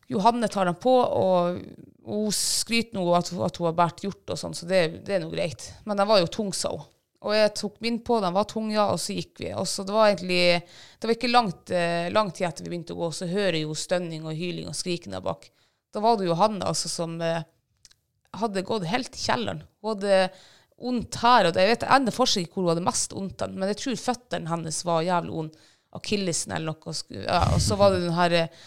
Johanne 0.10 0.50
tar 0.52 0.68
den 0.68 0.78
på, 0.82 0.92
og 0.92 1.60
hun 2.10 2.32
skryter 2.34 2.98
nå 2.98 3.04
at, 3.14 3.30
at 3.30 3.60
hun 3.62 3.70
har 3.70 3.76
båret 3.78 4.02
hjort 4.04 4.34
og 4.34 4.40
sånn, 4.42 4.58
så 4.58 4.68
det, 4.70 4.82
det 5.06 5.16
er 5.16 5.24
nå 5.24 5.30
greit. 5.32 5.70
Men 5.86 6.02
den 6.02 6.10
var 6.10 6.22
jo 6.22 6.32
tung, 6.34 6.50
sa 6.54 6.74
hun. 6.74 6.88
Og 7.28 7.34
jeg 7.36 7.52
tok 7.60 7.80
min 7.84 7.98
på, 8.06 8.22
den 8.24 8.36
var 8.36 8.46
tung, 8.48 8.70
ja, 8.72 8.86
og 8.94 9.00
så 9.04 9.16
gikk 9.18 9.42
vi. 9.44 9.50
Og 9.52 9.68
så 9.68 9.84
det 9.84 9.96
var 9.96 10.08
egentlig 10.08 10.62
Det 11.00 11.08
var 11.08 11.16
ikke 11.18 11.32
langt, 11.32 11.72
eh, 11.72 12.12
lang 12.16 12.32
tid 12.32 12.48
etter 12.48 12.64
vi 12.64 12.72
begynte 12.72 12.96
å 12.96 13.02
gå, 13.02 13.10
så 13.16 13.28
hører 13.28 13.60
jeg 13.60 13.68
jo 13.68 13.76
stønning 13.76 14.28
og 14.28 14.36
hyling 14.36 14.70
og 14.72 14.78
skriking 14.78 15.16
der 15.16 15.24
bak. 15.24 15.50
Da 15.92 16.04
var 16.04 16.18
det 16.18 16.28
jo 16.28 16.34
Johanne 16.34 16.64
altså, 16.66 16.92
som 16.92 17.18
eh, 17.22 17.44
hadde 18.40 18.64
gått 18.68 18.88
helt 18.88 19.16
i 19.16 19.24
kjelleren. 19.26 19.64
Hun 19.82 19.96
hadde 19.96 20.30
vondt 20.80 21.20
her, 21.24 21.50
og 21.50 21.56
der. 21.56 21.66
jeg 21.66 21.76
vet 21.76 21.88
ennå 21.92 22.14
fortsatt 22.16 22.46
ikke 22.46 22.60
hvor 22.60 22.68
hun 22.68 22.74
hadde 22.74 22.88
mest 22.88 23.16
vondt, 23.16 23.44
men 23.52 23.72
jeg 23.72 23.82
tror 23.82 24.00
føttene 24.00 24.52
hennes 24.54 24.84
var 24.88 25.08
jævlig 25.08 25.36
vond. 25.36 25.60
Akillesen 25.98 26.54
eller 26.54 26.70
noe. 26.70 26.92
Og, 26.92 27.16
Ja, 27.26 27.42
og 27.56 27.64
så 27.66 27.76
var 27.80 27.96
det 27.96 28.04
den 28.04 28.14
her 28.14 28.36
eh, 28.46 28.60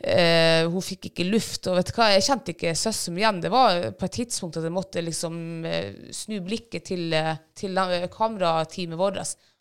eh, 0.00 0.64
Hun 0.70 0.82
fikk 0.84 1.10
ikke 1.10 1.26
luft, 1.28 1.66
og 1.70 1.76
vet 1.78 1.92
hva, 1.96 2.08
jeg 2.14 2.24
kjente 2.26 2.54
ikke 2.54 2.74
søsteren 2.78 3.18
igjen. 3.20 3.40
Det 3.44 3.50
var 3.52 3.80
på 3.98 4.08
et 4.08 4.16
tidspunkt 4.20 4.58
at 4.60 4.66
jeg 4.66 4.74
måtte 4.74 5.02
liksom 5.04 5.38
eh, 5.68 5.90
snu 6.16 6.38
blikket 6.46 6.88
til, 6.90 7.12
eh, 7.16 7.36
til 7.58 7.76
eh, 7.78 8.06
kamerateamet 8.12 8.98
vårt 9.00 9.20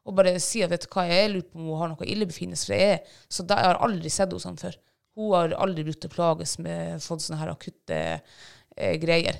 og 0.09 0.15
bare 0.17 0.39
si 0.41 0.63
at 0.65 0.71
vet 0.71 0.87
hva, 0.89 1.03
jeg 1.05 1.29
lurer 1.29 1.45
på 1.51 1.59
om 1.59 1.67
hun 1.69 1.81
har 1.83 1.89
noe 1.91 2.07
illebefinnelse. 2.07 2.65
For 2.65 2.73
jeg, 2.73 2.93
er- 2.95 3.17
så 3.29 3.43
da, 3.45 3.59
jeg 3.61 3.69
har 3.73 3.81
aldri 3.85 4.09
sett 4.09 4.31
henne 4.31 4.41
sånn 4.41 4.57
før. 4.57 4.77
Hun 5.19 5.33
har 5.35 5.53
aldri 5.59 5.83
brukt 5.85 6.07
å 6.07 6.09
plages 6.13 6.55
med 6.63 7.03
fått 7.03 7.21
sånne 7.25 7.41
her 7.43 7.51
akutte 7.51 7.99
eh, 8.15 8.95
greier. 9.01 9.37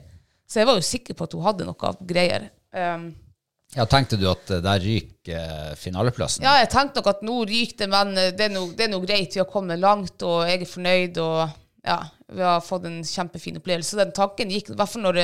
Så 0.50 0.60
jeg 0.62 0.68
var 0.70 0.78
jo 0.78 0.86
sikker 0.86 1.18
på 1.18 1.26
at 1.26 1.34
hun 1.38 1.46
hadde 1.48 1.66
noe 1.66 1.94
greier. 2.10 2.50
Um, 2.76 3.08
Ja, 3.76 3.86
tenkte 3.86 4.18
du 4.18 4.26
at 4.32 4.50
eh, 4.50 4.64
der 4.66 4.82
ryker 4.82 5.42
eh, 5.70 5.74
finaleplassen? 5.78 6.46
ja, 6.46 6.56
jeg 6.64 6.72
tenkte 6.74 7.02
nok 7.02 7.10
at 7.12 7.26
nå 7.26 7.42
ryker 7.46 7.84
det, 7.84 7.90
men 7.94 8.16
eh, 8.18 8.32
det 8.34 8.48
er 8.48 8.90
nå 8.90 9.02
greit. 9.04 9.36
Vi 9.36 9.42
har 9.42 9.50
kommet 9.50 9.82
langt, 9.82 10.24
og 10.26 10.42
jeg 10.50 10.64
er 10.64 10.72
fornøyd. 10.72 11.20
og 11.22 11.52
ja, 11.86 12.00
Vi 12.34 12.42
har 12.42 12.64
fått 12.66 12.88
en 12.90 13.04
kjempefin 13.06 13.60
opplevelse. 13.62 14.00
Den 14.00 14.14
tanken 14.16 14.50
gikk, 14.54 14.72
i 14.74 14.78
hvert 14.80 14.90
fall 14.90 15.06
når 15.06 15.20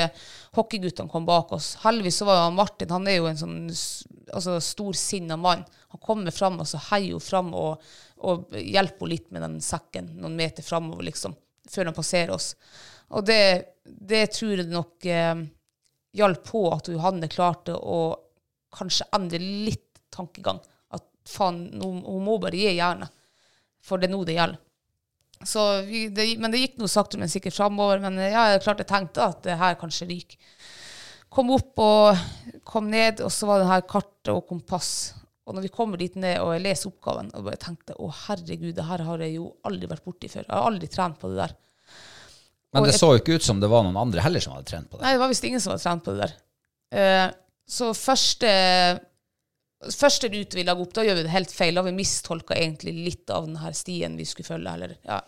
hockeyguttene 0.57 1.09
kom 1.09 1.25
bak 1.25 1.55
oss. 1.57 1.73
Heldigvis 1.81 2.21
så 2.21 2.27
var 2.29 2.53
Martin 2.53 2.93
han 2.93 3.09
er 3.09 3.17
jo 3.17 3.29
en 3.31 3.39
sånn 3.39 3.57
altså, 3.65 4.59
storsinna 4.61 5.39
mann. 5.41 5.65
Han 5.95 6.03
kommer 6.03 6.35
fram 6.35 6.59
og 6.61 6.69
så 6.69 6.81
heier 6.91 7.17
hun 7.17 7.23
fram 7.23 7.49
og, 7.57 7.81
og 8.21 8.53
hjelper 8.53 9.07
henne 9.07 9.13
litt 9.15 9.31
med 9.33 9.45
den 9.47 9.57
sekken 9.63 10.13
noen 10.19 10.37
meter 10.37 10.65
framover, 10.65 11.07
liksom, 11.09 11.33
før 11.71 11.89
han 11.89 11.97
passerer 11.97 12.35
oss. 12.37 12.53
Og 13.09 13.25
det, 13.25 13.41
det 13.85 14.27
tror 14.37 14.53
jeg 14.61 14.69
nok 14.69 15.09
eh, 15.09 15.41
hjalp 16.15 16.45
på 16.45 16.63
at 16.73 16.93
Johanne 16.93 17.29
klarte 17.31 17.73
å 17.73 17.97
kanskje 18.77 19.07
endre 19.15 19.39
litt 19.41 20.01
tankegang. 20.13 20.59
At 20.95 21.03
faen, 21.29 21.65
hun 21.81 22.23
må 22.25 22.37
bare 22.43 22.57
gi 22.59 22.75
jernet. 22.77 23.11
For 23.85 24.01
det 24.01 24.09
er 24.09 24.15
nå 24.15 24.23
det 24.25 24.37
gjelder. 24.37 24.61
Så 25.45 25.61
vi, 25.85 26.05
det, 26.15 26.29
men 26.41 26.53
det 26.53 26.61
gikk 26.61 26.77
noe 26.79 26.89
sakte, 26.89 27.19
men 27.21 27.29
sikkert 27.29 27.57
framover. 27.57 27.99
Men 28.01 28.17
ja, 28.23 28.47
jeg 28.53 28.63
klart 28.65 28.81
jeg 28.81 28.89
tenkte 28.89 29.25
at 29.25 29.43
det 29.45 29.57
her 29.59 29.75
kanskje 29.79 30.07
ryker. 30.09 30.39
Kom 31.35 31.49
opp 31.51 31.81
og 31.83 32.21
kom 32.63 32.87
ned, 32.93 33.19
og 33.25 33.31
så 33.33 33.49
var 33.49 33.59
det 33.61 33.67
her 33.67 33.83
kartet 33.89 34.31
og 34.31 34.45
kompass. 34.47 34.93
Og 35.45 35.53
når 35.53 35.65
vi 35.67 35.73
kommer 35.75 35.99
dit 36.01 36.15
ned 36.17 36.39
og 36.41 36.53
jeg 36.55 36.63
leser 36.63 36.89
oppgaven, 36.89 37.27
og 37.35 37.43
bare 37.45 37.59
tenkte 37.61 37.97
å 38.01 38.07
herregud, 38.23 38.71
det 38.77 38.85
her 38.87 39.03
har 39.05 39.21
jeg 39.21 39.35
jo 39.35 39.49
aldri 39.67 39.89
vært 39.91 40.05
borti 40.07 40.29
før. 40.31 40.47
Jeg 40.47 40.55
har 40.55 40.69
aldri 40.71 40.89
trent 40.89 41.19
på 41.21 41.29
det 41.33 41.41
der. 41.43 41.53
Men 42.73 42.81
og 42.81 42.87
det 42.87 42.95
jeg- 42.95 42.99
så 43.03 43.09
jo 43.13 43.19
ikke 43.21 43.35
ut 43.35 43.43
som 43.45 43.59
det 43.59 43.69
var 43.69 43.83
noen 43.85 43.99
andre 43.99 44.23
heller 44.25 44.41
som 44.41 44.55
hadde 44.55 44.65
trent 44.71 44.89
på 44.89 44.97
det. 44.97 45.03
Nei, 45.05 45.11
det 45.13 45.19
var 45.21 45.29
visst 45.29 45.43
ingen 45.47 45.61
som 45.61 45.75
hadde 45.75 45.83
trent 45.83 46.03
på 46.07 46.15
det 46.15 46.23
der. 46.25 46.33
Eh, 46.95 47.27
så 47.67 47.91
første, 47.97 48.49
første 49.91 50.29
rute 50.33 50.57
vi 50.59 50.63
lager 50.67 50.83
opp, 50.85 50.93
da 50.93 51.05
gjør 51.05 51.17
vi 51.19 51.23
det 51.27 51.33
helt 51.33 51.53
feil. 51.53 51.75
Da 51.75 51.81
har 51.83 51.89
vi 51.89 51.95
mistolka 51.97 52.57
egentlig 52.57 52.93
litt 52.97 53.31
av 53.33 53.47
denne 53.47 53.71
stien 53.77 54.17
vi 54.19 54.25
skulle 54.29 54.47
følge. 54.49 54.73
Eller, 54.77 54.95
ja. 55.05 55.19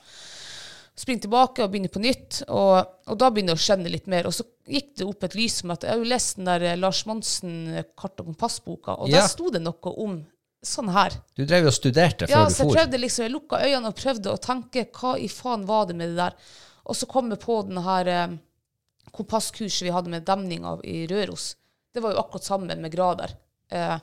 Spring 0.97 1.19
tilbake 1.21 1.61
og 1.65 1.69
begynne 1.73 1.91
på 1.93 2.01
nytt. 2.01 2.43
Og, 2.49 2.77
og 3.09 3.17
da 3.21 3.29
begynner 3.33 3.53
jeg 3.53 3.61
å 3.61 3.65
skjønne 3.67 3.91
litt 3.93 4.07
mer. 4.09 4.29
Og 4.29 4.33
så 4.38 4.45
gikk 4.69 4.95
det 4.97 5.05
opp 5.09 5.27
et 5.27 5.35
lys 5.38 5.59
om 5.65 5.73
at 5.75 5.85
jeg 5.85 5.93
har 5.93 6.01
jo 6.01 6.09
lest 6.13 6.39
den 6.39 6.49
der 6.49 6.65
eh, 6.71 6.79
Lars 6.79 7.03
Monsen 7.09 7.53
kart- 7.97 8.17
og 8.23 8.31
kompassboka, 8.31 8.95
og 9.01 9.09
Ja. 9.11 9.21
der 9.21 9.29
sto 9.33 9.51
det 9.53 9.61
noe 9.65 9.93
om 9.93 10.17
sånn 10.65 10.89
her. 10.91 11.13
Du 11.38 11.43
drev 11.45 11.67
jo 11.67 11.69
og 11.71 11.77
studerte 11.77 12.25
Ja, 12.29 12.41
før 12.41 12.49
du 12.49 12.53
så 12.55 12.63
jeg 12.63 12.69
for. 12.71 12.79
prøvde 12.79 12.99
liksom, 13.03 13.23
jeg 13.27 13.31
lukka 13.35 13.59
øynene 13.61 13.91
og 13.93 13.99
prøvde 14.01 14.33
å 14.33 14.41
tenke 14.41 14.88
hva 14.97 15.13
i 15.21 15.29
faen 15.29 15.67
var 15.69 15.85
det 15.88 15.95
med 15.99 16.09
det 16.15 16.17
der. 16.17 16.33
Og 16.89 16.97
så 16.97 17.05
kom 17.09 17.29
jeg 17.29 17.39
på 17.45 17.59
den 17.69 17.77
her 17.85 18.09
eh, 18.13 18.35
kompasskurset 19.13 19.85
vi 19.85 19.93
hadde 19.93 20.11
med 20.11 20.25
demninga 20.27 20.79
i 20.83 21.05
Røros. 21.09 21.51
Det 21.97 22.03
var 22.05 22.13
jo 22.13 22.21
akkurat 22.21 22.45
sammen 22.45 22.83
med 22.83 22.93
grader. 22.93 23.33
Eh, 23.73 23.97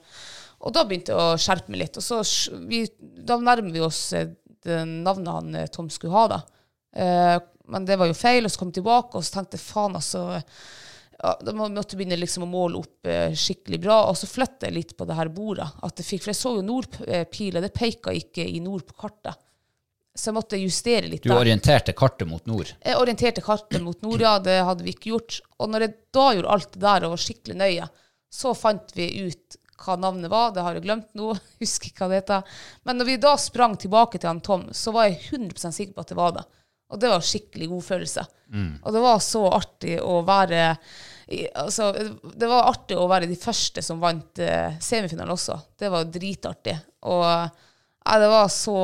og 0.65 0.73
da 0.75 0.85
begynte 0.85 1.15
jeg 1.15 1.21
å 1.21 1.41
skjerpe 1.41 1.73
meg 1.73 1.85
litt. 1.85 1.99
Og 2.01 2.05
så 2.05 2.21
vi, 2.67 2.85
da 2.99 3.39
nærmer 3.39 3.75
vi 3.75 3.83
oss 3.85 4.01
eh, 4.19 4.33
navnet 4.65 5.35
han 5.35 5.59
eh, 5.61 5.69
Tom 5.73 5.91
skulle 5.93 6.15
ha, 6.17 6.25
da. 6.35 6.41
Eh, 6.97 7.37
men 7.71 7.87
det 7.89 7.97
var 8.01 8.11
jo 8.11 8.17
feil, 8.17 8.45
og 8.45 8.53
så 8.53 8.61
kom 8.61 8.73
jeg 8.73 8.81
tilbake, 8.81 9.17
og 9.17 9.25
så 9.25 9.39
tenkte 9.39 9.57
jeg 9.57 9.65
faen, 9.65 9.97
altså 9.97 10.25
ja, 10.35 11.31
da 11.41 11.55
måtte 11.57 11.95
jeg 11.95 12.01
begynne 12.03 12.19
liksom 12.21 12.45
å 12.45 12.51
måle 12.51 12.83
opp 12.83 13.09
eh, 13.09 13.33
skikkelig 13.39 13.81
bra, 13.87 14.01
og 14.11 14.19
så 14.21 14.29
flyttet 14.29 14.69
jeg 14.69 14.77
litt 14.77 14.95
på 14.99 15.07
det 15.09 15.17
her 15.17 15.31
bordet. 15.33 15.71
At 15.87 16.01
jeg 16.01 16.11
fikk, 16.11 16.27
for 16.27 16.35
jeg 16.35 16.41
så 16.41 16.55
jo 16.59 16.67
nordpila, 16.67 17.63
det 17.65 17.73
peka 17.77 18.13
ikke 18.17 18.45
i 18.45 18.61
nord 18.65 18.85
på 18.89 18.99
kartet. 19.07 19.41
Så 20.15 20.31
jeg 20.31 20.37
måtte 20.37 20.59
justere 20.61 21.09
litt 21.11 21.25
Du 21.25 21.31
der. 21.33 21.41
orienterte 21.41 21.93
kartet 21.99 22.29
mot 22.31 22.45
nord. 22.47 22.71
Jeg 22.85 22.97
orienterte 23.01 23.43
kartet 23.43 23.83
mot 23.83 23.99
nord, 24.07 24.21
ja, 24.23 24.37
det 24.39 24.61
hadde 24.63 24.85
vi 24.87 24.93
ikke 24.95 25.11
gjort. 25.11 25.41
Og 25.59 25.73
når 25.73 25.87
jeg 25.89 25.95
da 26.15 26.27
gjorde 26.37 26.53
alt 26.55 26.73
det 26.77 26.83
der 26.85 27.07
og 27.09 27.15
var 27.17 27.23
skikkelig 27.25 27.57
nøye, 27.59 27.89
så 28.35 28.53
fant 28.55 28.95
vi 28.95 29.09
ut 29.27 29.57
hva 29.85 29.97
navnet 29.99 30.31
var. 30.31 30.53
Det 30.55 30.63
har 30.63 30.79
jeg 30.79 30.85
glemt 30.87 31.09
nå, 31.19 31.33
husker 31.63 31.91
ikke 31.91 32.05
hva 32.05 32.13
det 32.13 32.21
heter. 32.23 32.55
Men 32.87 33.01
når 33.03 33.11
vi 33.11 33.17
da 33.27 33.35
sprang 33.43 33.75
tilbake 33.83 34.21
til 34.23 34.31
han 34.31 34.41
Tom, 34.47 34.69
så 34.71 34.95
var 34.95 35.09
jeg 35.11 35.19
100% 35.35 35.75
sikker 35.81 35.97
på 35.99 36.05
at 36.07 36.15
det 36.15 36.21
var 36.21 36.37
det. 36.39 36.47
Og 36.95 37.01
det 37.03 37.11
var 37.11 37.19
en 37.19 37.27
skikkelig 37.27 37.69
god 37.73 37.83
følelse. 37.83 38.23
Og 38.85 38.93
det 38.95 39.01
var 39.03 39.19
så 39.25 39.41
artig 39.51 39.97
å 40.05 40.21
være 40.23 40.77
Altså, 41.57 41.87
det 42.37 42.47
var 42.51 42.69
artig 42.69 42.99
å 43.01 43.07
være 43.09 43.27
de 43.27 43.39
første 43.41 43.83
som 43.83 43.99
vant 44.03 44.39
eh, 44.45 44.75
semifinalen 44.85 45.33
også. 45.33 45.57
Det 45.81 45.89
var 45.91 46.05
dritartig. 46.13 46.75
Og 47.09 47.25
ja, 48.05 48.19
det 48.21 48.29
var 48.29 48.49
så 48.53 48.77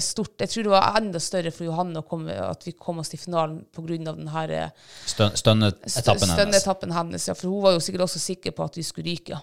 stort. 0.00 0.34
Jeg 0.40 0.48
tror 0.48 0.64
det 0.64 0.70
var 0.72 0.94
enda 0.96 1.20
større 1.20 1.50
for 1.52 1.66
Johanne 1.66 2.00
å 2.00 2.06
komme, 2.08 2.32
at 2.32 2.62
vi 2.64 2.72
kom 2.72 3.02
oss 3.02 3.12
til 3.12 3.20
finalen 3.20 3.58
pga. 3.74 3.98
den 4.14 4.30
her 4.32 4.54
eh, 4.56 4.70
Stø- 5.04 5.28
Stønneetappen 5.36 6.24
hennes. 6.24 6.38
stønneetappen 6.38 6.94
hennes. 6.96 7.28
Ja, 7.28 7.34
for 7.36 7.52
hun 7.52 7.66
var 7.66 7.76
jo 7.76 7.82
sikkert 7.84 8.06
også 8.06 8.22
sikker 8.22 8.56
på 8.56 8.64
at 8.64 8.78
vi 8.80 8.86
skulle 8.86 9.10
ryke. 9.12 9.36
Ja. 9.36 9.42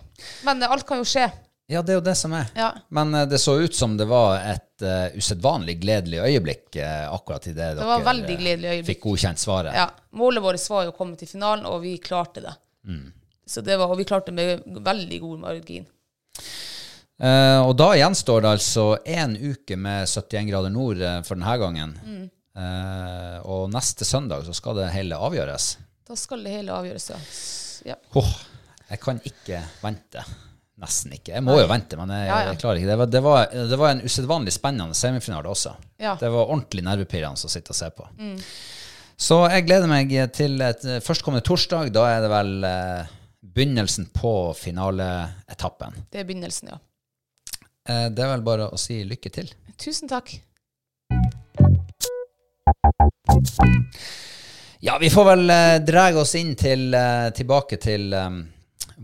Men 0.50 0.64
eh, 0.64 0.72
alt 0.74 0.88
kan 0.90 0.98
jo 0.98 1.06
skje. 1.06 1.28
Ja, 1.70 1.84
det 1.86 1.94
er 1.94 2.00
jo 2.00 2.06
det 2.08 2.16
som 2.18 2.34
er. 2.34 2.48
Ja. 2.58 2.72
Men 2.90 3.14
eh, 3.14 3.28
det 3.30 3.38
så 3.44 3.60
ut 3.62 3.76
som 3.78 3.94
det 4.00 4.08
var 4.10 4.40
et 4.42 4.82
uh, 4.82 5.14
usedvanlig 5.14 5.78
gledelig 5.84 6.24
øyeblikk 6.26 6.80
uh, 6.82 7.14
akkurat 7.14 7.46
i 7.46 7.54
det 7.54 7.76
Det 7.78 7.86
dere 8.26 8.74
eh, 8.80 8.82
fikk 8.88 9.04
godkjent 9.06 9.38
svaret. 9.38 9.78
Ja, 9.78 9.92
Målet 10.18 10.42
vårt 10.42 10.66
var 10.74 10.88
jo 10.88 10.96
å 10.96 10.98
komme 10.98 11.20
til 11.20 11.30
finalen, 11.30 11.70
og 11.70 11.84
vi 11.86 12.00
klarte 12.02 12.42
det. 12.42 12.56
Så 13.46 13.62
det 13.62 13.78
var, 13.78 13.94
og 13.94 14.02
vi 14.02 14.10
klarte 14.10 14.34
det 14.34 14.42
med 14.66 14.82
veldig 14.86 15.22
god 15.22 15.46
margin. 15.46 15.86
Eh, 17.20 17.60
og 17.68 17.74
da 17.76 17.92
gjenstår 18.00 18.44
det 18.46 18.52
altså 18.56 18.86
én 19.04 19.36
uke 19.36 19.76
med 19.76 20.08
71 20.08 20.48
grader 20.48 20.72
nord 20.72 21.02
eh, 21.04 21.22
for 21.28 21.36
denne 21.36 21.56
gangen. 21.62 21.96
Mm. 22.04 22.28
Uh, 22.60 23.38
og 23.48 23.70
neste 23.72 24.04
søndag 24.04 24.44
så 24.44 24.52
skal 24.58 24.76
det 24.76 24.90
hele 24.92 25.16
avgjøres. 25.16 25.78
Da 26.10 26.16
skal 26.20 26.42
det 26.44 26.52
hele 26.58 26.74
avgjøres, 26.76 27.06
ja. 27.14 27.20
Ja. 27.94 27.96
Oh, 28.20 28.32
jeg 28.90 29.00
kan 29.00 29.22
ikke 29.24 29.62
vente. 29.80 30.24
Nesten 30.80 31.14
ikke. 31.16 31.36
Jeg 31.38 31.44
må 31.46 31.56
jo 31.60 31.68
vente, 31.70 31.96
men 32.00 32.12
jeg, 32.12 32.26
Ja, 32.28 32.40
ja. 32.42 32.50
jeg 32.52 32.60
klarer 32.60 32.82
ikke. 32.82 32.90
Det 32.90 32.98
var, 33.00 33.12
det 33.14 33.22
var, 33.24 33.54
det 33.72 33.80
var 33.80 33.94
en 33.94 34.04
usedvanlig 34.04 34.56
spennende 34.56 34.98
semifinale 34.98 35.52
også. 35.52 35.76
Ja. 36.02 36.18
Det 36.20 36.32
var 36.34 36.52
ordentlig 36.52 36.84
nervepirrende 36.88 37.48
å 37.48 37.52
sitte 37.52 37.76
og 37.76 37.80
se 37.80 37.90
på. 37.96 38.08
Så 39.20 39.40
jeg 39.52 39.68
gleder 39.68 39.92
meg 39.92 40.12
til 40.36 40.60
et 40.64 40.84
førstkommende 41.06 41.46
torsdag. 41.48 41.92
Da 41.96 42.06
er 42.12 42.24
det 42.24 42.32
vel 42.32 42.54
eh, 42.68 43.16
begynnelsen 43.56 44.08
på 44.16 44.34
finaleetappen. 44.56 46.00
Det 46.12 46.24
er 46.24 46.28
begynnelsen, 46.28 46.72
ja. 46.72 46.80
Eh, 47.90 48.08
det 48.14 48.24
er 48.26 48.32
vel 48.36 48.46
bare 48.46 48.70
å 48.70 48.78
si 48.80 49.02
lykke 49.08 49.32
til. 49.34 49.50
Tusen 49.80 50.10
takk. 50.12 50.36
Ja, 54.80 54.98
vi 55.02 55.10
får 55.12 55.26
vel 55.28 55.50
eh, 55.52 55.76
dra 55.84 56.06
oss 56.22 56.36
inn 56.40 56.54
til, 56.60 56.90
eh, 56.96 57.30
tilbake 57.36 57.80
til 57.82 58.14
eh, 58.16 58.30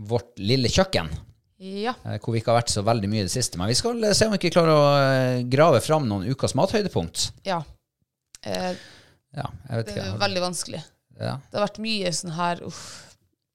vårt 0.08 0.38
lille 0.40 0.70
kjøkken. 0.72 1.10
Ja. 1.58 1.94
eh, 2.04 2.18
Hvor 2.20 2.32
vi 2.34 2.40
ikke 2.40 2.52
har 2.54 2.60
vært 2.62 2.72
så 2.72 2.84
veldig 2.86 3.10
mye 3.12 3.24
i 3.24 3.26
det 3.28 3.32
siste. 3.34 3.58
Men 3.60 3.68
vi 3.72 3.76
skal 3.78 4.00
eh, 4.04 4.14
se 4.16 4.28
om 4.28 4.32
vi 4.34 4.40
ikke 4.40 4.54
klarer 4.56 4.76
å 4.76 5.48
grave 5.52 5.82
fram 5.84 6.08
noen 6.08 6.28
ukas 6.32 6.56
mathøydepunkt. 6.58 7.30
ja. 7.48 7.62
Eh, 8.46 8.74
Ja, 9.36 9.50
det 9.68 9.92
er 10.00 10.14
veldig 10.16 10.40
vanskelig. 10.40 10.78
Ja. 11.20 11.34
Det 11.50 11.58
har 11.58 11.66
vært 11.66 11.80
mye 11.84 12.08
sånn 12.14 12.32
her 12.38 12.60
uff, 12.64 12.78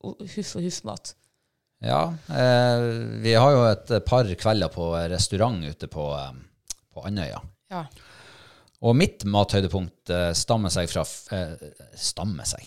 huff 0.03 0.51
og 0.59 0.61
huff-mat. 0.67 1.13
Ja 1.81 2.01
eh, 2.29 2.83
vi 3.23 3.33
har 3.33 3.55
jo 3.55 3.65
et 3.69 3.93
par 4.05 4.29
kvelder 4.37 4.69
på 4.73 4.91
restaurant 5.11 5.65
ute 5.65 5.89
på, 5.91 6.07
eh, 6.17 6.77
på 6.93 7.05
Andøya. 7.09 7.41
Ja. 7.71 7.85
Og 8.81 8.97
mitt 8.97 9.25
mathøydepunkt 9.29 10.09
eh, 10.13 10.31
stammer 10.37 10.73
seg 10.73 10.89
fra 10.89 11.03
eh, 11.35 11.67
Stammer 11.97 12.47
seg? 12.49 12.65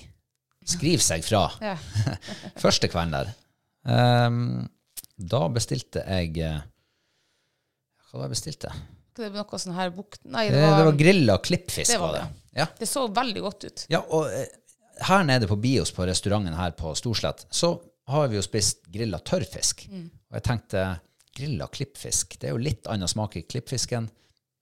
Skriver 0.64 1.02
seg 1.04 1.24
fra 1.26 1.46
ja. 1.60 1.74
første 2.62 2.88
kvelden 2.88 3.16
der. 3.18 3.32
Um, 3.84 4.38
da 5.20 5.42
bestilte 5.52 6.00
jeg 6.08 6.38
eh, 6.40 6.60
Hva 8.08 8.22
var 8.22 8.24
det 8.24 8.30
jeg 8.30 8.36
bestilte? 8.36 8.70
Det 9.14 9.28
var 9.28 9.44
noe 9.44 9.60
sånn 9.60 9.76
her 9.76 9.92
bukt... 9.94 10.22
Nei, 10.26 10.48
Det 10.50 10.62
var, 10.62 10.78
det 10.78 10.86
var, 10.88 10.96
grilla 10.98 11.36
klippfisk. 11.38 11.92
det 11.92 12.00
var 12.02 12.16
det. 12.16 12.22
det. 12.24 12.62
Ja. 12.62 12.66
det 12.78 12.86
så 12.90 13.04
veldig 13.14 13.42
godt 13.44 13.66
ut. 13.66 13.84
ja, 13.90 14.00
og 14.14 14.30
her 15.06 15.26
nede 15.26 15.46
på 15.50 15.58
Bios, 15.58 15.90
på 15.94 16.06
restauranten 16.06 16.54
her 16.54 16.74
på 16.78 16.94
Storslett, 16.98 17.44
så 17.50 17.74
har 18.10 18.28
vi 18.28 18.36
jo 18.38 18.44
spist 18.44 18.84
grilla 18.92 19.18
tørrfisk. 19.24 19.86
Og 20.30 20.38
jeg 20.38 20.46
tenkte 20.48 20.86
grilla 21.34 21.66
klippfisk, 21.72 22.36
det 22.38 22.48
er 22.50 22.54
jo 22.54 22.62
litt 22.62 22.86
annen 22.90 23.10
smak 23.10 23.36
i 23.40 23.42
klippfisken, 23.42 24.08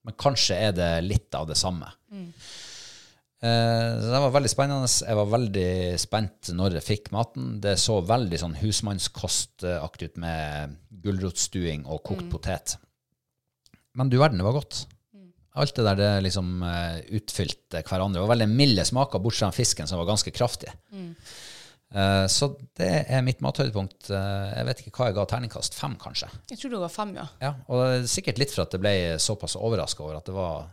men 0.02 0.14
kanskje 0.18 0.56
er 0.68 0.72
det 0.76 0.90
litt 1.04 1.34
av 1.38 1.48
det 1.50 1.56
samme. 1.60 1.90
Eh, 3.42 3.90
så 3.98 4.06
det 4.12 4.20
var 4.22 4.34
veldig 4.36 4.50
spennende. 4.50 4.86
Jeg 4.86 5.18
var 5.18 5.30
veldig 5.32 5.70
spent 5.98 6.52
når 6.54 6.78
jeg 6.78 6.86
fikk 6.86 7.10
maten. 7.14 7.56
Det 7.62 7.74
så 7.80 7.98
veldig 8.06 8.38
sånn 8.38 8.56
husmannskostaktig 8.60 10.12
ut 10.12 10.22
med 10.22 10.76
gulrotstuing 11.02 11.84
og 11.90 12.04
kokt 12.06 12.28
potet. 12.30 12.76
Men 13.98 14.08
du 14.08 14.16
verden, 14.20 14.38
det 14.38 14.46
var 14.46 14.60
godt. 14.60 14.84
Alt 15.52 15.74
det 15.76 15.84
der 15.84 15.98
det 15.98 16.12
liksom 16.24 16.62
eh, 16.64 17.00
utfylte 17.18 17.82
hverandre. 17.82 18.16
Det 18.16 18.24
var 18.24 18.34
veldig 18.36 18.48
milde 18.54 18.84
smaker, 18.88 19.20
bortsett 19.20 19.50
fra 19.50 19.56
fisken, 19.58 19.90
som 19.90 20.00
var 20.00 20.08
ganske 20.08 20.32
kraftig. 20.32 20.70
Eh, 20.94 21.32
så 22.32 22.48
det 22.78 22.90
er 23.12 23.24
mitt 23.26 23.42
mathøydepunkt. 23.44 24.10
Eh, 24.10 24.52
jeg 24.56 24.68
vet 24.68 24.82
ikke 24.82 24.92
hva 24.96 25.08
jeg 25.10 25.16
ga 25.18 25.24
terningkast. 25.28 25.76
Fem, 25.78 25.96
kanskje. 26.00 26.28
Jeg 26.50 26.60
tror 26.60 26.74
det 26.76 26.84
var 26.84 26.92
fem, 26.92 27.16
ja. 27.18 27.26
Ja, 27.42 27.50
og 27.68 27.82
det 27.82 27.90
er 27.98 28.06
sikkert 28.12 28.40
litt 28.40 28.54
for 28.54 28.64
at 28.64 28.76
jeg 28.76 28.82
ble 28.84 28.94
såpass 29.22 29.58
overraska 29.60 30.04
over 30.06 30.20
at 30.20 30.30
det 30.30 30.36
var 30.36 30.70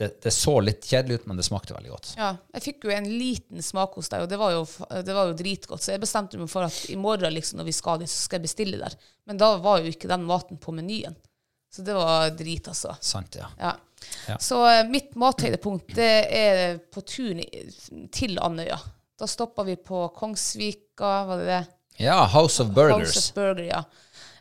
det, 0.00 0.08
det 0.24 0.32
så 0.32 0.54
litt 0.64 0.86
kjedelig 0.88 1.20
ut, 1.20 1.24
men 1.28 1.36
det 1.36 1.44
smakte 1.44 1.74
veldig 1.76 1.90
godt. 1.92 2.12
Ja, 2.16 2.30
jeg 2.56 2.64
fikk 2.64 2.86
jo 2.88 2.92
en 2.94 3.08
liten 3.20 3.60
smak 3.62 3.98
hos 4.00 4.08
deg, 4.08 4.24
og 4.24 4.30
det 4.32 4.38
var 4.40 4.54
jo, 4.54 4.62
det 5.04 5.16
var 5.16 5.28
jo 5.28 5.36
dritgodt. 5.36 5.84
Så 5.84 5.92
jeg 5.92 6.00
bestemte 6.00 6.40
meg 6.40 6.48
for 6.48 6.64
at 6.64 6.78
i 6.88 6.96
morgen 6.96 7.34
liksom, 7.36 7.60
når 7.60 7.68
vi 7.68 7.74
skal 7.76 8.00
dit, 8.00 8.08
så 8.08 8.24
skal 8.24 8.40
jeg 8.40 8.48
bestille 8.48 8.80
der. 8.80 8.96
Men 9.28 9.40
da 9.42 9.52
var 9.60 9.82
jo 9.84 9.92
ikke 9.92 10.08
den 10.08 10.24
maten 10.24 10.60
på 10.62 10.72
menyen. 10.72 11.18
Så 11.70 11.84
det 11.86 11.94
var 11.94 12.32
drit, 12.34 12.66
altså. 12.72 12.96
Sant, 13.04 13.36
ja. 13.38 13.50
Ja. 13.60 13.74
Ja. 14.26 14.38
Så 14.40 14.62
eh, 14.66 14.86
mitt 14.88 15.12
mathøydepunkt 15.20 15.92
det 15.98 16.12
er 16.32 16.78
på 16.92 17.04
turen 17.04 17.44
til 18.16 18.40
Andøya. 18.40 18.80
Da 19.20 19.28
stoppa 19.28 19.66
vi 19.66 19.76
på 19.76 20.06
Kongsvika, 20.16 21.10
var 21.28 21.42
det 21.42 21.48
det? 21.50 21.64
Ja, 22.00 22.22
House 22.32 22.62
of 22.62 22.70
Burgers. 22.72 23.12
House 23.12 23.28
of 23.28 23.34
Burger, 23.36 23.66
ja. 23.68 23.82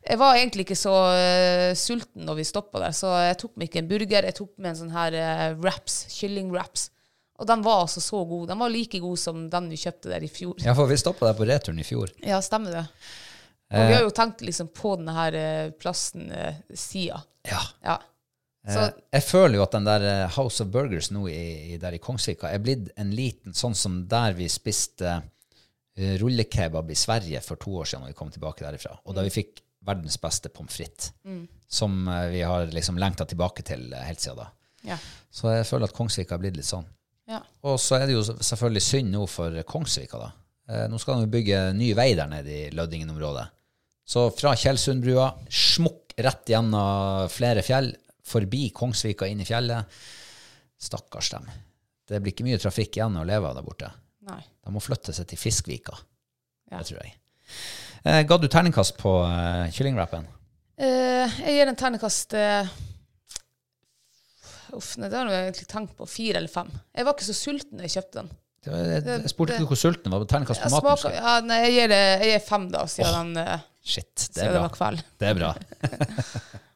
Jeg 0.05 0.17
var 0.21 0.37
egentlig 0.37 0.63
ikke 0.63 0.77
så 0.79 0.93
uh, 1.11 1.73
sulten 1.75 2.23
når 2.23 2.37
vi 2.39 2.45
stoppa 2.47 2.79
der, 2.85 2.93
så 2.95 3.11
jeg 3.19 3.35
tok 3.41 3.57
meg 3.59 3.67
ikke 3.67 3.81
en 3.83 3.89
burger. 3.89 4.27
Jeg 4.29 4.37
tok 4.37 4.53
med 4.55 4.71
en 4.71 4.79
sånn 4.79 4.93
her 4.95 5.17
uh, 5.19 5.49
wraps, 5.59 6.05
kyllingwraps. 6.15 6.87
Og 7.39 7.47
den 7.47 7.63
var 7.63 7.83
altså 7.83 8.03
så 8.03 8.21
god. 8.27 8.47
Den 8.51 8.59
var 8.59 8.71
like 8.71 8.99
god 9.03 9.19
som 9.19 9.43
den 9.51 9.67
vi 9.71 9.79
kjøpte 9.79 10.11
der 10.11 10.23
i 10.23 10.31
fjor. 10.31 10.55
Ja, 10.63 10.75
for 10.75 10.91
vi 10.91 10.99
stoppa 10.99 11.27
der 11.27 11.37
på 11.37 11.47
returen 11.47 11.79
i 11.79 11.87
fjor. 11.87 12.11
Ja, 12.23 12.39
stemmer 12.43 12.75
det. 12.75 12.85
Og 13.69 13.83
vi 13.85 13.93
har 13.93 14.01
jo 14.01 14.15
tenkt 14.15 14.41
liksom 14.41 14.71
på 14.73 14.95
denne 14.97 15.13
her 15.13 15.35
eh, 15.37 15.67
plassen 15.77 16.31
uh, 16.33 16.55
sida. 16.73 17.19
Ja. 17.47 17.61
Ja. 17.85 17.99
Så 18.67 18.79
Eh, 18.79 18.91
jeg 19.15 19.23
føler 19.23 19.55
jo 19.57 19.63
at 19.63 19.75
den 19.75 19.87
der 19.87 20.05
eh, 20.05 20.31
House 20.35 20.63
of 20.63 20.71
Burgers 20.73 21.09
nå 21.15 21.27
i, 21.31 21.73
i, 21.73 21.77
der 21.79 21.95
i 21.95 22.01
Kongsvika 22.03 22.51
er 22.51 22.61
blitt 22.63 22.89
en 22.99 23.13
liten 23.15 23.55
sånn 23.55 23.75
som 23.77 24.01
der 24.09 24.35
vi 24.37 24.49
spiste 24.51 25.15
uh, 25.19 26.13
rullekebab 26.19 26.91
i 26.91 26.97
Sverige 26.97 27.41
for 27.45 27.59
to 27.61 27.77
år 27.79 27.87
siden 27.89 28.03
når 28.05 28.13
vi 28.13 28.17
kom 28.19 28.31
tilbake 28.33 28.65
derifra. 28.65 28.97
Og 29.05 29.15
da 29.15 29.23
vi 29.25 29.33
fikk 29.33 29.63
verdens 29.87 30.19
beste 30.19 30.51
pommes 30.51 30.75
frites, 30.75 31.13
som 31.71 32.01
uh, 32.07 32.27
vi 32.31 32.43
har 32.43 32.67
liksom 32.73 32.99
lengta 32.99 33.27
tilbake 33.29 33.63
til 33.67 33.87
uh, 33.93 34.01
helt 34.03 34.23
siden 34.23 34.41
da. 34.41 34.49
ja. 34.91 34.99
Så 35.31 35.53
jeg 35.53 35.67
føler 35.69 35.87
at 35.87 35.95
Kongsvika 35.95 36.35
er 36.35 36.43
blitt 36.43 36.59
litt 36.59 36.67
sånn. 36.67 36.87
ja. 37.29 37.39
Og 37.63 37.79
så 37.79 37.99
er 37.99 38.07
det 38.09 38.17
jo 38.17 38.25
selvfølgelig 38.25 38.83
synd 38.83 39.13
nå 39.13 39.23
for 39.29 39.55
Kongsvika, 39.69 40.19
da. 40.19 40.29
Nå 40.89 40.99
skal 41.01 41.23
de 41.23 41.31
bygge 41.33 41.59
ny 41.73 41.87
vei 41.97 42.11
der 42.13 42.27
nede 42.29 42.51
i 42.53 42.69
Lødingen-området. 42.77 43.47
Så 44.05 44.27
fra 44.33 44.51
Tjeldsundbrua, 44.57 45.31
smukk 45.49 46.13
rett 46.21 46.51
gjennom 46.51 47.29
flere 47.33 47.63
fjell, 47.65 47.89
forbi 48.29 48.69
Kongsvika, 48.75 49.27
inn 49.29 49.41
i 49.43 49.47
fjellet. 49.47 49.99
Stakkars 50.79 51.31
dem. 51.33 51.47
Det 52.09 52.21
blir 52.23 52.31
ikke 52.33 52.45
mye 52.47 52.59
trafikk 52.61 52.95
igjen 52.97 53.17
å 53.19 53.25
leve 53.27 53.49
av 53.49 53.57
der 53.59 53.65
borte. 53.65 53.89
Nei. 54.29 54.39
De 54.65 54.71
må 54.73 54.81
flytte 54.83 55.13
seg 55.15 55.27
til 55.29 55.39
Fiskvika. 55.41 55.97
Ja. 56.71 56.79
Det 56.79 56.87
tror 56.91 57.01
jeg. 57.03 57.15
Eh, 58.05 58.21
ga 58.29 58.37
du 58.39 58.47
terningkast 58.47 58.95
på 59.01 59.11
eh, 59.27 59.65
kyllingwrapen? 59.75 60.27
Eh, 60.79 61.39
jeg 61.43 61.57
gir 61.57 61.67
en 61.71 61.75
terningkast 61.79 62.33
eh, 62.39 62.69
Uff, 64.77 64.91
nei, 65.01 65.09
det 65.09 65.17
har 65.17 65.29
jeg 65.33 65.47
egentlig 65.47 65.67
tenkt 65.71 65.95
på. 65.97 66.05
Fire 66.09 66.37
eller 66.43 66.51
fem. 66.53 66.69
Jeg 66.93 67.07
var 67.07 67.15
ikke 67.17 67.25
så 67.25 67.33
sulten 67.35 67.79
da 67.81 67.87
jeg 67.87 67.95
kjøpte 67.97 68.19
den. 68.21 68.29
Det 68.63 68.71
var- 68.73 68.85
Jeg, 68.91 69.03
jeg 69.23 69.31
spurte 69.31 69.55
ikke 69.57 69.71
hvor 69.71 69.79
sulten 69.81 70.13
var. 70.13 70.25
Terningkast 70.29 70.61
på 70.61 70.69
maten? 70.75 70.97
smaker, 71.01 71.15
ja, 71.17 71.33
nei, 71.41 71.57
jeg, 71.65 71.73
gir 71.79 71.87
det, 71.93 72.01
jeg 72.21 72.31
gir 72.35 72.43
fem, 72.51 72.67
da, 72.75 72.83
siden, 72.85 73.33
den, 73.33 73.43
eh, 73.57 73.65
Shit, 73.89 74.13
det 74.35 74.43
er 74.43 74.51
det 74.51 74.53
bra. 74.53 74.61
var 74.67 74.73
kveld. 74.77 75.03
Det 75.17 75.29
er 75.31 75.39
bra. 75.39 75.51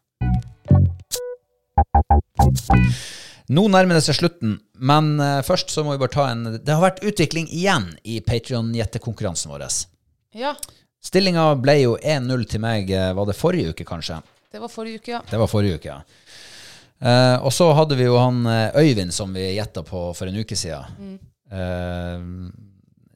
Nå 3.54 3.66
nærmer 3.68 3.98
det 4.00 4.06
seg 4.06 4.18
slutten, 4.18 4.56
men 4.80 5.18
eh, 5.20 5.42
først 5.46 5.74
så 5.74 5.84
må 5.84 5.96
vi 5.96 6.02
bare 6.02 6.14
ta 6.14 6.30
en 6.32 6.46
Det 6.56 6.72
har 6.72 6.84
vært 6.84 7.04
utvikling 7.04 7.50
igjen 7.52 7.90
i 8.08 8.22
Patrion-gjettekonkurransen 8.24 9.52
vår. 9.52 9.66
Ja, 10.38 10.56
Stillinga 11.04 11.50
ble 11.60 11.76
jo 11.82 11.98
1-0 12.00 12.46
til 12.48 12.64
meg, 12.64 12.92
eh, 12.92 13.12
var 13.18 13.28
det 13.28 13.36
forrige 13.36 13.74
uke, 13.74 13.88
kanskje? 13.88 14.22
det 14.54 14.62
var 14.62 14.70
forrige 14.70 15.02
uke, 15.02 15.12
ja. 15.12 15.20
Det 15.30 15.40
var 15.42 15.50
forrige 15.50 15.80
uke, 15.82 15.90
ja. 15.90 16.02
Eh, 17.04 17.38
og 17.44 17.52
så 17.52 17.68
hadde 17.76 17.98
vi 18.00 18.06
jo 18.06 18.20
han 18.22 18.46
eh, 18.48 18.78
Øyvind 18.80 19.12
som 19.12 19.34
vi 19.36 19.50
gjetta 19.58 19.84
på 19.84 20.06
for 20.16 20.30
en 20.30 20.38
uke 20.40 20.56
siden. 20.56 21.18
Eh, 21.52 22.28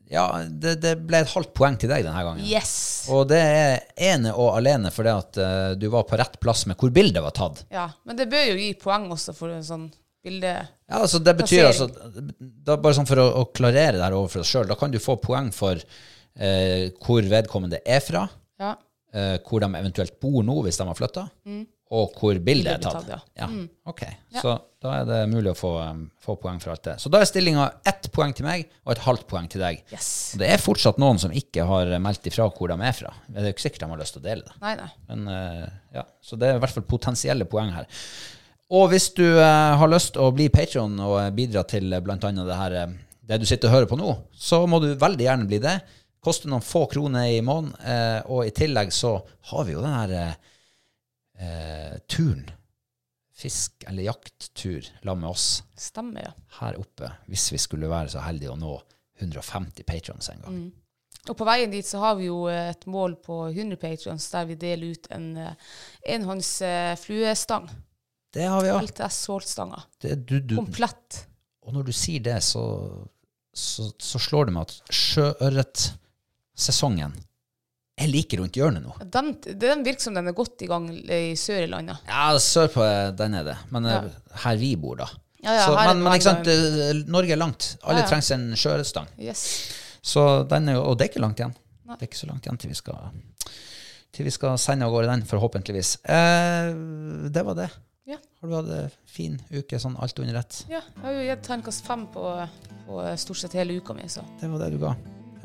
ja, 0.10 0.24
det, 0.48 0.78
det 0.84 0.94
ble 1.04 1.20
et 1.24 1.32
halvt 1.34 1.52
poeng 1.58 1.76
til 1.80 1.90
deg 1.92 2.06
denne 2.06 2.22
gangen. 2.24 2.46
Yes! 2.48 3.08
Og 3.12 3.26
det 3.28 3.40
er 3.44 3.82
ene 4.14 4.32
og 4.34 4.54
alene 4.56 4.92
fordi 4.96 5.12
at 5.12 5.40
uh, 5.42 5.72
du 5.76 5.88
var 5.92 6.06
på 6.08 6.20
rett 6.20 6.38
plass 6.44 6.66
med 6.70 6.78
hvor 6.80 6.94
bildet 6.96 7.24
var 7.26 7.36
tatt. 7.36 7.66
Ja, 7.74 7.90
men 8.08 8.16
det 8.20 8.30
bør 8.32 8.46
jo 8.54 8.58
gi 8.62 8.70
poeng 8.80 9.10
også 9.12 9.36
for 9.36 9.52
en 9.52 9.66
sånn 9.68 9.88
bilde. 10.24 10.54
Ja, 10.88 11.02
altså 11.04 11.20
det 11.24 11.34
betyr 11.40 11.68
altså 11.70 11.90
da 12.40 12.76
Bare 12.80 12.96
sånn 12.98 13.08
for 13.08 13.20
å, 13.22 13.28
å 13.42 13.46
klarere 13.56 13.98
det 14.00 14.04
her 14.06 14.16
overfor 14.18 14.44
oss 14.44 14.52
sjøl, 14.56 14.68
da 14.72 14.76
kan 14.80 14.92
du 14.96 15.00
få 15.04 15.18
poeng 15.24 15.52
for 15.56 15.80
uh, 15.80 16.84
hvor 17.04 17.28
vedkommende 17.32 17.84
er 17.86 18.04
fra, 18.04 18.26
Ja. 18.60 18.74
uh, 19.16 19.36
hvor 19.48 19.64
de 19.64 19.70
eventuelt 19.82 20.18
bor 20.24 20.40
nå 20.48 20.62
hvis 20.66 20.80
de 20.80 20.88
har 20.88 20.98
flytta, 21.00 21.28
og 21.98 22.18
hvor 22.20 22.40
bildet 22.44 22.74
er 22.78 22.82
tatt. 22.84 23.06
tatt, 23.08 23.30
ja. 23.40 23.48
Ok, 23.88 24.02
Så 24.36 24.58
da 24.88 24.94
er 25.02 25.10
det 25.10 25.20
mulig 25.32 25.52
å 25.52 25.58
få, 25.58 25.72
um, 25.84 26.06
få 26.24 26.38
poeng 26.42 26.62
for 26.64 26.74
alt 26.74 26.86
det. 26.88 26.96
Så 27.04 27.12
da 27.14 27.20
er 27.22 27.30
stillinga 27.30 27.68
ett 27.88 28.08
poeng 28.16 28.32
til 28.38 28.48
meg 28.48 28.66
og 28.86 28.96
et 28.96 29.04
halvt 29.04 29.28
poeng 29.30 29.50
til 29.52 29.64
deg. 29.64 29.84
Yes. 29.94 30.10
Det 30.40 30.48
er 30.48 30.64
fortsatt 30.64 31.02
noen 31.04 31.20
som 31.22 31.36
ikke 31.36 31.68
har 31.68 31.92
meldt 32.04 32.32
ifra 32.32 32.48
hvor 32.48 32.72
de 32.72 32.80
er 32.80 32.96
fra. 32.96 33.12
Det 33.28 33.44
er 33.44 33.52
jo 33.52 33.58
ikke 33.58 33.68
sikkert 33.68 33.86
de 33.86 33.92
har 33.92 34.02
lyst 34.02 34.18
til 34.18 34.24
å 34.24 34.28
dele 34.30 34.48
det. 34.48 34.56
Nei, 34.64 34.74
nei. 34.80 34.90
Men, 35.12 35.28
uh, 35.28 35.68
ja, 36.00 36.08
så 36.24 36.40
det 36.40 36.50
er 36.50 36.58
i 36.58 36.64
hvert 36.64 36.80
fall 36.80 36.88
potensielle 36.88 37.50
poeng 37.52 37.76
her. 37.76 37.92
Og 38.78 38.90
hvis 38.92 39.12
du 39.16 39.24
uh, 39.24 39.78
har 39.80 39.92
lyst 39.92 40.16
til 40.16 40.26
å 40.26 40.34
bli 40.36 40.50
patron 40.52 40.98
og 41.00 41.20
eh, 41.22 41.30
bidra 41.36 41.64
til 41.68 41.94
eh, 41.94 42.02
blant 42.04 42.26
annet 42.28 42.50
det 42.50 42.58
her, 42.60 42.74
eh, 42.82 42.98
det 43.28 43.38
du 43.40 43.46
sitter 43.48 43.70
og 43.70 43.76
hører 43.78 43.88
på 43.92 44.00
nå, 44.00 44.10
så 44.36 44.60
må 44.68 44.82
du 44.84 44.90
veldig 45.00 45.24
gjerne 45.24 45.48
bli 45.48 45.62
det. 45.64 45.78
Koster 46.24 46.52
noen 46.52 46.66
få 46.66 46.84
kroner 46.92 47.30
i 47.32 47.40
måneden, 47.46 47.78
eh, 47.88 48.20
og 48.28 48.44
i 48.44 48.52
tillegg 48.56 48.92
så 48.92 49.14
har 49.52 49.68
vi 49.68 49.76
jo 49.76 49.84
den 49.84 49.96
her 49.96 50.16
eh, 50.20 50.34
eh, 51.40 51.96
turen. 52.12 52.44
Fisk- 53.38 53.86
eller 53.88 54.04
jakttur 54.08 54.82
sammen 54.82 55.22
med 55.22 55.30
oss 55.30 55.64
Stemmer, 55.78 56.22
ja. 56.26 56.32
her 56.60 56.74
oppe, 56.82 57.12
hvis 57.30 57.52
vi 57.54 57.60
skulle 57.62 57.90
være 57.92 58.10
så 58.16 58.20
heldige 58.26 58.56
å 58.56 58.58
nå 58.58 58.74
150 59.22 59.84
patrons 59.86 60.30
en 60.34 60.42
gang. 60.42 60.58
Og 61.28 61.36
på 61.38 61.46
veien 61.46 61.72
dit 61.74 61.86
så 61.86 61.98
har 62.02 62.16
vi 62.18 62.26
jo 62.32 62.48
eh, 62.50 62.72
et 62.72 62.86
mål 62.90 63.16
på 63.22 63.36
100 63.52 63.78
patrons 63.82 64.32
der 64.34 64.46
vi 64.50 64.56
deler 64.62 64.88
ut 64.96 65.06
en 65.14 65.28
eh, 65.44 65.54
enhånds 66.16 66.52
fluestang. 67.04 67.66
Det 68.34 68.46
har 68.46 68.64
vi, 68.64 68.70
ja. 68.70 68.82
LTS 68.82 69.30
du, 70.40 70.56
Komplett. 70.56 71.28
Og 71.66 71.74
når 71.76 71.84
du 71.90 71.94
sier 71.96 72.20
det, 72.24 72.44
så, 72.46 72.64
så, 73.54 73.92
så 74.00 74.20
slår 74.22 74.46
det 74.48 74.54
meg 74.56 74.64
at 74.68 74.74
sjøørretsesongen 74.94 77.14
er 77.98 78.10
like 78.12 78.38
rundt 78.38 78.58
hjørnet 78.58 78.84
nå. 78.86 78.94
Den, 79.14 79.32
den 79.58 79.84
virker 79.86 80.08
som 80.08 80.18
den 80.18 80.30
er 80.30 80.36
godt 80.38 80.62
i 80.62 80.70
gang 80.70 80.90
i 80.94 81.36
sør 81.40 81.64
i 81.66 81.70
landet. 81.72 82.04
Ja, 82.10 82.30
sør 82.42 82.70
på 82.74 82.90
den 83.18 83.38
er 83.40 83.48
det. 83.48 83.56
Men 83.74 83.90
ja. 83.90 84.02
her 84.44 84.60
vi 84.62 84.76
bor, 84.80 85.00
da. 85.02 85.10
Ja, 85.42 85.54
ja, 85.54 85.66
så, 85.66 85.76
men, 85.78 86.04
men 86.04 86.18
ikke 86.18 86.28
sant, 86.28 86.50
eh, 86.50 87.02
Norge 87.14 87.34
er 87.36 87.40
langt. 87.40 87.72
Alle 87.88 88.04
trengs 88.10 88.32
en 88.34 88.50
sjørestang 88.58 89.10
Yes. 89.22 89.44
Så 90.08 90.24
den 90.50 90.70
er 90.72 90.78
jo, 90.80 90.86
og 90.88 90.98
det 90.98 91.08
er 91.08 91.12
ikke 91.12 91.24
langt 91.24 91.42
igjen. 91.42 91.56
Det 91.88 92.00
er 92.00 92.10
ikke 92.10 92.20
så 92.20 92.30
langt 92.30 92.48
igjen 92.48 92.60
til 92.62 92.72
vi 92.72 92.78
skal, 92.80 93.12
til 94.16 94.28
vi 94.28 94.34
skal 94.34 94.56
sende 94.62 94.88
av 94.88 94.94
gårde 94.94 95.12
den, 95.12 95.26
forhåpentligvis. 95.28 95.98
Eh, 96.04 96.72
det 97.34 97.44
var 97.48 97.60
det. 97.60 97.68
Ja. 98.08 98.22
Har 98.42 98.50
du 98.50 98.56
hatt 98.56 98.72
en 98.78 98.96
fin 99.10 99.36
uke, 99.52 99.82
sånn 99.84 99.98
alt 100.00 100.20
under 100.24 100.40
ett? 100.40 100.62
Ja, 100.72 100.80
jeg 100.80 101.04
har 101.04 101.18
jo 101.18 101.28
gitt 101.28 101.46
terningkast 101.50 101.88
fem 101.88 102.08
på, 102.14 102.24
på 102.88 103.04
stort 103.20 103.44
sett 103.44 103.60
hele 103.60 103.82
uka 103.82 103.98
mi, 103.98 104.08
så. 104.12 104.24
Det 104.40 104.52
var 104.54 104.64
det 104.64 104.74
du 104.78 104.82
ga. 104.86 104.96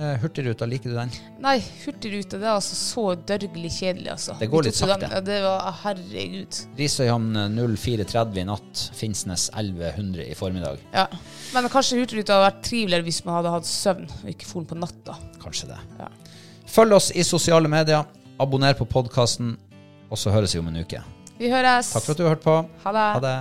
Eh, 0.03 0.17
Hurtigruta, 0.19 0.67
liker 0.67 0.91
du 0.91 0.97
den? 0.97 1.11
Nei, 1.45 1.61
Hurtigruta 1.85 2.39
det 2.41 2.49
er 2.49 2.57
altså 2.57 2.75
så 2.79 3.05
dørgelig 3.29 3.71
kjedelig, 3.77 4.09
altså. 4.17 4.35
Det 4.41 4.49
går 4.51 4.67
litt 4.67 4.79
sakte. 4.79 5.07
Den, 5.13 5.27
det 5.29 5.37
var, 5.45 5.69
herregud. 5.85 6.59
Risøyhamn 6.79 7.39
04.30 7.55 8.41
i 8.43 8.47
natt, 8.49 8.83
Finnsnes 8.99 9.47
1100 9.53 10.27
i 10.27 10.35
formiddag. 10.39 10.83
Ja. 10.95 11.07
Men 11.55 11.71
kanskje 11.71 12.01
Hurtigruta 12.01 12.35
hadde 12.35 12.49
vært 12.49 12.61
triveligere 12.67 13.07
hvis 13.07 13.23
man 13.29 13.39
hadde 13.39 13.55
hatt 13.55 13.71
søvn 13.71 14.11
og 14.19 14.29
ikke 14.35 14.49
for 14.49 14.67
på 14.67 14.81
natta. 14.81 15.19
Kanskje 15.45 15.71
det. 15.71 15.81
Ja. 16.01 16.11
Følg 16.73 16.99
oss 16.99 17.13
i 17.15 17.23
sosiale 17.27 17.71
medier, 17.71 18.09
abonner 18.43 18.75
på 18.75 18.89
podkasten, 18.91 19.55
og 20.11 20.19
så 20.19 20.35
høres 20.35 20.57
vi 20.57 20.65
om 20.65 20.73
en 20.73 20.83
uke. 20.83 21.05
Vi 21.39 21.51
høres. 21.53 21.95
Takk 21.95 22.09
for 22.09 22.17
at 22.17 22.19
du 22.19 22.27
har 22.27 22.35
hørt 22.35 22.47
på. 22.47 22.63
Ha 22.87 22.99
det. 22.99 23.11
Ha 23.21 23.27
det. 23.29 23.41